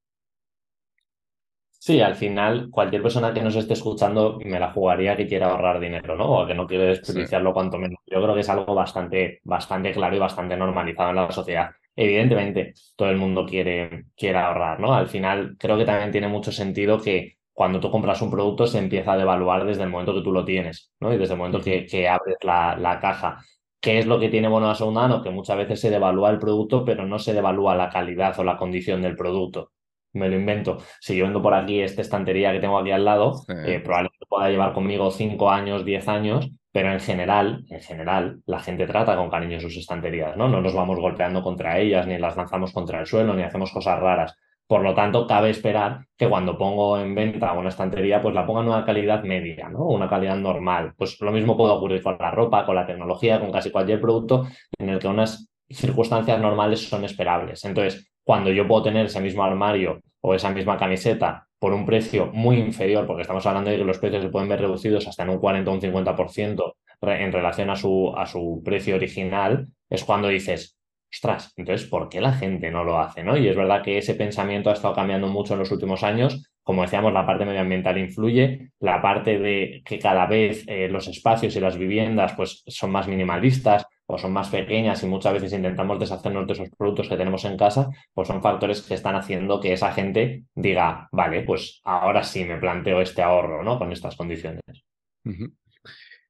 Sí, 1.69 2.01
al 2.01 2.15
final, 2.15 2.69
cualquier 2.71 3.03
persona 3.03 3.31
que 3.31 3.43
nos 3.43 3.55
esté 3.55 3.73
escuchando 3.73 4.39
me 4.43 4.59
la 4.59 4.71
jugaría 4.71 5.15
que 5.15 5.27
quiera 5.27 5.51
ahorrar 5.51 5.79
dinero, 5.79 6.15
¿no? 6.17 6.41
O 6.41 6.47
que 6.47 6.55
no 6.55 6.65
quiere 6.65 6.87
desperdiciarlo 6.87 7.53
cuanto 7.53 7.77
menos. 7.77 7.99
Yo 8.07 8.21
creo 8.21 8.33
que 8.33 8.41
es 8.41 8.49
algo 8.49 8.73
bastante, 8.73 9.39
bastante 9.43 9.91
claro 9.91 10.15
y 10.15 10.19
bastante 10.19 10.57
normalizado 10.57 11.11
en 11.11 11.15
la 11.15 11.31
sociedad. 11.31 11.69
Evidentemente, 11.95 12.73
todo 12.95 13.11
el 13.11 13.17
mundo 13.17 13.45
quiere, 13.45 14.05
quiere 14.17 14.39
ahorrar, 14.39 14.79
¿no? 14.79 14.95
Al 14.95 15.07
final, 15.07 15.55
creo 15.59 15.77
que 15.77 15.85
también 15.85 16.11
tiene 16.11 16.27
mucho 16.27 16.51
sentido 16.51 16.99
que 16.99 17.37
cuando 17.55 17.79
tú 17.79 17.89
compras 17.89 18.21
un 18.21 18.29
producto 18.29 18.67
se 18.67 18.77
empieza 18.77 19.13
a 19.13 19.17
devaluar 19.17 19.65
desde 19.65 19.83
el 19.83 19.89
momento 19.89 20.13
que 20.13 20.21
tú 20.21 20.31
lo 20.31 20.45
tienes, 20.45 20.91
¿no? 20.99 21.11
Y 21.13 21.17
desde 21.17 21.33
el 21.33 21.39
momento 21.39 21.61
que, 21.61 21.87
que 21.87 22.07
abres 22.07 22.37
la, 22.43 22.77
la 22.77 22.99
caja. 22.99 23.43
¿Qué 23.79 23.97
es 23.99 24.05
lo 24.05 24.19
que 24.19 24.29
tiene 24.29 24.47
bueno 24.47 24.67
la 24.67 24.75
segunda 24.75 25.01
mano? 25.01 25.23
Que 25.23 25.29
muchas 25.31 25.57
veces 25.57 25.79
se 25.79 25.89
devalúa 25.89 26.29
el 26.31 26.39
producto, 26.39 26.85
pero 26.85 27.05
no 27.05 27.17
se 27.17 27.33
devalúa 27.33 27.75
la 27.75 27.89
calidad 27.89 28.37
o 28.39 28.43
la 28.43 28.57
condición 28.57 29.01
del 29.01 29.15
producto 29.15 29.71
me 30.15 30.29
lo 30.29 30.35
invento. 30.35 30.77
Si 30.99 31.15
yo 31.15 31.25
vendo 31.25 31.41
por 31.41 31.53
aquí 31.53 31.81
esta 31.81 32.01
estantería 32.01 32.51
que 32.51 32.59
tengo 32.59 32.79
aquí 32.79 32.91
al 32.91 33.05
lado, 33.05 33.43
eh, 33.49 33.79
probablemente 33.83 34.25
pueda 34.27 34.49
llevar 34.49 34.73
conmigo 34.73 35.11
5 35.11 35.51
años, 35.51 35.85
10 35.85 36.07
años, 36.07 36.49
pero 36.71 36.91
en 36.91 36.99
general, 36.99 37.65
en 37.69 37.81
general, 37.81 38.41
la 38.45 38.59
gente 38.59 38.87
trata 38.87 39.15
con 39.15 39.29
cariño 39.29 39.59
sus 39.59 39.77
estanterías, 39.77 40.35
¿no? 40.35 40.47
No 40.47 40.61
nos 40.61 40.73
vamos 40.73 40.99
golpeando 40.99 41.43
contra 41.43 41.79
ellas, 41.79 42.07
ni 42.07 42.17
las 42.17 42.35
lanzamos 42.35 42.73
contra 42.73 42.99
el 42.99 43.05
suelo, 43.05 43.33
ni 43.33 43.43
hacemos 43.43 43.71
cosas 43.71 43.99
raras. 43.99 44.35
Por 44.67 44.81
lo 44.81 44.95
tanto, 44.95 45.27
cabe 45.27 45.51
esperar 45.51 46.05
que 46.17 46.27
cuando 46.27 46.57
pongo 46.57 46.97
en 46.99 47.13
venta 47.13 47.53
una 47.53 47.69
estantería, 47.69 48.21
pues 48.21 48.33
la 48.33 48.45
ponga 48.45 48.61
en 48.61 48.67
una 48.69 48.85
calidad 48.85 49.23
media, 49.23 49.69
¿no? 49.69 49.85
Una 49.85 50.09
calidad 50.09 50.37
normal. 50.37 50.93
Pues 50.97 51.19
lo 51.21 51.31
mismo 51.31 51.55
puede 51.55 51.73
ocurrir 51.73 52.01
con 52.01 52.17
la 52.19 52.31
ropa, 52.31 52.65
con 52.65 52.75
la 52.75 52.85
tecnología, 52.85 53.39
con 53.39 53.51
casi 53.51 53.69
cualquier 53.69 54.01
producto 54.01 54.47
en 54.79 54.89
el 54.89 54.99
que 54.99 55.07
unas 55.07 55.49
circunstancias 55.69 56.39
normales 56.39 56.87
son 56.87 57.03
esperables. 57.03 57.63
Entonces, 57.65 58.11
cuando 58.23 58.51
yo 58.51 58.67
puedo 58.67 58.83
tener 58.83 59.05
ese 59.05 59.21
mismo 59.21 59.43
armario 59.43 60.01
o 60.21 60.33
esa 60.33 60.49
misma 60.49 60.77
camiseta 60.77 61.47
por 61.59 61.73
un 61.73 61.85
precio 61.85 62.31
muy 62.33 62.57
inferior, 62.57 63.05
porque 63.05 63.21
estamos 63.21 63.45
hablando 63.45 63.69
de 63.69 63.77
que 63.77 63.83
los 63.83 63.99
precios 63.99 64.23
se 64.23 64.29
pueden 64.29 64.49
ver 64.49 64.61
reducidos 64.61 65.07
hasta 65.07 65.23
en 65.23 65.29
un 65.29 65.39
40 65.39 65.69
o 65.69 65.73
un 65.73 65.81
50% 65.81 66.73
en 67.01 67.31
relación 67.31 67.69
a 67.69 67.75
su, 67.75 68.13
a 68.15 68.25
su 68.25 68.61
precio 68.63 68.95
original, 68.95 69.67
es 69.89 70.03
cuando 70.03 70.27
dices, 70.27 70.77
ostras, 71.15 71.53
entonces, 71.55 71.87
¿por 71.87 72.09
qué 72.09 72.21
la 72.21 72.33
gente 72.33 72.69
no 72.71 72.83
lo 72.83 72.99
hace? 72.99 73.23
¿no? 73.23 73.37
Y 73.37 73.47
es 73.47 73.55
verdad 73.55 73.81
que 73.81 73.97
ese 73.97 74.15
pensamiento 74.15 74.69
ha 74.69 74.73
estado 74.73 74.93
cambiando 74.93 75.27
mucho 75.27 75.53
en 75.53 75.59
los 75.59 75.71
últimos 75.71 76.03
años. 76.03 76.51
Como 76.63 76.81
decíamos, 76.81 77.13
la 77.13 77.25
parte 77.25 77.45
medioambiental 77.45 77.97
influye, 77.97 78.71
la 78.79 79.01
parte 79.01 79.39
de 79.39 79.81
que 79.85 79.99
cada 79.99 80.25
vez 80.25 80.63
eh, 80.67 80.87
los 80.89 81.07
espacios 81.07 81.55
y 81.55 81.59
las 81.59 81.77
viviendas 81.77 82.33
pues, 82.33 82.63
son 82.67 82.91
más 82.91 83.07
minimalistas, 83.07 83.85
o 84.07 84.17
son 84.17 84.33
más 84.33 84.49
pequeñas 84.49 85.01
y 85.01 85.07
muchas 85.07 85.33
veces 85.33 85.53
intentamos 85.53 85.99
deshacernos 85.99 86.45
de 86.45 86.53
esos 86.53 86.69
productos 86.77 87.09
que 87.09 87.17
tenemos 87.17 87.43
en 87.45 87.57
casa, 87.57 87.89
pues 88.13 88.27
son 88.27 88.41
factores 88.41 88.81
que 88.81 88.93
están 88.93 89.15
haciendo 89.15 89.59
que 89.59 89.73
esa 89.73 89.91
gente 89.93 90.43
diga, 90.53 91.09
vale, 91.11 91.41
pues 91.41 91.81
ahora 91.83 92.23
sí 92.23 92.45
me 92.45 92.57
planteo 92.57 93.01
este 93.01 93.23
ahorro, 93.23 93.63
¿no? 93.63 93.79
Con 93.79 93.91
estas 93.91 94.15
condiciones. 94.15 94.61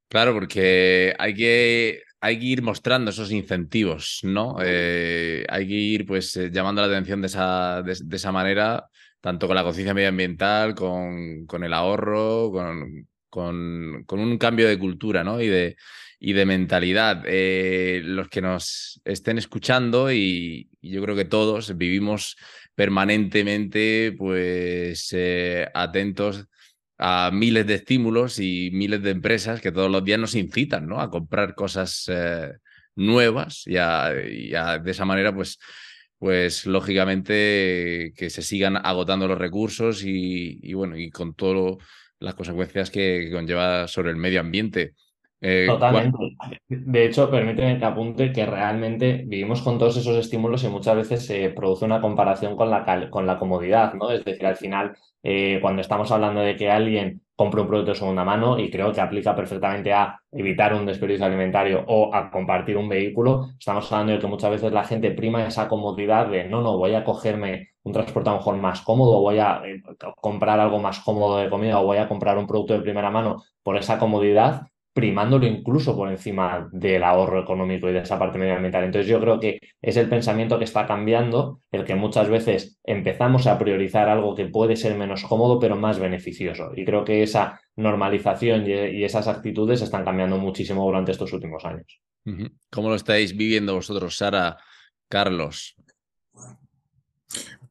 Claro, 0.08 0.34
porque 0.34 1.14
hay 1.18 1.34
que, 1.34 2.02
hay 2.22 2.40
que 2.40 2.46
ir 2.46 2.62
mostrando 2.62 3.12
esos 3.12 3.32
incentivos, 3.32 4.20
¿no? 4.24 4.58
Eh, 4.64 5.46
hay 5.50 5.68
que 5.68 5.74
ir 5.74 6.06
pues 6.06 6.36
eh, 6.38 6.50
llamando 6.52 6.82
la 6.82 6.88
atención 6.88 7.22
de 7.22 7.28
esa, 7.28 7.82
de, 7.84 8.16
esa 8.16 8.32
manera, 8.32 8.90
tanto 9.22 9.48
con 9.48 9.56
la 9.56 9.64
conciencia 9.64 9.94
medioambiental, 9.94 10.76
con, 10.76 11.46
con 11.46 11.64
el 11.64 11.74
ahorro, 11.74 12.52
con, 12.52 13.08
con, 13.30 14.04
con, 14.06 14.20
un 14.20 14.38
cambio 14.38 14.68
de 14.68 14.80
cultura, 14.80 15.24
¿no? 15.24 15.42
Y 15.42 15.48
de, 15.48 15.76
y 16.20 16.34
de 16.34 16.46
mentalidad. 16.46 17.24
Eh, 17.26 18.02
los 18.04 18.30
que 18.30 18.42
nos 18.42 19.02
estén 19.06 19.38
escuchando 19.38 20.12
y, 20.12 20.70
yo 20.82 21.02
creo 21.04 21.16
que 21.16 21.26
todos 21.26 21.78
vivimos 21.78 22.38
permanentemente 22.76 24.14
pues 24.18 25.16
atentos 25.74 26.48
a 26.98 27.32
miles 27.34 27.68
de 27.68 27.76
estímulos 27.76 28.40
y 28.40 28.70
miles 28.72 29.02
de 29.04 29.12
empresas 29.12 29.62
que 29.62 29.72
todos 29.72 29.92
los 29.92 30.04
días 30.04 30.20
nos 30.20 30.36
incitan 30.36 30.88
¿no? 30.88 31.02
a 31.02 31.10
comprar 31.10 31.56
cosas 31.56 32.06
eh, 32.08 32.54
nuevas 32.96 33.64
y, 33.66 33.74
de 33.74 34.92
esa 34.92 35.06
manera 35.06 35.34
pues 35.34 35.60
pues 36.18 36.66
lógicamente 36.66 38.14
que 38.16 38.30
se 38.30 38.42
sigan 38.42 38.78
agotando 38.78 39.28
los 39.28 39.38
recursos 39.38 40.04
y, 40.04 40.74
bueno 40.74 40.98
y 40.98 41.10
con 41.12 41.36
todas 41.36 41.78
las 42.20 42.36
consecuencias 42.36 42.90
que 42.90 43.30
conlleva 43.32 43.88
sobre 43.88 44.12
el 44.12 44.16
medio 44.16 44.40
ambiente. 44.40 44.94
Eh, 45.48 45.68
Totalmente. 45.68 46.36
De 46.68 47.06
hecho, 47.06 47.30
permíteme 47.30 47.78
que 47.78 47.86
apunte 47.86 48.34
que 48.34 48.48
realmente 48.48 49.26
vivimos 49.28 49.62
con 49.62 49.78
todos 49.78 49.96
esos 49.96 50.18
estímulos 50.18 50.64
y 50.64 50.70
muchas 50.70 50.96
veces 50.96 51.24
se 51.24 51.50
produce 51.50 51.86
una 51.86 52.02
comparación 52.02 52.56
con 52.56 52.72
la, 52.72 53.10
con 53.12 53.28
la 53.28 53.38
comodidad, 53.38 53.94
¿no? 53.94 54.10
Es 54.10 54.26
decir, 54.26 54.44
al 54.44 54.56
final, 54.56 54.98
eh, 55.22 55.60
cuando 55.62 55.84
estamos 55.84 56.12
hablando 56.12 56.42
de 56.42 56.56
que 56.56 56.72
alguien 56.72 57.22
compre 57.36 57.62
un 57.62 57.68
producto 57.68 57.92
de 57.92 57.98
segunda 57.98 58.24
mano, 58.24 58.58
y 58.58 58.72
creo 58.72 58.92
que 58.92 59.02
aplica 59.02 59.36
perfectamente 59.36 59.94
a 59.94 60.20
evitar 60.32 60.74
un 60.74 60.88
desperdicio 60.88 61.28
alimentario 61.28 61.86
o 61.90 62.16
a 62.16 62.32
compartir 62.32 62.76
un 62.76 62.90
vehículo, 62.90 63.50
estamos 63.60 63.92
hablando 63.92 64.14
de 64.14 64.20
que 64.20 64.28
muchas 64.28 64.50
veces 64.50 64.72
la 64.72 64.84
gente 64.84 65.12
prima 65.12 65.46
esa 65.46 65.68
comodidad 65.68 66.28
de 66.28 66.46
no, 66.46 66.62
no, 66.62 66.76
voy 66.80 66.96
a 66.96 67.04
cogerme 67.04 67.70
un 67.84 67.94
transporte 67.94 68.30
a 68.30 68.34
lo 68.34 68.40
mejor 68.40 68.56
más 68.58 68.82
cómodo, 68.82 69.22
voy 69.22 69.38
a 69.38 69.62
eh, 69.64 69.84
comprar 70.20 70.60
algo 70.60 70.80
más 70.80 71.02
cómodo 71.02 71.38
de 71.38 71.52
comida 71.52 71.80
o 71.82 71.86
voy 71.86 71.98
a 71.98 72.08
comprar 72.08 72.36
un 72.40 72.48
producto 72.48 72.74
de 72.74 72.82
primera 72.82 73.12
mano 73.12 73.44
por 73.62 73.78
esa 73.78 74.00
comodidad 74.00 74.66
primándolo 74.96 75.46
incluso 75.46 75.94
por 75.94 76.10
encima 76.10 76.70
del 76.72 77.04
ahorro 77.04 77.42
económico 77.44 77.90
y 77.90 77.92
de 77.92 78.00
esa 78.00 78.18
parte 78.18 78.38
medioambiental. 78.38 78.86
Entonces 78.86 79.10
yo 79.10 79.20
creo 79.20 79.42
que 79.42 79.60
es 79.82 79.98
el 79.98 80.08
pensamiento 80.08 80.58
que 80.58 80.64
está 80.64 80.88
cambiando, 80.88 81.60
el 81.74 81.84
que 81.84 81.96
muchas 81.96 82.30
veces 82.30 82.80
empezamos 82.82 83.46
a 83.46 83.60
priorizar 83.60 84.08
algo 84.08 84.34
que 84.36 84.46
puede 84.46 84.78
ser 84.78 84.96
menos 84.96 85.24
cómodo 85.26 85.60
pero 85.60 85.76
más 85.76 86.00
beneficioso. 86.00 86.72
Y 86.74 86.86
creo 86.86 87.04
que 87.04 87.24
esa 87.24 87.60
normalización 87.76 88.66
y, 88.66 89.04
esas 89.04 89.28
actitudes 89.28 89.82
están 89.82 90.06
cambiando 90.06 90.38
muchísimo 90.38 90.86
durante 90.86 91.12
estos 91.12 91.34
últimos 91.34 91.66
años. 91.66 92.00
¿Cómo 92.72 92.88
lo 92.88 92.96
estáis 92.96 93.36
viviendo 93.36 93.76
vosotros, 93.76 94.16
Sara, 94.16 94.56
Carlos? 95.10 95.75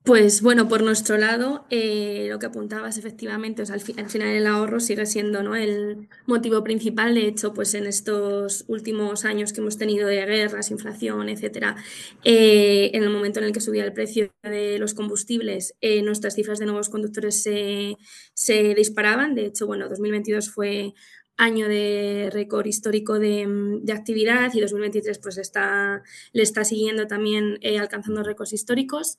Pues 0.05 0.43
bueno, 0.43 0.69
por 0.69 0.83
nuestro 0.83 1.17
lado, 1.17 1.65
eh, 1.71 2.27
lo 2.29 2.39
que 2.39 2.45
apuntabas 2.45 2.99
efectivamente, 2.99 3.63
al, 3.63 3.81
final 3.81 4.29
el 4.29 4.47
ahorro 4.47 4.79
sigue 4.79 5.07
siendo 5.07 5.43
¿no? 5.43 5.57
el 5.57 6.11
motivo 6.27 6.63
principal. 6.63 7.15
De 7.15 7.27
hecho, 7.27 7.55
pues 7.55 7.73
en 7.73 7.87
estos 7.87 8.67
últimos 8.69 9.25
años 9.25 9.55
que 9.55 9.63
hemos 9.63 9.79
tenido 9.79 10.07
de 10.07 10.17
guerras, 10.27 10.71
inflación, 10.71 11.31
etcétera, 11.31 11.77
eh, 12.23 12.91
en 12.93 13.03
el 13.03 13.09
momento 13.09 13.39
en 13.39 13.47
el 13.47 13.53
que 13.53 13.63
subía 13.63 13.83
el 13.83 13.95
precio 13.95 14.31
de 14.43 14.79
los 14.79 14.93
combustibles, 14.93 15.75
eh, 15.81 16.03
nuestras 16.03 16.35
cifras 16.35 16.59
de 16.59 16.67
nuevos 16.67 16.91
conductores 16.91 17.43
se, 17.43 18.75
disparaban. 18.75 19.35
De 19.35 19.47
hecho, 19.47 19.67
bueno, 19.67 19.89
2022 19.89 20.51
fue 20.51 20.93
año 21.39 21.67
de 21.67 22.29
récord 22.31 22.67
histórico 22.67 23.19
de, 23.19 23.47
de, 23.83 23.93
actividad 23.95 24.53
y 24.53 24.61
2023 24.61 25.19
pues 25.19 25.39
está, 25.39 26.03
le 26.33 26.43
está 26.43 26.63
siguiendo 26.63 27.07
también 27.07 27.59
alcanzando 27.81 28.23
récords 28.23 28.53
históricos. 28.53 29.17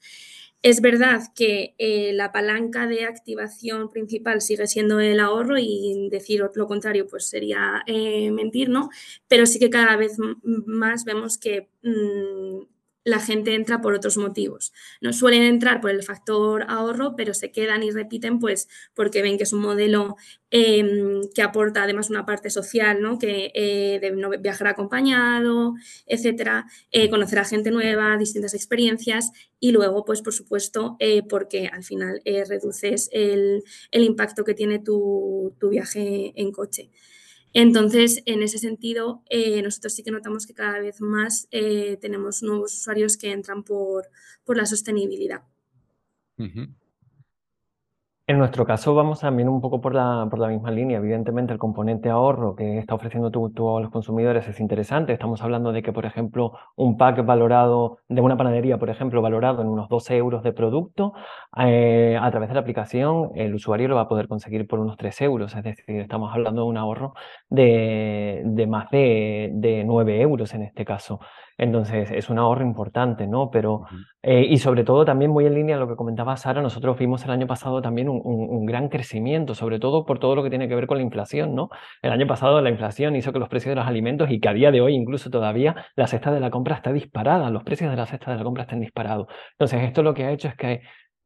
Es 0.65 0.81
verdad 0.81 1.21
que 1.35 1.75
eh, 1.77 2.11
la 2.13 2.31
palanca 2.31 2.87
de 2.87 3.05
activación 3.05 3.91
principal 3.91 4.41
sigue 4.41 4.65
siendo 4.65 4.99
el 4.99 5.19
ahorro 5.19 5.59
y 5.59 6.09
decir 6.09 6.43
lo 6.55 6.65
contrario 6.65 7.05
pues 7.05 7.27
sería 7.29 7.83
eh, 7.85 8.31
mentir, 8.31 8.69
¿no? 8.69 8.89
Pero 9.27 9.45
sí 9.45 9.59
que 9.59 9.69
cada 9.69 9.95
vez 9.95 10.17
más 10.65 11.05
vemos 11.05 11.37
que 11.37 11.69
mm, 11.83 12.63
la 13.05 13.19
gente 13.19 13.53
entra 13.53 13.81
por 13.81 13.93
otros 13.93 14.17
motivos. 14.17 14.73
No 14.99 15.13
suelen 15.13 15.43
entrar 15.43 15.79
por 15.79 15.91
el 15.91 16.03
factor 16.03 16.65
ahorro, 16.67 17.15
pero 17.15 17.33
se 17.33 17.51
quedan 17.51 17.83
y 17.83 17.91
repiten 17.91 18.39
pues 18.39 18.67
porque 18.95 19.21
ven 19.21 19.37
que 19.37 19.43
es 19.43 19.53
un 19.53 19.61
modelo 19.61 20.17
em, 20.49 21.21
que 21.33 21.43
aporta 21.43 21.83
además 21.83 22.09
una 22.09 22.25
parte 22.25 22.49
social, 22.49 23.01
¿no? 23.01 23.19
que 23.19 23.51
eh, 23.53 23.99
de 24.01 24.37
viajar 24.39 24.67
acompañado, 24.67 25.75
etcétera, 26.07 26.65
eh, 26.91 27.09
conocer 27.09 27.39
a 27.39 27.45
gente 27.45 27.69
nueva, 27.69 28.17
distintas 28.17 28.55
experiencias 28.55 29.31
y 29.59 29.71
luego, 29.71 30.03
pues 30.03 30.21
por 30.21 30.33
supuesto, 30.33 30.97
eh, 30.99 31.21
porque 31.29 31.67
al 31.67 31.83
final 31.83 32.21
reduces 32.25 33.09
el, 33.11 33.63
impacto 33.91 34.43
que 34.43 34.55
tiene 34.55 34.79
tu 34.79 35.53
viaje 35.69 36.33
en 36.35 36.51
coche. 36.51 36.91
Entonces, 37.57 38.21
en 38.25 38.43
ese 38.43 38.57
sentido, 38.57 39.23
eh, 39.29 39.61
nosotros 39.61 39.93
sí 39.93 40.03
que 40.03 40.11
notamos 40.11 40.45
que 40.45 40.53
cada 40.53 40.77
vez 40.79 40.99
más 40.99 41.47
eh, 41.51 41.97
tenemos 42.01 42.43
nuevos 42.43 42.73
usuarios 42.73 43.15
que 43.15 43.31
entran 43.31 43.63
por, 43.63 44.09
por 44.43 44.57
la 44.57 44.65
sostenibilidad. 44.65 45.43
En 48.27 48.39
nuestro 48.39 48.65
caso 48.65 48.95
vamos 48.95 49.19
también 49.19 49.47
un 49.47 49.61
poco 49.61 49.81
por 49.81 49.93
la, 49.93 50.25
por 50.31 50.39
la 50.39 50.47
misma 50.47 50.71
línea. 50.71 50.97
Evidentemente 50.97 51.53
el 51.53 51.59
componente 51.59 52.09
ahorro 52.09 52.55
que 52.55 52.79
está 52.79 52.95
ofreciendo 52.95 53.29
tú, 53.29 53.77
a 53.77 53.79
los 53.79 53.91
consumidores 53.91 54.47
es 54.47 54.59
interesante. 54.59 55.13
Estamos 55.13 55.43
hablando 55.43 55.71
de 55.71 55.83
que, 55.83 55.93
por 55.93 56.07
ejemplo, 56.07 56.53
un 56.75 56.97
pack 56.97 57.23
valorado 57.23 57.99
de 58.07 58.21
una 58.21 58.35
panadería, 58.35 58.79
por 58.79 58.89
ejemplo, 58.89 59.21
valorado 59.21 59.61
en 59.61 59.67
unos 59.67 59.89
12 59.89 60.17
euros 60.17 60.41
de 60.41 60.53
producto, 60.53 61.13
eh, 61.55 62.17
a 62.19 62.31
través 62.31 62.49
de 62.49 62.55
la 62.55 62.61
aplicación 62.61 63.29
el 63.35 63.53
usuario 63.53 63.89
lo 63.89 63.95
va 63.95 64.01
a 64.01 64.07
poder 64.07 64.27
conseguir 64.27 64.65
por 64.65 64.79
unos 64.79 64.97
3 64.97 65.21
euros. 65.21 65.55
Es 65.55 65.63
decir, 65.63 65.99
estamos 65.99 66.33
hablando 66.33 66.63
de 66.63 66.67
un 66.67 66.77
ahorro 66.77 67.13
de, 67.49 68.41
de 68.43 68.65
más 68.65 68.89
de, 68.89 69.51
de 69.53 69.83
9 69.83 70.19
euros 70.21 70.51
en 70.55 70.63
este 70.63 70.83
caso. 70.83 71.19
Entonces, 71.57 72.11
es 72.11 72.29
un 72.29 72.37
ahorro 72.37 72.63
importante, 72.63 73.27
¿no? 73.27 73.49
Pero, 73.49 73.83
eh, 74.21 74.45
y 74.49 74.57
sobre 74.57 74.83
todo 74.83 75.05
también 75.05 75.31
muy 75.31 75.45
en 75.45 75.53
línea 75.53 75.77
a 75.77 75.79
lo 75.79 75.87
que 75.87 75.95
comentaba 75.95 76.35
Sara, 76.35 76.61
nosotros 76.61 76.97
vimos 76.97 77.23
el 77.23 77.31
año 77.31 77.47
pasado 77.47 77.81
también 77.81 78.09
un, 78.09 78.65
gran 78.65 78.89
crecimiento, 78.89 79.53
sobre 79.53 79.79
todo 79.79 80.05
por 80.05 80.19
todo 80.19 80.35
lo 80.35 80.43
que 80.43 80.49
tiene 80.49 80.67
que 80.67 80.75
ver 80.75 80.87
con 80.87 80.97
la 80.97 81.03
inflación, 81.03 81.55
¿no? 81.55 81.69
El 82.01 82.11
año 82.11 82.27
pasado 82.27 82.59
la 82.61 82.69
inflación 82.69 83.15
hizo 83.15 83.31
que 83.31 83.39
los 83.39 83.47
precios 83.47 83.71
de 83.71 83.75
los 83.75 83.87
alimentos 83.87 84.29
y 84.31 84.39
que 84.39 84.49
a 84.49 84.53
día 84.53 84.71
de 84.71 84.81
hoy 84.81 84.95
incluso 84.95 85.29
todavía 85.29 85.75
la 85.95 86.07
cesta 86.07 86.31
de 86.31 86.39
la 86.39 86.49
compra 86.49 86.75
está 86.75 86.91
disparada, 86.91 87.49
los 87.51 87.63
precios 87.63 87.91
de 87.91 87.97
la 87.97 88.05
cesta 88.05 88.31
de 88.31 88.37
la 88.37 88.43
compra 88.43 88.63
están 88.63 88.79
disparados. 88.79 89.27
Entonces, 89.51 89.83
esto 89.83 90.03
lo 90.03 90.13
que 90.13 90.25
ha 90.25 90.31
hecho 90.31 90.47
es 90.47 90.55
que 90.55 90.81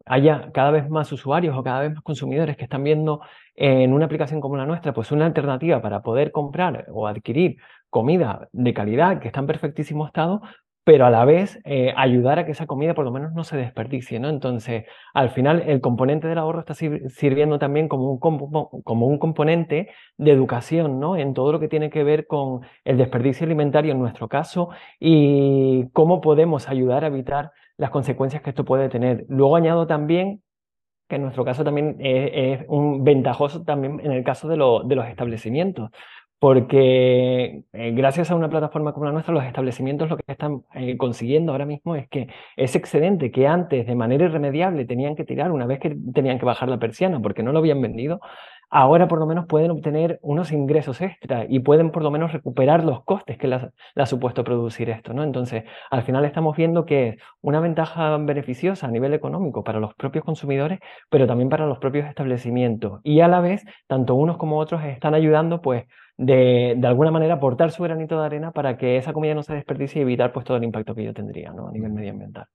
haya 0.06 0.52
cada 0.54 0.72
vez 0.72 0.90
más 0.90 1.12
usuarios 1.12 1.56
o 1.58 1.64
cada 1.64 1.82
vez 1.82 1.94
más 1.94 2.04
consumidores 2.04 2.58
que 2.58 2.64
están 2.64 2.84
viendo 2.84 3.22
en 3.56 3.94
una 3.94 4.06
aplicación 4.06 4.42
como 4.42 4.58
la 4.58 4.66
nuestra, 4.66 4.94
pues 4.94 5.12
una 5.12 5.26
alternativa 5.26 5.82
para 5.82 6.02
poder 6.02 6.32
comprar 6.32 6.86
o 6.92 7.08
adquirir 7.08 7.58
comida 7.90 8.48
de 8.52 8.74
calidad 8.74 9.20
que 9.20 9.28
está 9.28 9.42
en 9.42 9.48
perfectísimo 9.48 10.06
estado, 10.06 10.42
pero 10.90 11.06
a 11.06 11.12
la 11.12 11.24
vez 11.24 11.60
eh, 11.66 11.94
ayudar 11.98 12.40
a 12.40 12.46
que 12.46 12.54
esa 12.54 12.66
comida 12.66 12.96
por 12.96 13.06
lo 13.06 13.12
menos 13.12 13.34
no 13.34 13.44
se 13.44 13.58
desperdicie, 13.58 14.20
¿no? 14.20 14.30
Entonces, 14.30 14.86
al 15.14 15.30
final, 15.30 15.64
el 15.68 15.82
componente 15.82 16.28
del 16.28 16.40
ahorro 16.40 16.62
está 16.62 16.74
sirviendo 16.74 17.60
también 17.60 17.88
como 17.88 18.12
un, 18.12 18.20
como 18.20 19.06
un 19.06 19.20
componente 19.20 19.90
de 20.18 20.32
educación, 20.32 21.00
¿no? 21.00 21.16
En 21.16 21.36
todo 21.36 21.52
lo 21.52 21.60
que 21.60 21.68
tiene 21.68 21.92
que 21.92 22.04
ver 22.04 22.26
con 22.26 22.62
el 22.86 22.98
desperdicio 22.98 23.46
alimentario 23.46 23.92
en 23.92 24.00
nuestro 24.00 24.30
caso 24.30 24.70
y 25.00 25.90
cómo 25.92 26.22
podemos 26.22 26.70
ayudar 26.70 27.04
a 27.04 27.08
evitar 27.08 27.52
las 27.80 27.90
consecuencias 27.90 28.44
que 28.44 28.52
esto 28.52 28.66
puede 28.66 28.90
tener. 28.90 29.26
Luego 29.30 29.56
añado 29.56 29.88
también 29.88 30.44
que 31.08 31.16
en 31.16 31.24
nuestro 31.24 31.44
caso 31.44 31.64
también 31.64 31.98
es, 32.00 32.64
un 32.68 33.04
ventajoso 33.04 33.64
también 33.64 34.00
en 34.04 34.12
el 34.12 34.24
caso 34.24 34.48
de, 34.48 34.56
de 34.56 34.96
los 34.96 35.08
establecimientos, 35.08 35.90
porque 36.38 37.64
eh, 37.74 37.92
gracias 37.92 38.30
a 38.30 38.36
una 38.36 38.50
plataforma 38.50 38.94
como 38.94 39.06
la 39.06 39.12
nuestra, 39.12 39.34
los 39.34 39.44
establecimientos 39.44 40.10
lo 40.10 40.18
que 40.18 40.24
están 40.28 40.64
eh, 40.76 40.98
consiguiendo 40.98 41.52
ahora 41.52 41.66
mismo 41.66 41.96
es 41.96 42.08
que 42.10 42.28
ese 42.56 42.78
excedente 42.78 43.32
que 43.32 43.48
antes 43.48 43.88
de 43.88 43.96
manera 43.96 44.26
irremediable 44.26 44.86
tenían 44.86 45.16
que 45.16 45.26
tirar 45.26 45.52
una 45.52 45.66
vez 45.66 45.80
que 45.80 45.98
tenían 46.14 46.38
que 46.38 46.46
bajar 46.46 46.70
la 46.70 46.80
persiana 46.80 47.20
porque 47.22 47.44
no 47.44 47.52
lo 47.52 47.60
habían 47.60 47.82
vendido, 47.82 48.22
ahora 48.70 49.08
por 49.08 49.20
lo 49.20 49.26
menos 49.26 49.46
pueden 49.48 49.72
obtener 49.72 50.20
unos 50.22 50.52
ingresos 50.52 51.02
extra 51.02 51.46
y 51.48 51.60
pueden 51.60 51.92
por 51.92 52.04
lo 52.04 52.12
menos 52.12 52.32
recuperar 52.34 52.84
los 52.84 53.04
costes 53.04 53.38
que 53.38 53.48
les 53.48 53.62
ha 53.96 54.06
supuesto 54.06 54.44
producir 54.44 54.90
esto, 54.90 55.14
¿no? 55.14 55.24
Entonces, 55.24 55.64
al 55.90 56.04
final 56.04 56.26
estamos 56.26 56.56
viendo 56.56 56.86
que 56.86 57.10
es 57.10 57.16
una 57.42 57.60
ventaja 57.60 58.18
beneficiosa 58.18 58.88
a 58.88 58.92
nivel 58.92 59.14
económico 59.14 59.64
para 59.64 59.80
los 59.80 59.94
propios 59.96 60.24
consumidores, 60.26 60.80
pero 61.10 61.28
también 61.28 61.50
para 61.50 61.66
los 61.66 61.80
propios 61.80 62.08
establecimientos. 62.08 63.02
Y 63.04 63.22
a 63.22 63.28
la 63.28 63.42
vez, 63.42 63.64
tanto 63.88 64.16
unos 64.16 64.38
como 64.38 64.58
otros 64.60 64.84
están 64.84 65.14
ayudando, 65.14 65.62
pues, 65.62 65.86
de, 66.18 66.76
de 66.78 66.88
alguna 66.88 67.12
manera 67.12 67.36
aportar 67.36 67.72
su 67.72 67.84
granito 67.84 68.20
de 68.20 68.26
arena 68.26 68.52
para 68.52 68.78
que 68.78 68.98
esa 68.98 69.14
comida 69.14 69.34
no 69.36 69.44
se 69.44 69.54
desperdicie 69.54 70.00
y 70.00 70.02
evitar 70.04 70.34
pues 70.34 70.46
todo 70.46 70.58
el 70.58 70.64
impacto 70.66 70.94
que 70.94 71.02
ello 71.02 71.14
tendría, 71.14 71.52
¿no? 71.54 71.68
A 71.70 71.72
nivel 71.72 71.94
medioambiental 71.94 72.46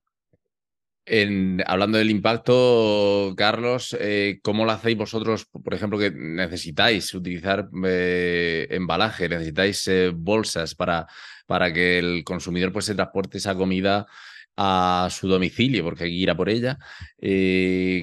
hablando 1.66 1.98
del 1.98 2.10
impacto, 2.10 3.34
Carlos, 3.36 3.96
eh, 4.00 4.38
¿cómo 4.42 4.64
lo 4.64 4.72
hacéis 4.72 4.96
vosotros, 4.96 5.46
por 5.46 5.74
ejemplo, 5.74 5.98
que 5.98 6.10
necesitáis 6.10 7.12
utilizar 7.14 7.68
eh, 7.86 8.66
embalaje, 8.70 9.28
necesitáis 9.28 9.86
eh, 9.88 10.10
bolsas 10.14 10.74
para, 10.74 11.06
para 11.46 11.72
que 11.72 11.98
el 11.98 12.24
consumidor 12.24 12.72
pues, 12.72 12.86
se 12.86 12.94
transporte 12.94 13.38
esa 13.38 13.54
comida 13.54 14.06
a 14.56 15.08
su 15.10 15.28
domicilio, 15.28 15.84
porque 15.84 16.04
hay 16.04 16.10
que 16.10 16.16
ir 16.16 16.30
a 16.30 16.36
por 16.36 16.48
ella? 16.48 16.78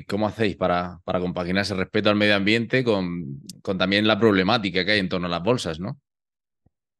¿Cómo 0.07 0.27
hacéis 0.27 0.57
para, 0.57 0.99
para 1.03 1.19
compaginar 1.19 1.63
ese 1.63 1.75
respeto 1.75 2.09
al 2.09 2.17
medio 2.17 2.35
ambiente 2.35 2.83
con, 2.83 3.41
con 3.61 3.77
también 3.77 4.05
la 4.05 4.19
problemática 4.19 4.85
que 4.85 4.91
hay 4.91 4.99
en 4.99 5.09
torno 5.09 5.27
a 5.27 5.29
las 5.29 5.43
bolsas, 5.43 5.79
¿no? 5.79 5.97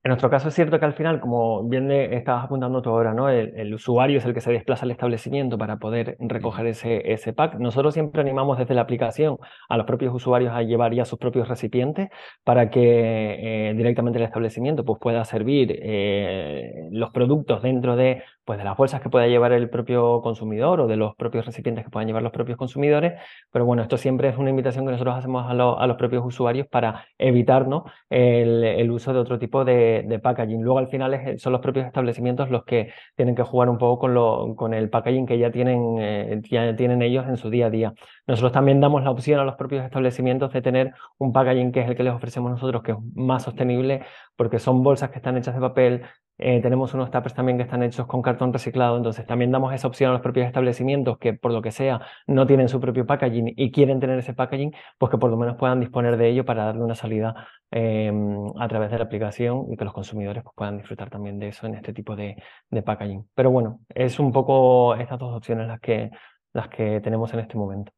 En 0.03 0.09
nuestro 0.09 0.31
caso 0.31 0.47
es 0.47 0.55
cierto 0.55 0.79
que 0.79 0.85
al 0.85 0.93
final, 0.93 1.19
como 1.19 1.63
bien 1.69 1.91
estabas 1.91 2.45
apuntando 2.45 2.81
tú 2.81 2.89
ahora, 2.89 3.13
¿no? 3.13 3.29
El, 3.29 3.71
usuario 3.71 4.17
es 4.17 4.25
el 4.25 4.33
que 4.33 4.41
se 4.41 4.51
desplaza 4.51 4.85
al 4.85 4.91
establecimiento 4.91 5.59
para 5.59 5.77
poder 5.77 6.17
recoger 6.19 6.65
ese, 6.65 7.11
ese 7.13 7.33
pack. 7.33 7.59
Nosotros 7.59 7.93
siempre 7.93 8.19
animamos 8.19 8.57
desde 8.57 8.73
la 8.73 8.81
aplicación 8.81 9.37
a 9.69 9.77
los 9.77 9.85
propios 9.85 10.11
usuarios 10.11 10.53
a 10.53 10.63
llevar 10.63 10.95
ya 10.95 11.05
sus 11.05 11.19
propios 11.19 11.47
recipientes 11.47 12.09
para 12.43 12.71
que 12.71 13.69
eh, 13.69 13.73
directamente 13.75 14.17
el 14.17 14.25
establecimiento 14.25 14.83
pues, 14.83 14.97
pueda 14.99 15.23
servir 15.23 15.77
eh, 15.79 16.87
los 16.89 17.11
productos 17.11 17.61
dentro 17.61 17.95
de, 17.95 18.23
pues, 18.45 18.57
de 18.57 18.65
las 18.65 18.75
bolsas 18.77 19.01
que 19.01 19.09
pueda 19.09 19.27
llevar 19.27 19.51
el 19.51 19.69
propio 19.69 20.21
consumidor 20.21 20.81
o 20.81 20.87
de 20.87 20.97
los 20.97 21.15
propios 21.15 21.45
recipientes 21.45 21.83
que 21.85 21.89
puedan 21.91 22.07
llevar 22.07 22.23
los 22.23 22.31
propios 22.31 22.57
consumidores. 22.57 23.13
Pero 23.51 23.65
bueno, 23.65 23.81
esto 23.81 23.97
siempre 23.97 24.29
es 24.29 24.37
una 24.37 24.49
invitación 24.49 24.85
que 24.85 24.91
nosotros 24.91 25.15
hacemos 25.17 25.45
a, 25.45 25.51
a 25.51 25.87
los 25.87 25.97
propios 25.97 26.25
usuarios 26.25 26.67
para 26.67 27.05
evitar 27.17 27.67
el, 28.09 28.63
el 28.63 28.91
uso 28.91 29.13
de 29.13 29.19
otro 29.19 29.37
tipo 29.37 29.63
de 29.63 30.19
packaging. 30.21 30.61
Luego 30.61 30.79
al 30.79 30.87
final 30.87 31.37
son 31.37 31.53
los 31.53 31.61
propios 31.61 31.85
establecimientos 31.85 32.49
los 32.49 32.63
que 32.63 32.91
tienen 33.15 33.35
que 33.35 33.43
jugar 33.43 33.69
un 33.69 33.77
poco 33.77 33.99
con, 33.99 34.13
lo, 34.13 34.55
con 34.55 34.73
el 34.73 34.89
packaging 34.89 35.25
que 35.25 35.37
ya 35.37 35.51
tienen, 35.51 35.97
eh, 35.99 36.41
ya 36.49 36.75
tienen 36.75 37.01
ellos 37.01 37.25
en 37.27 37.37
su 37.37 37.49
día 37.49 37.67
a 37.67 37.69
día. 37.69 37.93
Nosotros 38.27 38.51
también 38.51 38.79
damos 38.79 39.03
la 39.03 39.11
opción 39.11 39.39
a 39.39 39.43
los 39.43 39.55
propios 39.55 39.83
establecimientos 39.83 40.51
de 40.53 40.61
tener 40.61 40.93
un 41.17 41.33
packaging 41.33 41.71
que 41.71 41.81
es 41.81 41.89
el 41.89 41.95
que 41.95 42.03
les 42.03 42.13
ofrecemos 42.13 42.51
nosotros, 42.51 42.83
que 42.83 42.91
es 42.91 42.97
más 43.15 43.43
sostenible, 43.43 44.03
porque 44.35 44.59
son 44.59 44.83
bolsas 44.83 45.09
que 45.09 45.17
están 45.17 45.37
hechas 45.37 45.55
de 45.55 45.61
papel, 45.61 46.01
eh, 46.41 46.59
tenemos 46.61 46.93
unos 46.93 47.11
tuppers 47.11 47.35
también 47.35 47.57
que 47.57 47.63
están 47.63 47.83
hechos 47.83 48.07
con 48.07 48.21
cartón 48.21 48.51
reciclado, 48.51 48.97
entonces 48.97 49.25
también 49.25 49.51
damos 49.51 49.73
esa 49.73 49.87
opción 49.87 50.09
a 50.09 50.13
los 50.13 50.21
propios 50.21 50.47
establecimientos 50.47 51.17
que 51.19 51.33
por 51.33 51.51
lo 51.53 51.61
que 51.61 51.71
sea 51.71 52.01
no 52.27 52.47
tienen 52.47 52.67
su 52.67 52.79
propio 52.79 53.05
packaging 53.05 53.53
y 53.55 53.71
quieren 53.71 53.99
tener 53.99 54.17
ese 54.17 54.33
packaging, 54.33 54.73
pues 54.97 55.11
que 55.11 55.17
por 55.17 55.29
lo 55.29 55.37
menos 55.37 55.55
puedan 55.57 55.79
disponer 55.79 56.17
de 56.17 56.29
ello 56.29 56.43
para 56.43 56.65
darle 56.65 56.83
una 56.83 56.95
salida 56.95 57.47
em, 57.69 58.45
a 58.59 58.67
través 58.67 58.89
de 58.89 58.97
la 58.97 59.03
aplicación 59.03 59.67
y 59.71 59.77
que 59.77 59.85
los 59.85 59.93
consumidores 59.93 60.43
pues, 60.43 60.55
puedan 60.55 60.77
disfrutar 60.77 61.09
también 61.09 61.37
de 61.37 61.49
eso 61.49 61.67
en 61.67 61.75
este 61.75 61.93
tipo 61.93 62.15
de, 62.15 62.35
packaging. 62.83 63.29
Pero 63.35 63.51
bueno, 63.51 63.81
es 63.89 64.19
un 64.19 64.31
poco 64.31 64.95
estas 64.95 65.19
dos 65.19 65.35
opciones 65.35 65.67
las 65.67 65.79
que, 65.79 66.09
las 66.53 66.69
que 66.69 67.01
tenemos 67.01 67.31
en 67.33 67.39
este 67.41 67.57
momento. 67.57 67.91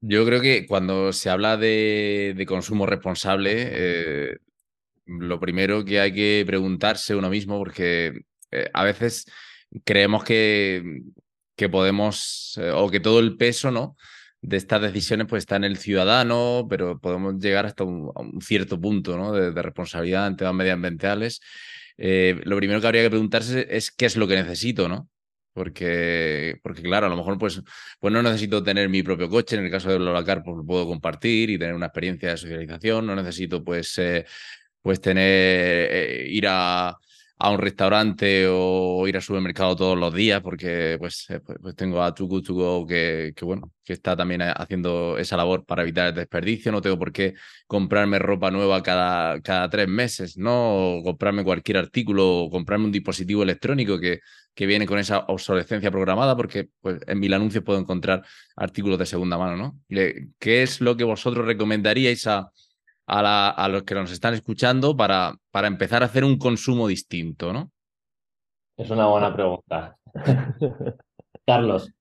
Yo 0.00 0.24
creo 0.26 0.40
que 0.40 0.66
cuando 0.66 1.12
se 1.12 1.30
habla 1.30 1.56
de, 1.56 2.44
consumo 2.48 2.86
responsable, 2.86 3.52
eh, 3.56 4.36
lo 5.06 5.40
primero 5.40 5.84
que 5.84 6.00
hay 6.00 6.12
que 6.12 6.44
preguntarse 6.46 7.14
uno 7.14 7.30
mismo, 7.30 7.58
porque 7.58 8.20
eh, 8.50 8.70
a 8.72 8.84
veces 8.84 9.26
creemos 9.84 10.24
que, 10.24 11.02
que 11.56 11.68
podemos, 11.68 12.58
eh, 12.60 12.70
o 12.74 12.90
que 12.90 13.00
todo 13.00 13.20
el 13.20 13.36
peso, 13.36 13.70
¿no? 13.70 13.96
de 14.46 14.56
estas 14.56 14.80
decisiones 14.80 15.26
pues 15.28 15.42
está 15.42 15.56
en 15.56 15.64
el 15.64 15.76
ciudadano, 15.76 16.66
pero 16.70 17.00
podemos 17.00 17.38
llegar 17.38 17.66
hasta 17.66 17.84
un, 17.84 18.12
cierto 18.40 18.80
punto 18.80 19.16
¿no? 19.16 19.32
de, 19.32 19.62
responsabilidad 19.62 20.28
en 20.28 20.36
temas 20.36 20.54
medioambientales. 20.54 21.40
Eh, 21.98 22.40
lo 22.44 22.56
primero 22.56 22.80
que 22.80 22.86
habría 22.86 23.02
que 23.02 23.10
preguntarse 23.10 23.66
es 23.70 23.90
qué 23.90 24.06
es 24.06 24.16
lo 24.16 24.28
que 24.28 24.36
necesito, 24.36 24.88
¿no? 24.88 25.08
Porque, 25.52 26.60
porque 26.62 26.82
claro, 26.82 27.06
a 27.06 27.08
lo 27.08 27.16
mejor 27.16 27.38
pues, 27.38 27.62
pues 27.98 28.12
no 28.12 28.22
necesito 28.22 28.62
tener 28.62 28.88
mi 28.90 29.02
propio 29.02 29.28
coche, 29.30 29.56
en 29.56 29.64
el 29.64 29.70
caso 29.70 29.90
de 29.90 29.98
Lolacar 29.98 30.42
pues 30.44 30.58
lo 30.58 30.66
puedo 30.66 30.86
compartir 30.86 31.48
y 31.50 31.58
tener 31.58 31.74
una 31.74 31.86
experiencia 31.86 32.30
de 32.30 32.36
socialización, 32.36 33.06
no 33.06 33.16
necesito 33.16 33.64
pues 33.64 33.98
pues 34.86 35.00
tener, 35.00 35.24
eh, 35.90 36.26
ir 36.28 36.46
a, 36.46 36.90
a, 36.90 37.50
un 37.50 37.58
restaurante 37.58 38.46
o 38.48 39.04
ir 39.08 39.16
al 39.16 39.22
supermercado 39.22 39.74
todos 39.74 39.98
los 39.98 40.14
días, 40.14 40.40
porque 40.42 40.94
pues, 41.00 41.26
eh, 41.28 41.40
pues, 41.40 41.58
pues, 41.60 41.74
tengo 41.74 42.00
a 42.00 42.14
Too 42.14 42.28
Good 42.28 42.86
que, 42.86 43.32
que, 43.34 43.44
bueno, 43.44 43.72
que 43.84 43.94
está 43.94 44.16
también 44.16 44.42
haciendo 44.42 45.18
esa 45.18 45.36
labor 45.36 45.64
para 45.66 45.82
evitar 45.82 46.06
el 46.06 46.14
desperdicio, 46.14 46.70
no 46.70 46.80
tengo 46.80 46.96
por 47.00 47.10
qué 47.12 47.34
comprarme 47.66 48.20
ropa 48.20 48.52
nueva 48.52 48.80
cada, 48.80 49.40
cada 49.40 49.68
tres 49.68 49.88
meses, 49.88 50.38
¿no? 50.38 50.98
O 50.98 51.02
comprarme 51.02 51.42
cualquier 51.42 51.78
artículo 51.78 52.44
o 52.44 52.50
comprarme 52.50 52.84
un 52.84 52.92
dispositivo 52.92 53.42
electrónico 53.42 53.98
que, 53.98 54.20
que 54.54 54.66
viene 54.66 54.86
con 54.86 55.00
esa 55.00 55.24
obsolescencia 55.26 55.90
programada, 55.90 56.36
porque 56.36 56.68
pues, 56.80 57.00
en 57.08 57.18
mil 57.18 57.34
anuncios 57.34 57.64
puedo 57.64 57.80
encontrar 57.80 58.22
artículos 58.54 59.00
de 59.00 59.06
segunda 59.06 59.36
mano, 59.36 59.56
¿no? 59.56 59.80
¿Qué 59.88 60.62
es 60.62 60.80
lo 60.80 60.96
que 60.96 61.02
vosotros 61.02 61.44
recomendaríais 61.44 62.28
a 62.28 62.52
a, 63.06 63.68
los 63.70 63.84
que 63.84 63.94
nos 63.94 64.12
están 64.12 64.34
escuchando 64.34 64.96
para, 64.96 65.34
para 65.50 65.68
empezar 65.68 66.02
a 66.02 66.06
hacer 66.06 66.24
un 66.24 66.38
consumo 66.38 66.88
distinto, 66.88 67.52
¿no? 67.52 67.70
Es 68.76 68.90
una 68.90 69.06
buena 69.06 69.32
pregunta. 69.32 69.96
Carlos. 71.46 71.92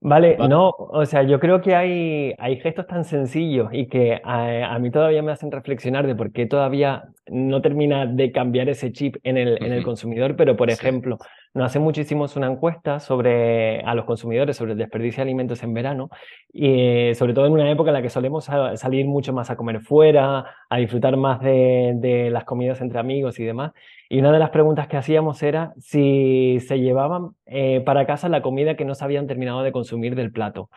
Vale, 0.00 0.36
no, 0.36 0.68
o 0.76 1.06
sea, 1.06 1.22
yo 1.22 1.40
creo 1.40 1.62
que 1.62 1.74
hay, 1.74 2.34
hay 2.38 2.60
gestos 2.60 2.86
tan 2.86 3.04
sencillos 3.04 3.70
y 3.72 3.86
que 3.86 4.20
a, 4.22 4.78
mí 4.78 4.90
todavía 4.90 5.22
me 5.22 5.32
hacen 5.32 5.50
reflexionar 5.50 6.06
de 6.06 6.14
por 6.14 6.30
qué 6.30 6.44
todavía 6.44 7.08
no 7.26 7.62
termina 7.62 8.06
de 8.06 8.32
cambiar 8.32 8.68
ese 8.68 8.92
chip 8.92 9.16
en 9.22 9.36
el, 9.36 9.62
en 9.62 9.72
el 9.72 9.82
consumidor, 9.82 10.36
pero 10.36 10.56
por 10.56 10.70
ejemplo, 10.70 11.18
no 11.54 11.64
hace 11.64 11.78
mucho 11.78 12.00
hicimos 12.00 12.36
una 12.36 12.48
encuesta 12.48 13.00
sobre, 13.00 13.80
a 13.80 13.94
los 13.94 14.04
consumidores 14.04 14.56
sobre 14.56 14.72
el 14.72 14.78
desperdicio 14.78 15.18
de 15.18 15.22
alimentos 15.22 15.62
en 15.62 15.72
verano, 15.72 16.10
y 16.52 17.14
sobre 17.14 17.32
todo 17.32 17.46
en 17.46 17.52
una 17.52 17.70
época 17.70 17.90
en 17.90 17.94
la 17.94 18.02
que 18.02 18.10
solemos 18.10 18.44
salir 18.74 19.06
mucho 19.06 19.32
más 19.32 19.50
a 19.50 19.56
comer 19.56 19.80
fuera, 19.80 20.44
a 20.68 20.76
disfrutar 20.76 21.16
más 21.16 21.40
de, 21.40 21.92
de 21.96 22.30
las 22.30 22.44
comidas 22.44 22.80
entre 22.80 22.98
amigos 22.98 23.38
y 23.38 23.44
demás. 23.44 23.72
Y 24.08 24.18
una 24.18 24.32
de 24.32 24.38
las 24.38 24.50
preguntas 24.50 24.86
que 24.86 24.96
hacíamos 24.96 25.42
era 25.42 25.72
si 25.78 26.58
se 26.60 26.78
llevaban 26.78 27.30
eh, 27.46 27.80
para 27.80 28.06
casa 28.06 28.28
la 28.28 28.42
comida 28.42 28.76
que 28.76 28.84
no 28.84 28.94
se 28.94 29.04
habían 29.04 29.26
terminado 29.26 29.62
de 29.62 29.72
consumir 29.72 30.14
del 30.14 30.30
plato. 30.30 30.70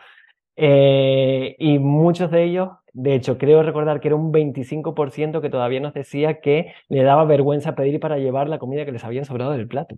Eh, 0.60 1.54
y 1.60 1.78
muchos 1.78 2.32
de 2.32 2.42
ellos, 2.42 2.70
de 2.92 3.14
hecho, 3.14 3.38
creo 3.38 3.62
recordar 3.62 4.00
que 4.00 4.08
era 4.08 4.16
un 4.16 4.32
25% 4.32 5.40
que 5.40 5.50
todavía 5.50 5.78
nos 5.78 5.94
decía 5.94 6.40
que 6.40 6.72
le 6.88 7.04
daba 7.04 7.24
vergüenza 7.26 7.76
pedir 7.76 8.00
para 8.00 8.18
llevar 8.18 8.48
la 8.48 8.58
comida 8.58 8.84
que 8.84 8.90
les 8.90 9.04
habían 9.04 9.24
sobrado 9.24 9.52
del 9.52 9.68
plato. 9.68 9.96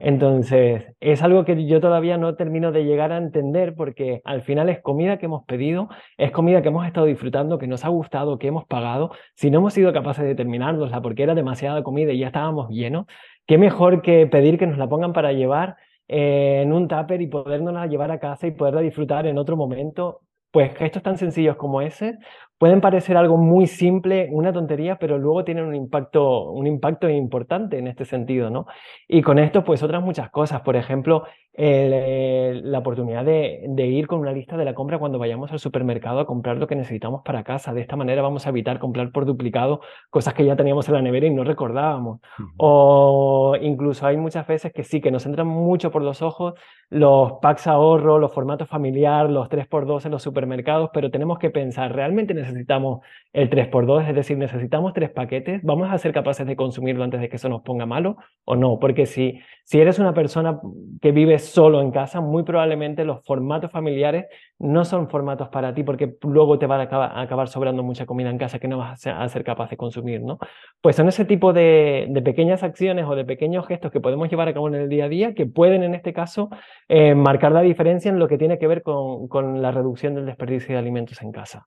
Entonces, 0.00 0.92
es 0.98 1.22
algo 1.22 1.44
que 1.44 1.64
yo 1.64 1.80
todavía 1.80 2.18
no 2.18 2.34
termino 2.34 2.72
de 2.72 2.84
llegar 2.84 3.12
a 3.12 3.18
entender 3.18 3.76
porque 3.76 4.20
al 4.24 4.42
final 4.42 4.68
es 4.68 4.80
comida 4.80 5.18
que 5.18 5.26
hemos 5.26 5.44
pedido, 5.44 5.88
es 6.18 6.32
comida 6.32 6.60
que 6.60 6.68
hemos 6.68 6.88
estado 6.88 7.06
disfrutando, 7.06 7.58
que 7.58 7.68
nos 7.68 7.84
ha 7.84 7.88
gustado, 7.88 8.40
que 8.40 8.48
hemos 8.48 8.64
pagado. 8.64 9.12
Si 9.36 9.48
no 9.48 9.58
hemos 9.58 9.74
sido 9.74 9.92
capaces 9.92 10.24
de 10.24 10.34
terminárnosla 10.34 11.00
porque 11.02 11.22
era 11.22 11.36
demasiada 11.36 11.84
comida 11.84 12.12
y 12.12 12.18
ya 12.18 12.26
estábamos 12.26 12.68
llenos, 12.70 13.06
qué 13.46 13.58
mejor 13.58 14.02
que 14.02 14.26
pedir 14.26 14.58
que 14.58 14.66
nos 14.66 14.76
la 14.76 14.88
pongan 14.88 15.12
para 15.12 15.32
llevar 15.32 15.76
eh, 16.12 16.62
en 16.62 16.72
un 16.72 16.88
tupper 16.88 17.22
y 17.22 17.28
podernos 17.28 17.88
llevar 17.88 18.10
a 18.10 18.18
casa 18.18 18.46
y 18.48 18.50
poderla 18.52 18.80
disfrutar 18.80 19.26
en 19.26 19.38
otro 19.38 19.56
momento. 19.56 20.22
Pues 20.50 20.76
gestos 20.76 21.02
tan 21.04 21.16
sencillos 21.16 21.56
como 21.56 21.80
ese 21.80 22.18
pueden 22.60 22.82
parecer 22.82 23.16
algo 23.16 23.38
muy 23.38 23.66
simple, 23.66 24.28
una 24.30 24.52
tontería, 24.52 24.98
pero 24.98 25.16
luego 25.16 25.44
tienen 25.44 25.64
un 25.64 25.74
impacto, 25.74 26.50
un 26.50 26.66
impacto 26.66 27.08
importante 27.08 27.78
en 27.78 27.86
este 27.86 28.04
sentido, 28.04 28.50
¿no? 28.50 28.66
Y 29.08 29.22
con 29.22 29.38
esto, 29.38 29.64
pues 29.64 29.82
otras 29.82 30.02
muchas 30.02 30.28
cosas. 30.28 30.60
Por 30.60 30.76
ejemplo, 30.76 31.24
eh, 31.54 32.60
la 32.62 32.80
oportunidad 32.80 33.24
de, 33.24 33.86
ir 33.86 34.06
con 34.06 34.20
una 34.20 34.32
lista 34.32 34.58
de 34.58 34.66
la 34.66 34.74
compra 34.74 34.98
cuando 34.98 35.18
vayamos 35.18 35.50
al 35.52 35.58
supermercado 35.58 36.20
a 36.20 36.26
comprar 36.26 36.58
lo 36.58 36.66
que 36.66 36.76
necesitamos 36.76 37.22
para 37.24 37.44
casa. 37.44 37.72
De 37.72 37.80
esta 37.80 37.96
manera 37.96 38.20
vamos 38.20 38.46
a 38.46 38.50
evitar 38.50 38.78
comprar 38.78 39.10
por 39.10 39.24
duplicado 39.24 39.80
cosas 40.10 40.34
que 40.34 40.44
ya 40.44 40.54
teníamos 40.54 40.86
en 40.86 40.94
la 40.96 41.02
nevera 41.02 41.26
y 41.26 41.30
no 41.30 41.44
recordábamos. 41.44 42.20
O 42.58 43.56
incluso 43.58 44.06
hay 44.06 44.18
muchas 44.18 44.46
veces 44.46 44.70
que 44.74 44.84
sí, 44.84 45.00
que 45.00 45.10
nos 45.10 45.24
entran 45.24 45.46
mucho 45.46 45.90
por 45.90 46.02
los 46.02 46.20
ojos 46.20 46.56
los 46.90 47.34
packs 47.40 47.68
ahorro, 47.68 48.18
los 48.18 48.32
formatos 48.34 48.68
familiar, 48.68 49.30
los 49.30 49.48
3x2 49.48 50.06
en 50.06 50.10
los 50.10 50.22
supermercados, 50.22 50.90
pero 50.92 51.08
tenemos 51.08 51.38
que 51.38 51.48
pensar, 51.48 51.94
¿realmente 51.94 52.34
necesitamos 52.34 52.49
necesitamos 52.52 53.00
el 53.32 53.48
3x2, 53.48 54.08
es 54.08 54.14
decir, 54.14 54.36
necesitamos 54.36 54.92
tres 54.92 55.10
paquetes, 55.10 55.62
¿vamos 55.62 55.90
a 55.90 55.98
ser 55.98 56.12
capaces 56.12 56.46
de 56.46 56.56
consumirlo 56.56 57.04
antes 57.04 57.20
de 57.20 57.28
que 57.28 57.36
eso 57.36 57.48
nos 57.48 57.62
ponga 57.62 57.86
malo 57.86 58.16
o 58.44 58.56
no? 58.56 58.78
Porque 58.80 59.06
si, 59.06 59.40
si 59.64 59.80
eres 59.80 59.98
una 59.98 60.12
persona 60.12 60.60
que 61.00 61.12
vive 61.12 61.38
solo 61.38 61.80
en 61.80 61.92
casa, 61.92 62.20
muy 62.20 62.42
probablemente 62.42 63.04
los 63.04 63.24
formatos 63.24 63.70
familiares 63.70 64.26
no 64.58 64.84
son 64.84 65.08
formatos 65.08 65.48
para 65.48 65.72
ti 65.74 65.84
porque 65.84 66.16
luego 66.22 66.58
te 66.58 66.66
va 66.66 66.76
a 66.82 67.22
acabar, 67.22 67.48
sobrando 67.48 67.82
mucha 67.82 68.04
comida 68.04 68.30
en 68.30 68.38
casa 68.38 68.58
que 68.58 68.68
no 68.68 68.78
vas 68.78 69.06
a 69.06 69.28
ser, 69.28 69.44
capaz 69.44 69.70
de 69.70 69.76
consumir, 69.76 70.20
¿no? 70.20 70.38
Pues 70.80 70.96
son 70.96 71.08
ese 71.08 71.24
tipo 71.24 71.52
de, 71.52 72.10
pequeñas 72.24 72.62
acciones 72.62 73.06
o 73.06 73.14
de 73.14 73.24
pequeños 73.24 73.66
gestos 73.66 73.92
que 73.92 74.00
podemos 74.00 74.28
llevar 74.28 74.48
a 74.48 74.54
cabo 74.54 74.68
en 74.68 74.74
el 74.74 74.88
día 74.88 75.04
a 75.06 75.08
día 75.08 75.34
que 75.34 75.46
pueden 75.46 75.82
en 75.82 75.94
este 75.94 76.12
caso 76.12 76.50
eh, 76.88 77.14
marcar 77.14 77.52
la 77.52 77.62
diferencia 77.62 78.10
en 78.10 78.18
lo 78.18 78.28
que 78.28 78.38
tiene 78.38 78.58
que 78.58 78.66
ver 78.66 78.82
con, 78.82 79.28
con 79.28 79.62
la 79.62 79.70
reducción 79.70 80.14
del 80.14 80.26
desperdicio 80.26 80.74
de 80.74 80.78
alimentos 80.78 81.22
en 81.22 81.32
casa. 81.32 81.66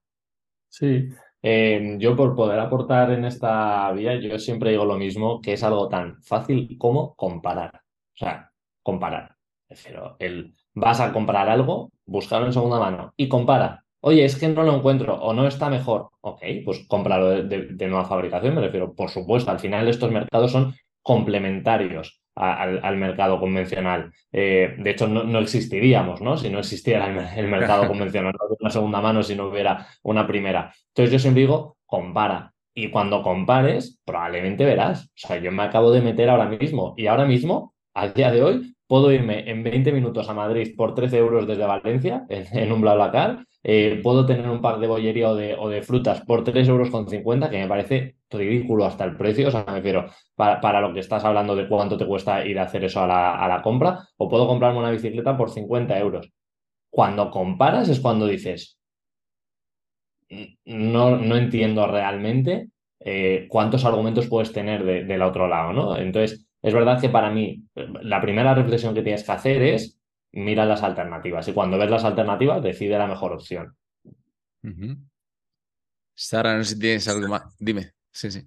Sí, 0.77 1.07
em, 1.43 1.99
yo 1.99 2.15
por 2.15 2.35
poder 2.35 2.59
aportar 2.59 3.11
en 3.11 3.25
esta 3.25 3.91
vía, 3.91 4.15
yo 4.19 4.39
siempre 4.39 4.71
digo 4.71 4.85
lo 4.85 4.95
mismo, 4.97 5.39
que 5.41 5.53
es 5.53 5.63
algo 5.63 5.87
tan 5.87 6.21
fácil 6.23 6.77
como 6.79 7.15
comparar. 7.15 7.75
O 8.15 8.17
sea, 8.17 8.49
comparar. 8.81 9.35
Pero 9.83 10.15
el, 10.19 10.53
vas 10.73 10.99
a 10.99 11.11
comprar 11.13 11.47
algo, 11.49 11.91
buscarlo 12.05 12.47
en 12.47 12.53
segunda 12.53 12.79
mano 12.79 13.13
y 13.17 13.27
compara. 13.29 13.83
Oye, 14.01 14.25
es 14.25 14.35
que 14.35 14.47
no 14.49 14.63
lo 14.63 14.75
encuentro 14.75 15.15
o 15.15 15.33
no 15.33 15.47
está 15.47 15.69
mejor. 15.69 16.09
Ok, 16.21 16.41
pues 16.65 16.85
cómpralo 16.87 17.29
de 17.43 17.87
nueva 17.87 18.05
fabricación, 18.05 18.55
me 18.55 18.61
refiero. 18.61 18.93
Por 18.95 19.09
supuesto, 19.09 19.51
al 19.51 19.59
final 19.59 19.87
estos 19.87 20.11
mercados 20.11 20.51
son 20.51 20.73
complementarios 21.03 22.23
al, 22.35 22.97
mercado 22.97 23.39
convencional. 23.39 24.11
Eh, 24.31 24.75
de 24.77 24.89
hecho, 24.89 25.07
no, 25.07 25.39
existiríamos, 25.39 26.21
¿no? 26.21 26.37
Si 26.37 26.49
no 26.49 26.59
existiera 26.59 27.07
el, 27.35 27.47
mercado 27.47 27.87
convencional, 27.87 28.33
no 28.33 28.55
una 28.59 28.69
segunda 28.69 29.01
mano 29.01 29.21
si 29.21 29.35
no 29.35 29.47
hubiera 29.47 29.87
una 30.01 30.25
primera. 30.25 30.73
Entonces 30.87 31.11
yo 31.11 31.19
siempre 31.19 31.41
digo, 31.41 31.77
compara. 31.85 32.53
Y 32.73 32.89
cuando 32.89 33.21
compares, 33.21 34.01
probablemente 34.03 34.65
verás. 34.65 35.05
O 35.05 35.27
sea, 35.27 35.37
yo 35.37 35.51
me 35.51 35.63
acabo 35.63 35.91
de 35.91 36.01
meter 36.01 36.29
ahora 36.29 36.47
mismo 36.47 36.95
y 36.97 37.05
ahora 37.05 37.25
mismo, 37.25 37.75
al 37.93 38.13
día 38.13 38.31
de 38.31 38.41
hoy, 38.41 38.72
puedo 38.87 39.11
irme 39.11 39.49
en 39.49 39.63
20 39.63 39.91
minutos 39.91 40.29
a 40.29 40.33
Madrid 40.33 40.75
por 40.75 40.93
13 40.93 41.17
euros 41.17 41.47
desde 41.47 41.65
Valencia, 41.65 42.25
en, 42.29 42.71
un 42.71 42.81
BlaBlaCar. 42.81 43.45
Eh, 43.63 44.01
puedo 44.03 44.25
tener 44.25 44.49
un 44.49 44.61
par 44.61 44.79
de 44.79 44.87
bollería 44.87 45.29
o 45.29 45.35
de, 45.35 45.81
frutas 45.81 46.21
por 46.21 46.43
3 46.43 46.67
euros 46.67 46.89
con 46.89 47.07
50, 47.07 47.49
que 47.49 47.59
me 47.59 47.67
parece 47.67 48.17
ridículo 48.29 48.85
hasta 48.85 49.05
el 49.05 49.15
precio. 49.15 49.47
O 49.47 49.51
sea, 49.51 49.63
me 49.65 49.75
refiero, 49.75 50.09
para, 50.35 50.59
para, 50.59 50.81
lo 50.81 50.93
que 50.93 50.99
estás 50.99 51.23
hablando 51.23 51.55
de 51.55 51.67
cuánto 51.67 51.97
te 51.97 52.05
cuesta 52.05 52.45
ir 52.45 52.59
a 52.59 52.63
hacer 52.63 52.83
eso 52.83 53.01
a 53.01 53.07
la, 53.07 53.35
a 53.35 53.47
la 53.47 53.61
compra, 53.61 53.99
o 54.17 54.29
puedo 54.29 54.47
comprarme 54.47 54.79
una 54.79 54.91
bicicleta 54.91 55.37
por 55.37 55.49
50 55.49 55.97
euros. 55.99 56.29
Cuando 56.89 57.31
comparas 57.31 57.89
es 57.89 57.99
cuando 57.99 58.27
dices, 58.27 58.77
no, 60.65 61.17
no 61.17 61.35
entiendo 61.35 61.87
realmente 61.87 62.69
eh, 62.99 63.47
cuántos 63.49 63.85
argumentos 63.85 64.27
puedes 64.27 64.53
tener 64.53 64.83
del 64.83 65.21
otro 65.21 65.47
lado, 65.47 65.73
¿no? 65.73 65.97
Entonces, 65.97 66.45
es 66.63 66.73
verdad 66.73 66.99
que 66.99 67.09
para 67.09 67.29
mí 67.29 67.63
la 67.75 68.21
primera 68.21 68.55
reflexión 68.55 68.95
que 68.95 69.03
tienes 69.03 69.23
que 69.23 69.31
hacer 69.31 69.61
es 69.61 69.99
mira 70.31 70.65
las 70.65 70.81
alternativas 70.81 71.47
y 71.47 71.53
cuando 71.53 71.77
ves 71.77 71.89
las 71.89 72.05
alternativas 72.05 72.63
decide 72.63 72.97
la 72.97 73.07
mejor 73.07 73.33
opción. 73.33 73.75
Sara, 76.15 76.57
no 76.57 76.63
sé 76.63 76.73
si 76.73 76.79
tienes 76.79 77.07
algo 77.07 77.27
más. 77.27 77.43
Dime. 77.59 77.91
Sí, 78.11 78.31
sí. 78.31 78.43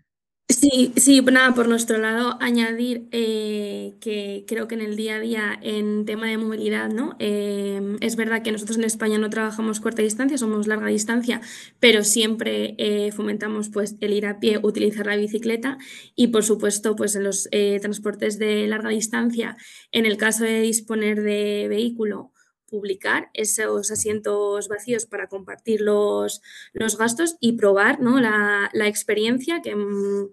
Sí, 0.48 0.92
sí, 0.96 1.20
nada, 1.22 1.54
por 1.54 1.66
nuestro 1.66 1.98
lado, 1.98 2.36
añadir 2.40 3.08
eh, 3.10 3.96
que 4.00 4.44
creo 4.46 4.68
que 4.68 4.76
en 4.76 4.80
el 4.80 4.94
día 4.94 5.16
a 5.16 5.18
día, 5.20 5.58
en 5.60 6.04
tema 6.04 6.28
de 6.28 6.38
movilidad, 6.38 6.88
¿no? 6.88 7.16
Em, 7.18 7.96
es 8.00 8.14
verdad 8.14 8.42
que 8.44 8.52
nosotros 8.52 8.78
en 8.78 8.84
España 8.84 9.18
no 9.18 9.28
trabajamos 9.28 9.80
corta 9.80 10.02
distancia, 10.02 10.38
somos 10.38 10.68
larga 10.68 10.86
distancia, 10.86 11.40
pero 11.80 12.04
siempre 12.04 12.76
eh, 12.78 13.10
fomentamos 13.10 13.70
pues 13.70 13.96
el 14.00 14.12
ir 14.12 14.24
a 14.26 14.38
pie, 14.38 14.60
utilizar 14.62 15.06
la 15.06 15.16
bicicleta 15.16 15.78
y 16.14 16.28
por 16.28 16.44
supuesto 16.44 16.94
pues 16.94 17.16
en 17.16 17.24
los 17.24 17.48
eh, 17.50 17.80
transportes 17.80 18.38
de 18.38 18.68
larga 18.68 18.90
distancia, 18.90 19.56
en 19.90 20.06
el 20.06 20.16
caso 20.16 20.44
de 20.44 20.60
disponer 20.60 21.22
de 21.22 21.66
vehículo, 21.68 22.32
publicar 22.68 23.30
esos 23.34 23.90
asientos 23.90 24.68
vacíos 24.68 25.06
para 25.06 25.28
compartir 25.28 25.80
los, 25.80 26.42
los 26.72 26.98
gastos 26.98 27.36
y 27.40 27.52
probar 27.52 28.00
¿no? 28.00 28.20
la, 28.20 28.70
la 28.72 28.88
experiencia 28.88 29.62
que, 29.62 29.74
mm, 29.74 30.28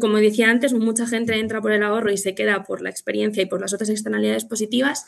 como 0.00 0.18
decía 0.18 0.50
antes, 0.50 0.72
mucha 0.72 1.06
gente 1.06 1.38
entra 1.38 1.60
por 1.60 1.72
el 1.72 1.82
ahorro 1.82 2.10
y 2.10 2.16
se 2.16 2.34
queda 2.34 2.64
por 2.64 2.82
la 2.82 2.90
experiencia 2.90 3.42
y 3.42 3.46
por 3.46 3.60
las 3.60 3.72
otras 3.72 3.88
externalidades 3.88 4.44
positivas, 4.44 5.06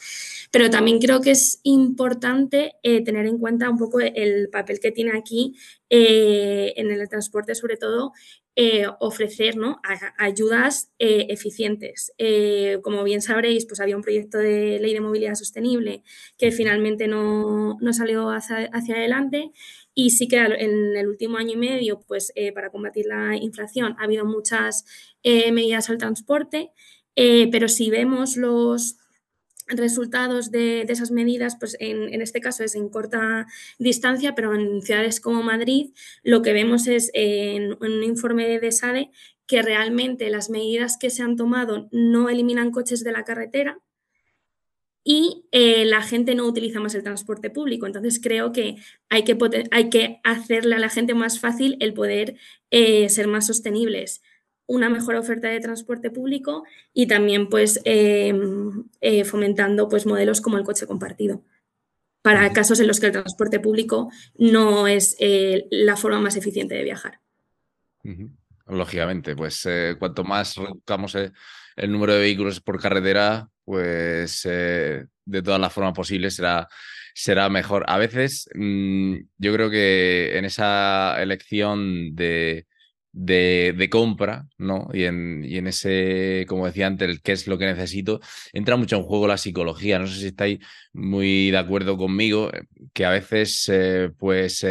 pero 0.51 0.71
también 0.71 0.99
creo 0.99 1.21
que 1.21 1.33
es 1.33 1.61
importante 1.63 2.75
eh, 2.83 3.03
tener 3.03 3.27
en 3.27 3.39
cuenta 3.39 3.71
un 3.71 3.79
poco 3.79 4.01
el 4.01 4.49
papel 4.51 4.81
que 4.81 4.93
tiene 4.93 5.17
aquí 5.17 5.57
eh, 5.91 6.75
en 6.77 6.91
el 6.91 7.09
transporte, 7.09 7.55
sobre 7.55 7.77
todo 7.77 8.13
eh, 8.55 8.87
ofrecer 9.01 9.57
¿no? 9.57 9.81
ayudas 10.19 10.93
eficientes. 10.99 12.13
Como 12.83 13.03
bien 13.03 13.23
sabréis, 13.23 13.67
pues 13.67 13.81
había 13.81 13.97
un 13.97 14.03
proyecto 14.03 14.39
de 14.39 14.79
ley 14.79 14.93
de 14.93 15.01
movilidad 15.01 15.35
sostenible 15.35 16.03
que 16.37 16.53
finalmente 16.53 17.09
no, 17.09 17.79
salió 17.93 18.29
hacia, 18.31 18.69
adelante 18.73 19.53
y 19.95 20.11
sí 20.11 20.29
que 20.29 20.39
en 20.39 20.97
el 20.97 21.09
último 21.09 21.37
año 21.37 21.53
y 21.53 21.57
medio, 21.57 22.01
pues 22.07 22.33
para 22.55 22.71
combatir 22.71 23.07
la 23.07 23.37
inflación 23.37 23.97
ha 23.99 24.05
habido 24.05 24.25
muchas 24.25 24.85
medidas 25.25 25.91
al 25.91 25.99
transporte, 25.99 26.71
pero 27.15 27.69
si 27.69 27.91
vemos 27.91 28.37
los 28.37 28.97
resultados 29.77 30.51
de, 30.51 30.83
esas 30.83 31.11
medidas, 31.11 31.57
pues 31.59 31.77
en, 31.81 32.21
este 32.21 32.41
caso 32.41 32.65
es 32.65 32.75
en 32.75 32.89
corta 32.89 33.47
distancia, 33.79 34.35
pero 34.35 34.55
en 34.55 34.83
ciudades 34.83 35.21
como 35.21 35.43
Madrid 35.43 35.93
lo 36.23 36.43
que 36.43 36.53
vemos 36.53 36.87
es 36.87 37.11
en, 37.15 37.77
un 37.81 38.03
informe 38.03 38.59
de 38.59 38.73
SADE 38.73 39.11
que 39.47 39.63
realmente 39.63 40.31
las 40.31 40.51
medidas 40.51 40.97
que 40.99 41.11
se 41.11 41.23
han 41.23 41.37
tomado 41.37 41.89
no 41.91 42.29
eliminan 42.29 42.71
coches 42.71 43.05
de 43.05 43.13
la 43.13 43.25
carretera 43.25 43.81
y 45.05 45.47
eh, 45.51 45.85
la 45.85 46.03
gente 46.03 46.35
no 46.35 46.47
utiliza 46.47 46.81
más 46.81 46.95
el 46.95 47.03
transporte 47.03 47.51
público. 47.51 47.87
Entonces 47.87 48.21
creo 48.23 48.53
que 48.53 48.77
hay 49.09 49.25
que, 49.25 49.37
hay 49.71 49.91
que 49.91 50.21
hacerle 50.25 50.77
a 50.77 50.79
la 50.79 50.89
gente 50.89 51.15
más 51.15 51.41
fácil 51.41 51.77
el 51.81 51.95
poder 51.95 52.37
eh, 52.71 53.09
ser 53.09 53.29
más 53.29 53.47
sostenibles 53.47 54.23
una 54.67 54.89
mejor 54.89 55.17
oferta 55.17 55.49
de 55.49 55.61
transporte 55.61 56.11
público 56.11 56.65
y 56.95 57.07
también 57.07 57.49
pues 57.49 57.81
em, 57.85 58.85
eh, 59.01 59.25
fomentando 59.25 59.89
pues 59.89 60.07
modelos 60.07 60.41
como 60.41 60.57
el 60.57 60.65
coche 60.65 60.87
compartido 60.87 61.43
para 62.23 62.53
casos 62.53 62.81
en 62.81 62.87
los 62.87 63.01
que 63.01 63.07
el 63.07 63.13
transporte 63.13 63.61
público 63.61 64.11
no 64.39 64.87
es 64.87 65.17
eh, 65.19 65.67
la 65.71 65.97
forma 65.97 66.21
más 66.21 66.37
eficiente 66.37 66.75
de 66.75 66.85
viajar. 66.85 67.21
lógicamente. 68.67 69.37
Pues 69.37 69.69
cuanto 69.99 70.25
más 70.25 70.57
reduzcamos 70.57 71.17
el, 71.17 71.93
número 71.93 72.15
de 72.15 72.21
vehículos 72.21 72.61
por 72.61 72.81
carretera, 72.81 73.51
pues 73.65 74.47
eh, 74.51 75.05
de 75.25 75.43
todas 75.43 75.61
las 75.61 75.73
formas 75.73 75.95
posibles 75.95 76.35
será, 76.35 76.69
será 77.15 77.49
mejor. 77.49 77.85
A 77.89 77.99
veces 77.99 78.49
mm, 78.55 79.17
yo 79.39 79.53
creo 79.53 79.71
que 79.71 80.37
en 80.37 80.45
esa 80.45 81.21
elección 81.23 82.15
de, 82.15 82.67
de, 83.13 83.89
compra, 83.91 84.47
¿no? 84.59 84.89
Y 84.93 85.05
en, 85.05 85.45
y 85.45 85.59
en, 85.59 85.67
ese, 85.67 86.45
como 86.49 86.67
decía 86.67 86.87
antes, 86.87 87.09
el 87.09 87.23
qué 87.23 87.33
es 87.33 87.47
lo 87.47 87.59
que 87.59 87.67
necesito, 87.67 88.21
entra 88.53 88.77
mucho 88.77 88.97
en 88.97 89.03
juego 89.03 89.29
la 89.29 89.39
psicología. 89.39 89.99
No 89.99 90.07
sé 90.07 90.21
si 90.21 90.27
estáis 90.27 90.59
muy 90.93 91.51
de 91.51 91.59
acuerdo 91.59 91.97
conmigo, 91.97 92.51
eh, 92.53 92.63
que 92.93 93.05
a 93.05 93.11
veces, 93.11 93.71
pues 94.19 94.65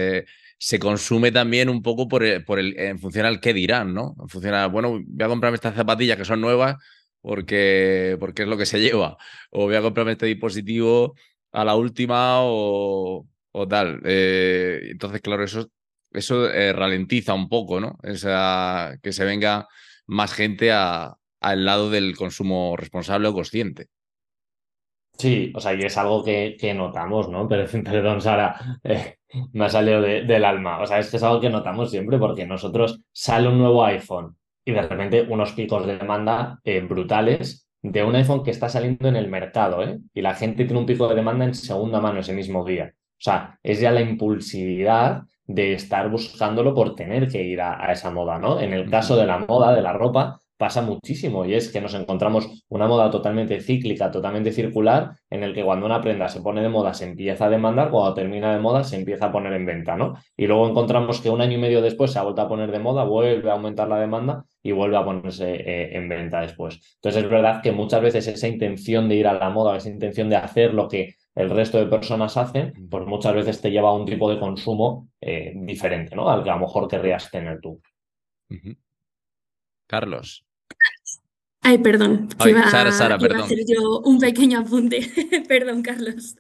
se 0.64 0.78
consume 0.78 1.32
también 1.32 1.70
un 1.70 1.82
poco 1.82 2.08
por 2.08 2.24
el, 2.24 2.46
por 2.46 2.60
el, 2.60 2.78
en 2.80 3.00
función 3.00 3.26
al 3.26 3.40
qué 3.40 3.52
dirán, 3.52 3.96
¿no? 3.96 4.16
En 4.22 4.30
función 4.30 4.54
a, 4.54 4.68
bueno, 4.68 5.02
voy 5.04 5.26
a 5.26 5.28
comprarme 5.28 5.56
estas 5.56 5.74
zapatillas 5.76 6.18
que 6.18 6.26
son 6.26 6.40
nuevas 6.40 6.76
porque, 7.22 8.18
porque 8.20 8.44
es 8.44 8.48
lo 8.48 8.58
que 8.58 8.66
se 8.66 8.80
lleva, 8.82 9.18
o 9.52 9.66
voy 9.66 9.76
a 9.76 9.82
comprarme 9.82 10.14
este 10.14 10.26
dispositivo 10.26 11.16
a 11.52 11.66
la 11.66 11.76
última 11.76 12.42
o, 12.42 13.28
o 13.52 13.68
tal. 13.68 14.02
Eh, 14.06 14.90
entonces, 14.92 15.22
claro, 15.22 15.44
eso, 15.44 15.70
eso 16.12 16.50
eh, 16.50 16.74
ralentiza 16.74 17.34
un 17.34 17.50
poco, 17.50 17.80
¿no? 17.80 17.98
Esa, 18.04 18.98
que 19.02 19.14
se 19.14 19.26
venga 19.26 19.68
más 20.08 20.34
gente 20.34 20.72
a, 20.72 21.16
al 21.42 21.66
lado 21.66 21.90
del 21.90 22.16
consumo 22.16 22.76
responsable 22.78 23.28
o 23.28 23.34
consciente. 23.34 23.88
Sí, 25.18 25.52
o 25.56 25.60
sea, 25.60 25.74
y 25.74 25.82
es 25.82 25.98
algo 25.98 26.24
que, 26.24 26.56
que 26.60 26.74
notamos, 26.74 27.30
¿no? 27.30 27.48
Pero, 27.48 27.66
perdón, 27.84 28.22
Sara, 28.22 28.80
eh, 28.84 29.18
me 29.54 29.66
ha 29.66 29.70
salido 29.70 30.02
del 30.02 30.46
alma. 30.46 30.80
O 30.82 30.88
sea, 30.88 31.00
es 31.00 31.10
que 31.10 31.18
es 31.18 31.24
algo 31.24 31.40
que 31.40 31.50
notamos 31.50 31.92
siempre 31.92 32.18
porque 32.18 32.46
nosotros 32.46 33.02
sale 33.12 33.48
un 33.48 33.60
nuevo 33.60 33.84
iPhone 33.86 34.36
y 34.66 34.72
de 34.72 34.82
repente 34.82 35.22
unos 35.30 35.54
picos 35.54 35.86
de 35.86 35.98
demanda 35.98 36.60
eh, 36.64 36.82
brutales 36.82 37.68
de 37.82 38.04
un 38.04 38.16
iPhone 38.16 38.44
que 38.44 38.52
está 38.52 38.70
saliendo 38.70 39.08
en 39.08 39.16
el 39.16 39.28
mercado, 39.28 39.84
¿eh? 39.84 40.00
Y 40.14 40.22
la 40.22 40.36
gente 40.36 40.66
tiene 40.66 40.80
un 40.80 40.86
pico 40.86 41.08
de 41.08 41.16
demanda 41.16 41.46
en 41.46 41.56
segunda 41.56 42.00
mano 42.00 42.20
ese 42.20 42.34
mismo 42.34 42.64
día. 42.64 42.94
O 42.94 43.24
sea, 43.24 43.60
es 43.64 43.80
ya 43.80 43.92
la 43.92 44.02
impulsividad 44.02 45.24
de 45.46 45.74
estar 45.74 46.10
buscándolo 46.10 46.74
por 46.74 46.96
tener 46.96 47.28
que 47.28 47.44
ir 47.44 47.62
a, 47.62 47.84
a 47.84 47.92
esa 47.92 48.12
moda, 48.12 48.38
¿no? 48.38 48.60
En 48.60 48.74
el 48.74 48.90
caso 48.90 49.16
de 49.16 49.26
la 49.26 49.40
moda, 49.40 49.74
de 49.74 49.82
la 49.82 49.94
ropa, 49.94 50.40
pasa 50.62 50.84
muchísimo 50.84 51.44
y 51.44 51.56
es 51.56 51.72
que 51.72 51.82
nos 51.82 51.96
encontramos 51.96 52.48
una 52.70 52.88
moda 52.88 53.10
totalmente 53.10 53.60
cíclica, 53.62 54.12
totalmente 54.12 54.52
circular, 54.52 55.14
en 55.28 55.42
el 55.42 55.56
que 55.56 55.64
cuando 55.64 55.88
una 55.88 56.00
prenda 56.00 56.30
se 56.30 56.40
pone 56.40 56.62
de 56.62 56.70
moda 56.70 56.94
se 56.94 57.06
empieza 57.06 57.46
a 57.46 57.50
demandar, 57.50 57.90
cuando 57.90 58.14
termina 58.14 58.54
de 58.54 58.60
moda 58.60 58.84
se 58.84 58.96
empieza 58.96 59.26
a 59.26 59.32
poner 59.32 59.54
en 59.54 59.66
venta, 59.66 59.96
¿no? 59.96 60.14
Y 60.38 60.46
luego 60.46 60.70
encontramos 60.70 61.20
que 61.20 61.32
un 61.32 61.42
año 61.42 61.58
y 61.58 61.62
medio 61.62 61.82
después 61.82 62.12
se 62.12 62.20
ha 62.20 62.22
vuelto 62.22 62.44
a 62.44 62.48
poner 62.48 62.72
de 62.72 62.78
moda, 62.78 63.04
vuelve 63.04 63.50
a 63.50 63.54
aumentar 63.54 63.88
la 63.88 64.00
demanda 64.00 64.46
y 64.62 64.72
vuelve 64.72 64.98
a 64.98 65.04
ponerse 65.04 65.52
eh, 65.52 65.98
en 65.98 66.08
venta 66.08 66.42
después. 66.42 66.80
Entonces 66.98 67.24
es 67.24 67.30
verdad 67.32 67.64
que 67.64 67.72
muchas 67.72 68.04
veces 68.04 68.28
esa 68.28 68.48
intención 68.48 69.10
de 69.10 69.16
ir 69.16 69.28
a 69.28 69.34
la 69.34 69.50
moda, 69.50 69.76
esa 69.76 69.90
intención 69.90 70.30
de 70.30 70.36
hacer 70.36 70.76
lo 70.76 70.88
que 70.88 71.16
el 71.34 71.50
resto 71.50 71.80
de 71.80 71.88
personas 71.88 72.38
hacen, 72.38 72.88
pues 72.88 73.04
muchas 73.08 73.34
veces 73.34 73.60
te 73.62 73.72
lleva 73.72 73.90
a 73.90 73.94
un 73.94 74.06
tipo 74.06 74.30
de 74.30 74.40
consumo 74.40 75.08
eh, 75.22 75.54
diferente, 75.56 76.16
¿no? 76.16 76.30
Al 76.30 76.44
que 76.44 76.52
a 76.52 76.54
lo 76.54 76.60
mejor 76.60 76.88
querrías 76.88 77.32
tener 77.32 77.60
tú. 77.60 77.82
Carlos. 79.88 80.46
Ay, 81.62 81.78
perdón. 81.78 82.28
iba, 82.48 82.70
Sara, 82.92 83.18
perdón. 83.18 83.42
a 83.42 83.46
hacer 83.46 83.60
yo 83.68 84.00
un 84.02 84.20
pequeño 84.20 84.60
apunte. 84.60 85.02
perdón, 85.48 85.84
Carlos. 85.84 86.36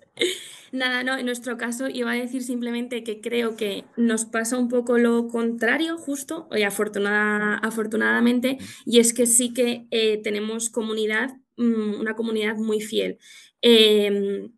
Nada, 0.71 1.03
no, 1.03 1.17
en 1.17 1.25
nuestro 1.25 1.57
caso 1.57 1.89
iba 1.89 2.11
a 2.11 2.15
decir 2.15 2.43
simplemente 2.43 3.03
que 3.03 3.19
creo 3.19 3.57
que 3.57 3.83
nos 3.97 4.25
pasa 4.25 4.57
un 4.57 4.69
poco 4.69 4.97
lo 4.97 5.27
contrario, 5.27 5.97
justo, 5.97 6.47
y 6.55 6.63
afortunada, 6.63 7.57
afortunadamente, 7.57 8.57
y 8.85 8.99
es 8.99 9.13
que 9.13 9.25
sí 9.25 9.53
que 9.53 9.85
eh, 9.91 10.21
tenemos 10.23 10.69
comunidad, 10.69 11.31
mm, 11.57 11.99
una 11.99 12.15
comunidad 12.15 12.55
muy 12.55 12.79
fiel. 12.79 13.17
Em, 13.61 14.53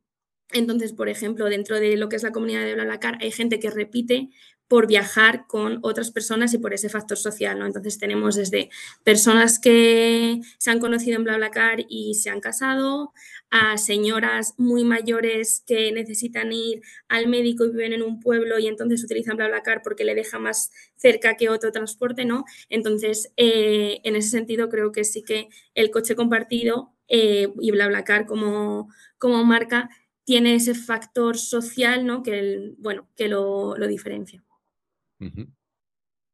entonces, 0.52 0.94
por 0.94 1.10
ejemplo, 1.10 1.46
dentro 1.50 1.80
de 1.80 1.98
lo 1.98 2.10
que 2.10 2.16
es 2.16 2.24
la 2.24 2.32
comunidad 2.32 2.64
de 2.64 2.76
BlaBlaCar 2.76 3.18
hay 3.20 3.32
gente 3.32 3.60
que 3.60 3.72
repite 3.72 4.30
por 4.74 4.88
viajar 4.88 5.46
con 5.46 5.78
otras 5.84 6.10
personas 6.10 6.52
y 6.56 6.58
por 6.58 6.74
ese 6.74 6.90
factor 6.90 7.16
social, 7.16 7.60
¿no? 7.60 7.68
Entonces 7.68 8.00
tenemos 8.00 8.34
desde 8.34 8.72
personas 9.04 9.60
que 9.60 10.42
se 10.58 10.72
han 10.72 10.80
conocido 10.80 11.16
en 11.16 11.24
BlaBlaCar 11.26 11.86
y 11.88 12.16
se 12.16 12.32
han 12.32 12.40
casado, 12.40 13.14
a 13.52 13.78
señoras 13.78 14.56
muy 14.58 14.84
mayores 14.84 15.64
que 15.68 15.92
necesitan 15.92 16.52
ir 16.52 16.82
al 17.08 17.28
médico 17.28 17.66
y 17.66 17.70
viven 17.70 17.94
en 17.94 18.02
un 18.02 18.20
pueblo 18.20 18.58
y 18.58 18.66
entonces 18.66 19.04
utilizan 19.04 19.38
BlaBlaCar 19.38 19.84
porque 19.84 20.06
le 20.06 20.16
deja 20.16 20.40
más 20.40 20.72
cerca 20.96 21.36
que 21.38 21.50
otro 21.50 21.72
transporte, 21.72 22.26
¿no? 22.26 22.44
Entonces, 22.68 23.32
eh, 23.38 24.02
en 24.04 24.16
ese 24.16 24.30
sentido 24.30 24.70
creo 24.70 24.92
que 24.92 25.04
sí 25.04 25.22
que 25.22 25.50
el 25.76 25.92
coche 25.92 26.16
compartido 26.16 26.96
eh, 27.08 27.54
y 27.60 27.70
BlaBlaCar 27.70 28.26
como, 28.26 28.90
como 29.20 29.44
marca 29.46 29.92
tiene 30.24 30.56
ese 30.56 30.74
factor 30.74 31.38
social, 31.38 32.08
¿no? 32.08 32.24
Que, 32.24 32.74
bueno, 32.80 33.08
que 33.16 33.28
lo 33.28 33.76
diferencia. 33.88 34.44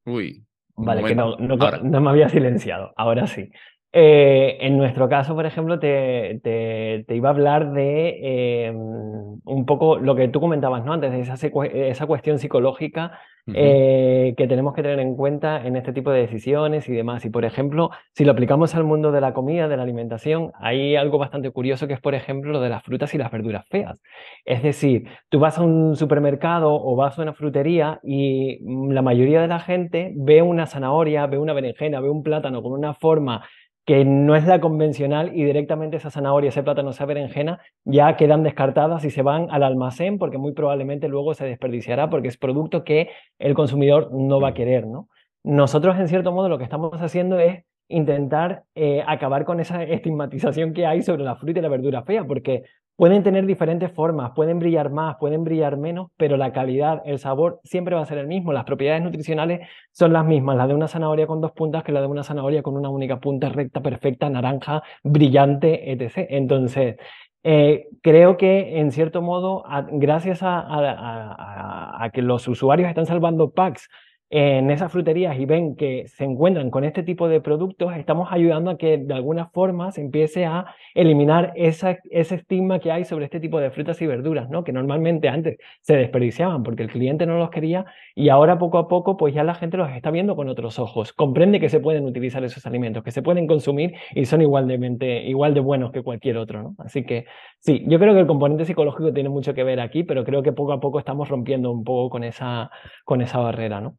Uy. 0.06 0.46
Vale, 0.76 1.04
que 1.04 1.16
no, 1.16 1.36
no, 1.38 2.02
me 2.02 2.10
había 2.10 2.30
silenciado, 2.30 2.94
ahora 2.96 3.28
sí. 3.28 3.52
Eh, 3.92 4.58
en 4.62 4.78
nuestro 4.78 5.10
caso, 5.10 5.36
por 5.36 5.46
ejemplo, 5.46 5.80
te, 5.80 6.40
te, 6.44 7.16
iba 7.16 7.30
a 7.30 7.32
hablar 7.32 7.74
de 7.74 8.20
eh, 8.22 8.72
un 8.72 9.66
poco 9.66 9.98
lo 9.98 10.16
que 10.16 10.28
tú 10.30 10.40
comentabas 10.40 10.86
¿no? 10.86 10.94
antes, 10.94 11.12
de 11.12 11.22
esa, 11.22 11.34
esa 11.34 12.06
cuestión 12.06 12.40
psicológica 12.40 13.20
eh, 13.56 14.34
que 14.38 14.47
tenemos 14.47 14.74
que 14.74 14.82
tener 14.82 15.00
en 15.00 15.16
cuenta 15.16 15.66
en 15.66 15.76
este 15.76 15.93
tipo 15.93 16.12
de 16.12 16.22
decisiones 16.22 16.88
y 16.89 16.93
demás. 16.93 17.26
Y, 17.26 17.30
por 17.30 17.45
ejemplo, 17.45 17.89
si 18.14 18.26
lo 18.26 18.32
aplicamos 18.32 18.76
al 18.76 18.84
mundo 18.84 19.12
de 19.12 19.22
la 19.22 19.34
comida, 19.34 19.68
de 19.68 19.78
la 19.78 19.84
alimentación, 19.84 20.52
hay 20.60 20.95
algo 20.95 21.18
bastante 21.18 21.52
curioso 21.52 21.88
que 21.88 21.93
es, 21.93 22.02
por 22.02 22.16
ejemplo, 22.16 22.52
lo 22.52 22.62
de 22.62 22.70
las 22.70 22.84
frutas 22.84 23.14
y 23.14 23.18
las 23.18 23.32
verduras 23.32 23.66
feas. 23.70 24.00
Es 24.45 24.64
decir, 24.64 25.08
tú 25.30 25.39
vas 25.39 25.58
a 25.58 25.62
un 25.62 25.95
supermercado 25.95 26.74
o 26.74 26.95
vas 26.95 27.18
a 27.18 27.22
una 27.22 27.34
frutería 27.34 28.00
y 28.04 28.60
la 28.93 29.02
mayoría 29.02 29.41
de 29.41 29.47
la 29.47 29.60
gente 29.60 30.14
ve 30.16 30.41
una 30.41 30.66
zanahoria, 30.66 31.28
ve 31.28 31.38
una 31.38 31.54
berenjena, 31.54 32.00
ve 32.00 32.10
un 32.10 32.24
plátano 32.24 32.62
con 32.62 32.74
una 32.74 32.93
forma 32.93 33.43
que 33.90 34.06
no 34.06 34.36
es 34.36 34.46
la 34.46 34.62
convencional 34.62 35.36
y 35.36 35.44
directamente 35.44 35.98
esa 35.98 36.12
zanahoria, 36.12 36.50
ese 36.50 36.62
plátano, 36.62 36.92
esa 36.92 37.08
berenjena 37.08 37.60
ya 37.86 38.18
quedan 38.18 38.44
descartadas 38.44 39.04
y 39.04 39.10
se 39.10 39.24
van 39.24 39.48
al 39.50 39.64
almacén 39.64 40.20
porque 40.20 40.38
muy 40.38 40.52
probablemente 40.52 41.08
luego 41.08 41.34
se 41.34 41.46
desperdiciará 41.46 42.08
porque 42.08 42.28
es 42.28 42.38
producto 42.38 42.84
que 42.84 43.10
el 43.40 43.56
consumidor 43.56 44.12
no 44.14 44.40
va 44.40 44.50
a 44.50 44.54
querer, 44.54 44.86
¿no? 44.86 45.10
Nosotros 45.44 45.98
en 45.98 46.08
cierto 46.08 46.32
modo 46.32 46.50
lo 46.50 46.60
que 46.60 46.66
estamos 46.66 47.02
haciendo 47.02 47.40
es 47.40 47.64
intentar 47.88 48.62
eh, 48.76 49.04
acabar 49.08 49.44
con 49.44 49.60
esa 49.60 49.82
estigmatización 49.98 50.74
que 50.74 50.86
hay 50.86 51.02
sobre 51.02 51.24
la 51.24 51.36
fruta 51.36 51.58
y 51.58 51.64
la 51.64 51.70
verdura 51.70 52.04
fea, 52.04 52.24
porque 52.26 52.66
Pueden 53.00 53.24
tener 53.24 53.45
diferentes 53.45 53.93
formas, 53.93 54.32
pueden 54.36 54.60
brillar 54.60 54.89
más, 54.89 55.16
pueden 55.22 55.45
brillar 55.45 55.78
menos, 55.78 56.12
pero 56.18 56.36
la 56.36 56.52
calidad, 56.52 57.02
el 57.06 57.18
sabor 57.18 57.62
siempre 57.64 57.95
va 57.95 58.02
a 58.02 58.06
ser 58.06 58.18
el 58.18 58.28
mismo. 58.28 58.52
Las 58.52 58.66
propiedades 58.66 59.02
nutricionales 59.02 59.66
son 59.93 60.12
las 60.12 60.26
mismas, 60.26 60.58
la 60.58 60.68
de 60.68 60.74
una 60.74 60.89
zanahoria 60.89 61.26
con 61.26 61.39
dos 61.39 61.54
puntas 61.54 61.86
que 61.86 61.93
la 61.93 62.02
de 62.02 62.08
una 62.08 62.26
zanahoria 62.26 62.62
con 62.62 62.76
una 62.76 62.89
única 62.89 63.22
punta 63.22 63.47
recta, 63.47 63.82
perfecta, 63.82 64.30
naranja, 64.30 64.84
brillante, 65.02 65.93
etc. 65.93 66.28
Entonces, 66.30 66.97
eh, 67.43 67.88
creo 68.02 68.36
que 68.36 68.80
en 68.82 68.91
cierto 68.91 69.22
modo, 69.22 69.64
gracias 69.93 70.43
a, 70.43 72.04
a, 72.04 72.10
que 72.10 72.22
los 72.22 72.50
usuarios 72.50 72.89
están 72.89 73.06
salvando 73.06 73.52
packs 73.52 73.88
en 74.32 74.69
esas 74.69 74.91
fruterías 74.91 75.39
y 75.39 75.45
ven 75.45 75.75
que 75.75 76.07
se 76.07 76.23
encuentran 76.23 76.69
con 76.69 76.84
este 76.84 77.01
tipo 77.01 77.27
de 77.27 77.41
productos, 77.41 77.95
estamos 77.95 78.30
ayudando 78.32 78.69
a 78.69 78.77
que 78.77 78.97
de 78.97 79.13
alguna 79.13 79.47
forma 79.49 79.91
se 79.91 80.01
empiece 80.01 80.45
a 80.45 80.67
eliminar 80.93 81.51
esa, 81.55 81.97
ese 82.11 82.36
estigma 82.36 82.80
que 82.80 82.91
hay 82.91 83.05
sobre 83.05 83.25
este 83.25 83.39
tipo 83.39 83.59
de 83.59 83.71
frutas 83.71 83.99
y 84.01 84.07
verduras, 84.07 84.49
¿no? 84.49 84.63
que 84.63 84.71
normalmente 84.71 85.30
antes 85.30 85.57
se 85.82 85.95
desperdiciaban 85.95 86.61
porque 86.61 86.84
el 86.84 86.91
cliente 86.91 87.25
no 87.25 87.39
los 87.39 87.49
quería 87.49 87.86
y 88.13 88.30
ahora 88.30 88.59
poco 88.59 88.77
a 88.77 88.88
poco 88.88 89.17
pues 89.17 89.34
ya 89.34 89.43
la 89.43 89.55
gente 89.55 89.77
los 89.77 89.89
está 89.91 90.11
viendo 90.11 90.36
con 90.36 90.47
otros 90.47 90.77
ojos, 90.77 91.11
comprende 91.11 91.59
que 91.59 91.69
se 91.69 91.80
pueden 91.80 92.05
utilizar 92.05 92.43
esos 92.43 92.65
alimentos, 92.67 93.03
que 93.03 93.11
se 93.11 93.23
pueden 93.23 93.47
consumir 93.47 93.95
y 94.13 94.25
son 94.25 94.41
igual 94.43 94.67
de, 94.67 95.23
igual 95.25 95.55
de 95.55 95.59
buenos 95.59 95.91
que 95.91 96.03
cualquier 96.03 96.38
otro. 96.38 96.61
¿no? 96.61 96.75
Así 96.77 97.03
que 97.03 97.25
sí, 97.59 97.84
yo 97.88 97.97
creo 97.97 98.13
que 98.13 98.19
el 98.19 98.27
componente 98.27 98.65
psicológico 98.65 99.11
tiene 99.11 99.30
mucho 99.30 99.55
que 99.55 99.63
ver 99.63 99.80
aquí, 99.80 100.03
pero 100.03 100.23
creo 100.23 100.43
que 100.43 100.51
poco 100.51 100.73
a 100.73 100.80
poco 100.80 100.99
estamos 100.99 101.30
rompiendo 101.30 101.71
un 101.71 101.84
poco 101.84 102.11
con 102.11 102.23
esa, 102.23 102.69
con 103.05 103.21
esa 103.21 103.39
barrera. 103.39 103.82
¿no? 103.82 103.97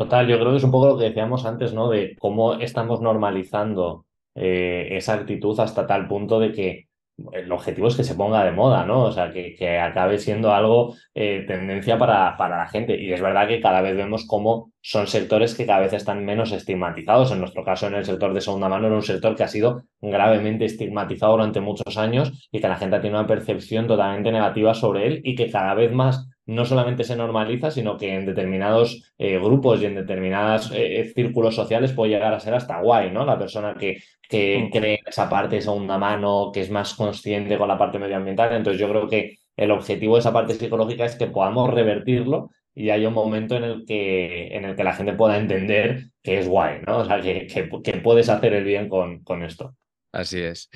Total, 0.00 0.26
yo 0.26 0.38
creo 0.38 0.52
que 0.52 0.56
es 0.56 0.64
un 0.64 0.70
poco 0.70 0.86
lo 0.86 0.98
que 0.98 1.04
decíamos 1.04 1.44
antes, 1.44 1.74
¿no? 1.74 1.90
De 1.90 2.16
cómo 2.18 2.54
estamos 2.54 3.02
normalizando 3.02 4.06
eh, 4.34 4.88
esa 4.92 5.12
actitud 5.12 5.60
hasta 5.60 5.86
tal 5.86 6.08
punto 6.08 6.40
de 6.40 6.52
que 6.52 6.88
el 7.32 7.52
objetivo 7.52 7.86
es 7.86 7.96
que 7.96 8.04
se 8.04 8.14
ponga 8.14 8.42
de 8.42 8.50
moda, 8.50 8.86
¿no? 8.86 9.04
O 9.04 9.12
sea, 9.12 9.30
que, 9.30 9.78
acabe 9.78 10.16
siendo 10.16 10.54
algo 10.54 10.94
eh, 11.12 11.44
tendencia 11.46 11.98
para, 11.98 12.34
para 12.38 12.56
la 12.56 12.66
gente. 12.68 12.98
Y 12.98 13.12
es 13.12 13.20
verdad 13.20 13.46
que 13.46 13.60
cada 13.60 13.82
vez 13.82 13.94
vemos 13.94 14.24
cómo 14.26 14.72
son 14.82 15.06
sectores 15.06 15.54
que 15.54 15.66
cada 15.66 15.80
vez 15.80 15.92
están 15.92 16.24
menos 16.24 16.52
estigmatizados. 16.52 17.32
En 17.32 17.40
nuestro 17.40 17.64
caso, 17.64 17.86
en 17.86 17.94
el 17.94 18.04
sector 18.04 18.32
de 18.32 18.40
segunda 18.40 18.68
mano, 18.68 18.86
era 18.86 18.96
un 18.96 19.02
sector 19.02 19.36
que 19.36 19.42
ha 19.42 19.48
sido 19.48 19.82
gravemente 20.00 20.64
estigmatizado 20.64 21.32
durante 21.32 21.60
muchos 21.60 21.96
años 21.98 22.48
y 22.50 22.60
que 22.60 22.68
la 22.68 22.76
gente 22.76 23.00
tiene 23.00 23.18
una 23.18 23.26
percepción 23.26 23.86
totalmente 23.86 24.32
negativa 24.32 24.74
sobre 24.74 25.06
él 25.06 25.20
y 25.22 25.34
que 25.34 25.50
cada 25.50 25.74
vez 25.74 25.92
más 25.92 26.28
no 26.46 26.64
solamente 26.64 27.04
se 27.04 27.14
normaliza, 27.14 27.70
sino 27.70 27.96
que 27.96 28.12
en 28.12 28.26
determinados 28.26 29.12
eh, 29.18 29.38
grupos 29.38 29.80
y 29.80 29.86
en 29.86 29.94
determinados 29.94 30.72
eh, 30.72 31.00
eh, 31.00 31.04
círculos 31.14 31.54
sociales 31.54 31.92
puede 31.92 32.12
llegar 32.12 32.34
a 32.34 32.40
ser 32.40 32.54
hasta 32.54 32.80
guay, 32.80 33.12
¿no? 33.12 33.24
La 33.24 33.38
persona 33.38 33.74
que, 33.78 33.98
que 34.28 34.58
mm. 34.58 34.70
cree 34.70 34.94
en 34.94 35.06
esa 35.06 35.28
parte 35.28 35.56
de 35.56 35.62
segunda 35.62 35.96
mano, 35.96 36.50
que 36.52 36.62
es 36.62 36.70
más 36.70 36.94
consciente 36.94 37.56
con 37.56 37.68
la 37.68 37.78
parte 37.78 38.00
medioambiental. 38.00 38.52
Entonces 38.52 38.80
yo 38.80 38.88
creo 38.88 39.06
que 39.06 39.36
el 39.56 39.70
objetivo 39.70 40.14
de 40.14 40.20
esa 40.20 40.32
parte 40.32 40.54
psicológica 40.54 41.04
es 41.04 41.14
que 41.16 41.26
podamos 41.26 41.70
revertirlo 41.70 42.50
y 42.74 42.90
haya 42.90 43.08
un 43.08 43.14
momento 43.14 43.56
en 43.56 43.64
el 43.64 43.84
que, 43.86 44.56
en 44.56 44.64
el 44.64 44.76
que 44.76 44.84
la 44.84 44.94
gente 44.94 45.12
pueda 45.14 45.38
entender 45.38 46.06
que 46.22 46.38
es 46.38 46.48
guay, 46.48 46.80
¿no? 46.86 47.00
O 47.00 47.08
que, 47.22 47.46
que, 47.46 47.92
puedes 48.02 48.28
hacer 48.28 48.54
el 48.54 48.64
bien 48.64 48.88
con, 48.88 49.22
con 49.22 49.42
esto. 49.42 49.74
Así 50.12 50.40
es. 50.40 50.68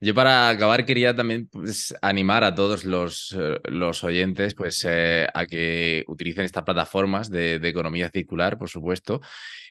Yo 0.00 0.14
para 0.14 0.48
acabar 0.48 0.84
quería 0.84 1.14
también 1.14 1.48
pues, 1.48 1.94
animar 2.02 2.42
a 2.42 2.54
todos 2.54 2.84
los, 2.84 3.36
eh, 3.38 3.60
los 3.64 4.02
oyentes 4.02 4.54
pues, 4.54 4.84
eh, 4.88 5.28
a 5.32 5.46
que 5.46 6.04
utilicen 6.08 6.44
estas 6.44 6.64
plataformas 6.64 7.30
de, 7.30 7.56
economía 7.56 8.10
circular, 8.10 8.58
por 8.58 8.68
supuesto, 8.68 9.20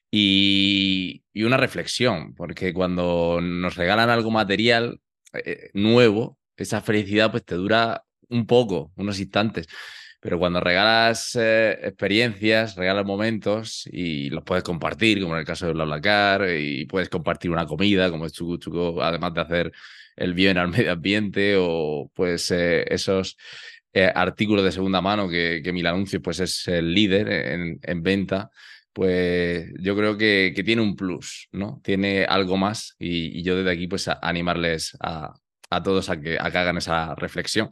y, 0.10 1.24
una 1.36 1.58
reflexión, 1.58 2.34
porque 2.36 2.74
cuando 2.74 3.40
nos 3.42 3.76
regalan 3.76 4.10
algo 4.10 4.32
material 4.32 5.00
eh, 5.34 5.70
nuevo, 5.74 6.38
esa 6.56 6.82
felicidad 6.82 7.32
pues 7.32 7.44
te 7.46 7.56
dura 7.56 8.06
un 8.30 8.46
poco, 8.46 8.92
unos 8.96 9.20
instantes. 9.20 9.68
Pero 10.22 10.38
cuando 10.38 10.60
regalas 10.60 11.36
eh, 11.36 11.80
experiencias, 11.82 12.76
regalas 12.76 13.06
momentos 13.06 13.88
y 13.92 14.30
los 14.30 14.44
puedes 14.44 14.64
compartir, 14.64 15.22
como 15.22 15.34
en 15.36 15.40
el 15.40 15.46
caso 15.46 15.66
de 15.66 15.74
BlaBlaCar, 15.74 16.50
y 16.50 16.86
puedes 16.86 17.10
compartir 17.10 17.52
una 17.52 17.66
comida, 17.66 18.12
como 18.12 18.26
es 18.26 18.34
Chucu 18.34 18.58
Chucu, 18.58 19.02
además 19.02 19.34
de 19.34 19.42
hacer 19.42 19.72
el 20.18 20.34
bien 20.34 20.58
al 20.58 20.68
medio 20.70 20.92
ambiente, 20.92 21.56
o 21.58 22.12
pues 22.14 22.52
eh, 22.52 22.86
esos 22.94 23.38
eh, 23.94 24.12
artículos 24.14 24.64
de 24.64 24.72
segunda 24.72 25.02
mano 25.02 25.30
que, 25.30 25.62
que 25.64 25.74
Mil 25.74 25.88
pues, 26.22 26.40
es 26.42 26.68
el 26.68 26.94
líder 26.94 27.30
en, 27.30 27.80
en 27.82 28.04
venta, 28.04 28.52
pues 28.94 29.72
yo 29.80 29.96
creo 29.96 30.18
que, 30.18 30.52
que, 30.56 30.64
tiene 30.64 30.82
un 30.82 30.96
plus, 30.96 31.48
¿no? 31.52 31.80
Tiene 31.84 32.26
algo 32.26 32.58
más 32.58 32.96
y, 33.00 33.42
yo 33.44 33.56
desde 33.56 33.72
aquí 33.72 33.88
pues 33.88 34.10
animarles 34.22 34.98
a, 35.00 35.34
a 35.70 35.84
todos 35.84 36.10
a 36.10 36.20
que, 36.20 36.38
a 36.40 36.52
que 36.52 36.58
hagan 36.58 36.78
esa 36.78 37.16
reflexión. 37.16 37.70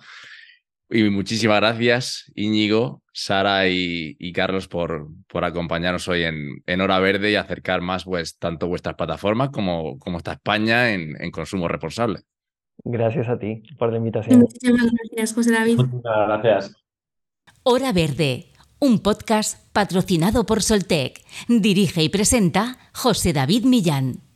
Y 0.89 1.09
muchísimas 1.09 1.57
gracias, 1.57 2.31
Íñigo, 2.35 3.01
Sara 3.11 3.67
y, 3.67 4.31
Carlos, 4.31 4.67
por, 4.67 5.09
por, 5.27 5.43
acompañarnos 5.43 6.07
hoy 6.07 6.23
en, 6.23 6.63
en, 6.65 6.81
Hora 6.81 6.99
Verde 6.99 7.31
y 7.31 7.35
acercar 7.35 7.81
más 7.81 8.05
pues, 8.05 8.37
tanto 8.37 8.67
vuestras 8.67 8.95
plataformas 8.95 9.49
como, 9.49 9.99
como 9.99 10.17
esta 10.17 10.33
España 10.33 10.93
en, 10.93 11.21
en 11.21 11.31
consumo 11.31 11.67
responsable. 11.67 12.21
Gracias 12.83 13.27
a 13.27 13.37
ti 13.37 13.63
por 13.77 13.91
la 13.91 13.97
invitación. 13.97 14.39
Muchísimas 14.39 14.89
gracias, 14.91 15.33
José 15.33 15.51
David. 15.51 15.77
Muchas 15.77 16.27
gracias. 16.27 16.75
Hora 17.63 17.91
Verde, 17.91 18.45
un 18.79 18.99
podcast 18.99 19.71
patrocinado 19.73 20.45
por 20.45 20.61
Soltec. 20.61 21.19
Dirige 21.49 22.03
y 22.03 22.09
presenta 22.09 22.77
José 22.93 23.33
David 23.33 23.65
Millán. 23.65 24.26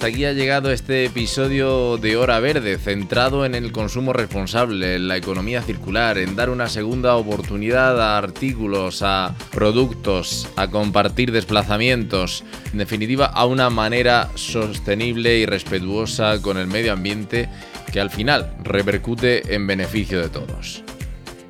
Hasta 0.00 0.08
aquí 0.08 0.24
ha 0.24 0.32
llegado 0.32 0.72
este 0.72 1.04
episodio 1.04 1.98
de 1.98 2.16
Hora 2.16 2.40
Verde, 2.40 2.78
centrado 2.78 3.44
en 3.44 3.54
el 3.54 3.70
consumo 3.70 4.14
responsable, 4.14 4.94
en 4.94 5.08
la 5.08 5.18
economía 5.18 5.60
circular, 5.60 6.16
en 6.16 6.36
dar 6.36 6.48
una 6.48 6.70
segunda 6.70 7.16
oportunidad 7.16 8.00
a 8.00 8.16
artículos, 8.16 9.02
a 9.02 9.34
productos, 9.50 10.48
a 10.56 10.68
compartir 10.68 11.32
desplazamientos, 11.32 12.44
en 12.72 12.78
definitiva, 12.78 13.26
a 13.26 13.44
una 13.44 13.68
manera 13.68 14.30
sostenible 14.36 15.36
y 15.36 15.44
respetuosa 15.44 16.40
con 16.40 16.56
el 16.56 16.66
medio 16.66 16.94
ambiente 16.94 17.50
que 17.92 18.00
al 18.00 18.08
final 18.08 18.54
repercute 18.64 19.54
en 19.54 19.66
beneficio 19.66 20.22
de 20.22 20.30
todos. 20.30 20.82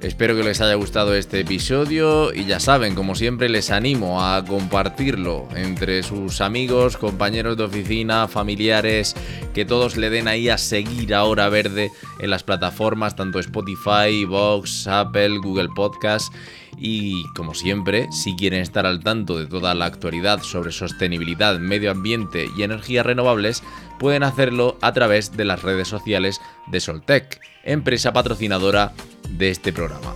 Espero 0.02 0.34
que 0.34 0.42
les 0.42 0.62
haya 0.62 0.76
gustado 0.76 1.14
este 1.14 1.40
episodio 1.40 2.32
y 2.32 2.46
ya 2.46 2.58
saben, 2.58 2.94
como 2.94 3.14
siempre 3.14 3.50
les 3.50 3.70
animo 3.70 4.24
a 4.24 4.42
compartirlo 4.42 5.46
entre 5.54 6.02
sus 6.02 6.40
amigos, 6.40 6.96
compañeros 6.96 7.58
de 7.58 7.64
oficina, 7.64 8.26
familiares, 8.26 9.14
que 9.52 9.66
todos 9.66 9.98
le 9.98 10.08
den 10.08 10.26
ahí 10.26 10.48
a 10.48 10.56
seguir 10.56 11.14
a 11.14 11.24
Hora 11.24 11.50
Verde 11.50 11.90
en 12.18 12.30
las 12.30 12.44
plataformas 12.44 13.14
tanto 13.14 13.40
Spotify, 13.40 14.24
Vox, 14.24 14.86
Apple, 14.86 15.36
Google 15.36 15.68
Podcast. 15.76 16.32
Y 16.78 17.24
como 17.34 17.52
siempre, 17.52 18.08
si 18.10 18.34
quieren 18.36 18.62
estar 18.62 18.86
al 18.86 19.00
tanto 19.00 19.36
de 19.36 19.46
toda 19.46 19.74
la 19.74 19.84
actualidad 19.84 20.40
sobre 20.42 20.72
sostenibilidad, 20.72 21.58
medio 21.58 21.90
ambiente 21.90 22.48
y 22.56 22.62
energías 22.62 23.04
renovables, 23.04 23.62
pueden 23.98 24.22
hacerlo 24.22 24.78
a 24.80 24.94
través 24.94 25.36
de 25.36 25.44
las 25.44 25.62
redes 25.62 25.88
sociales 25.88 26.40
de 26.70 26.80
Soltec, 26.80 27.40
empresa 27.64 28.12
patrocinadora 28.12 28.92
de 29.28 29.50
este 29.50 29.72
programa. 29.72 30.14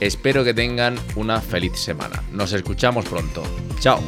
Espero 0.00 0.44
que 0.44 0.54
tengan 0.54 0.96
una 1.16 1.40
feliz 1.40 1.78
semana. 1.78 2.22
Nos 2.32 2.52
escuchamos 2.52 3.04
pronto. 3.06 3.42
Chao. 3.80 4.00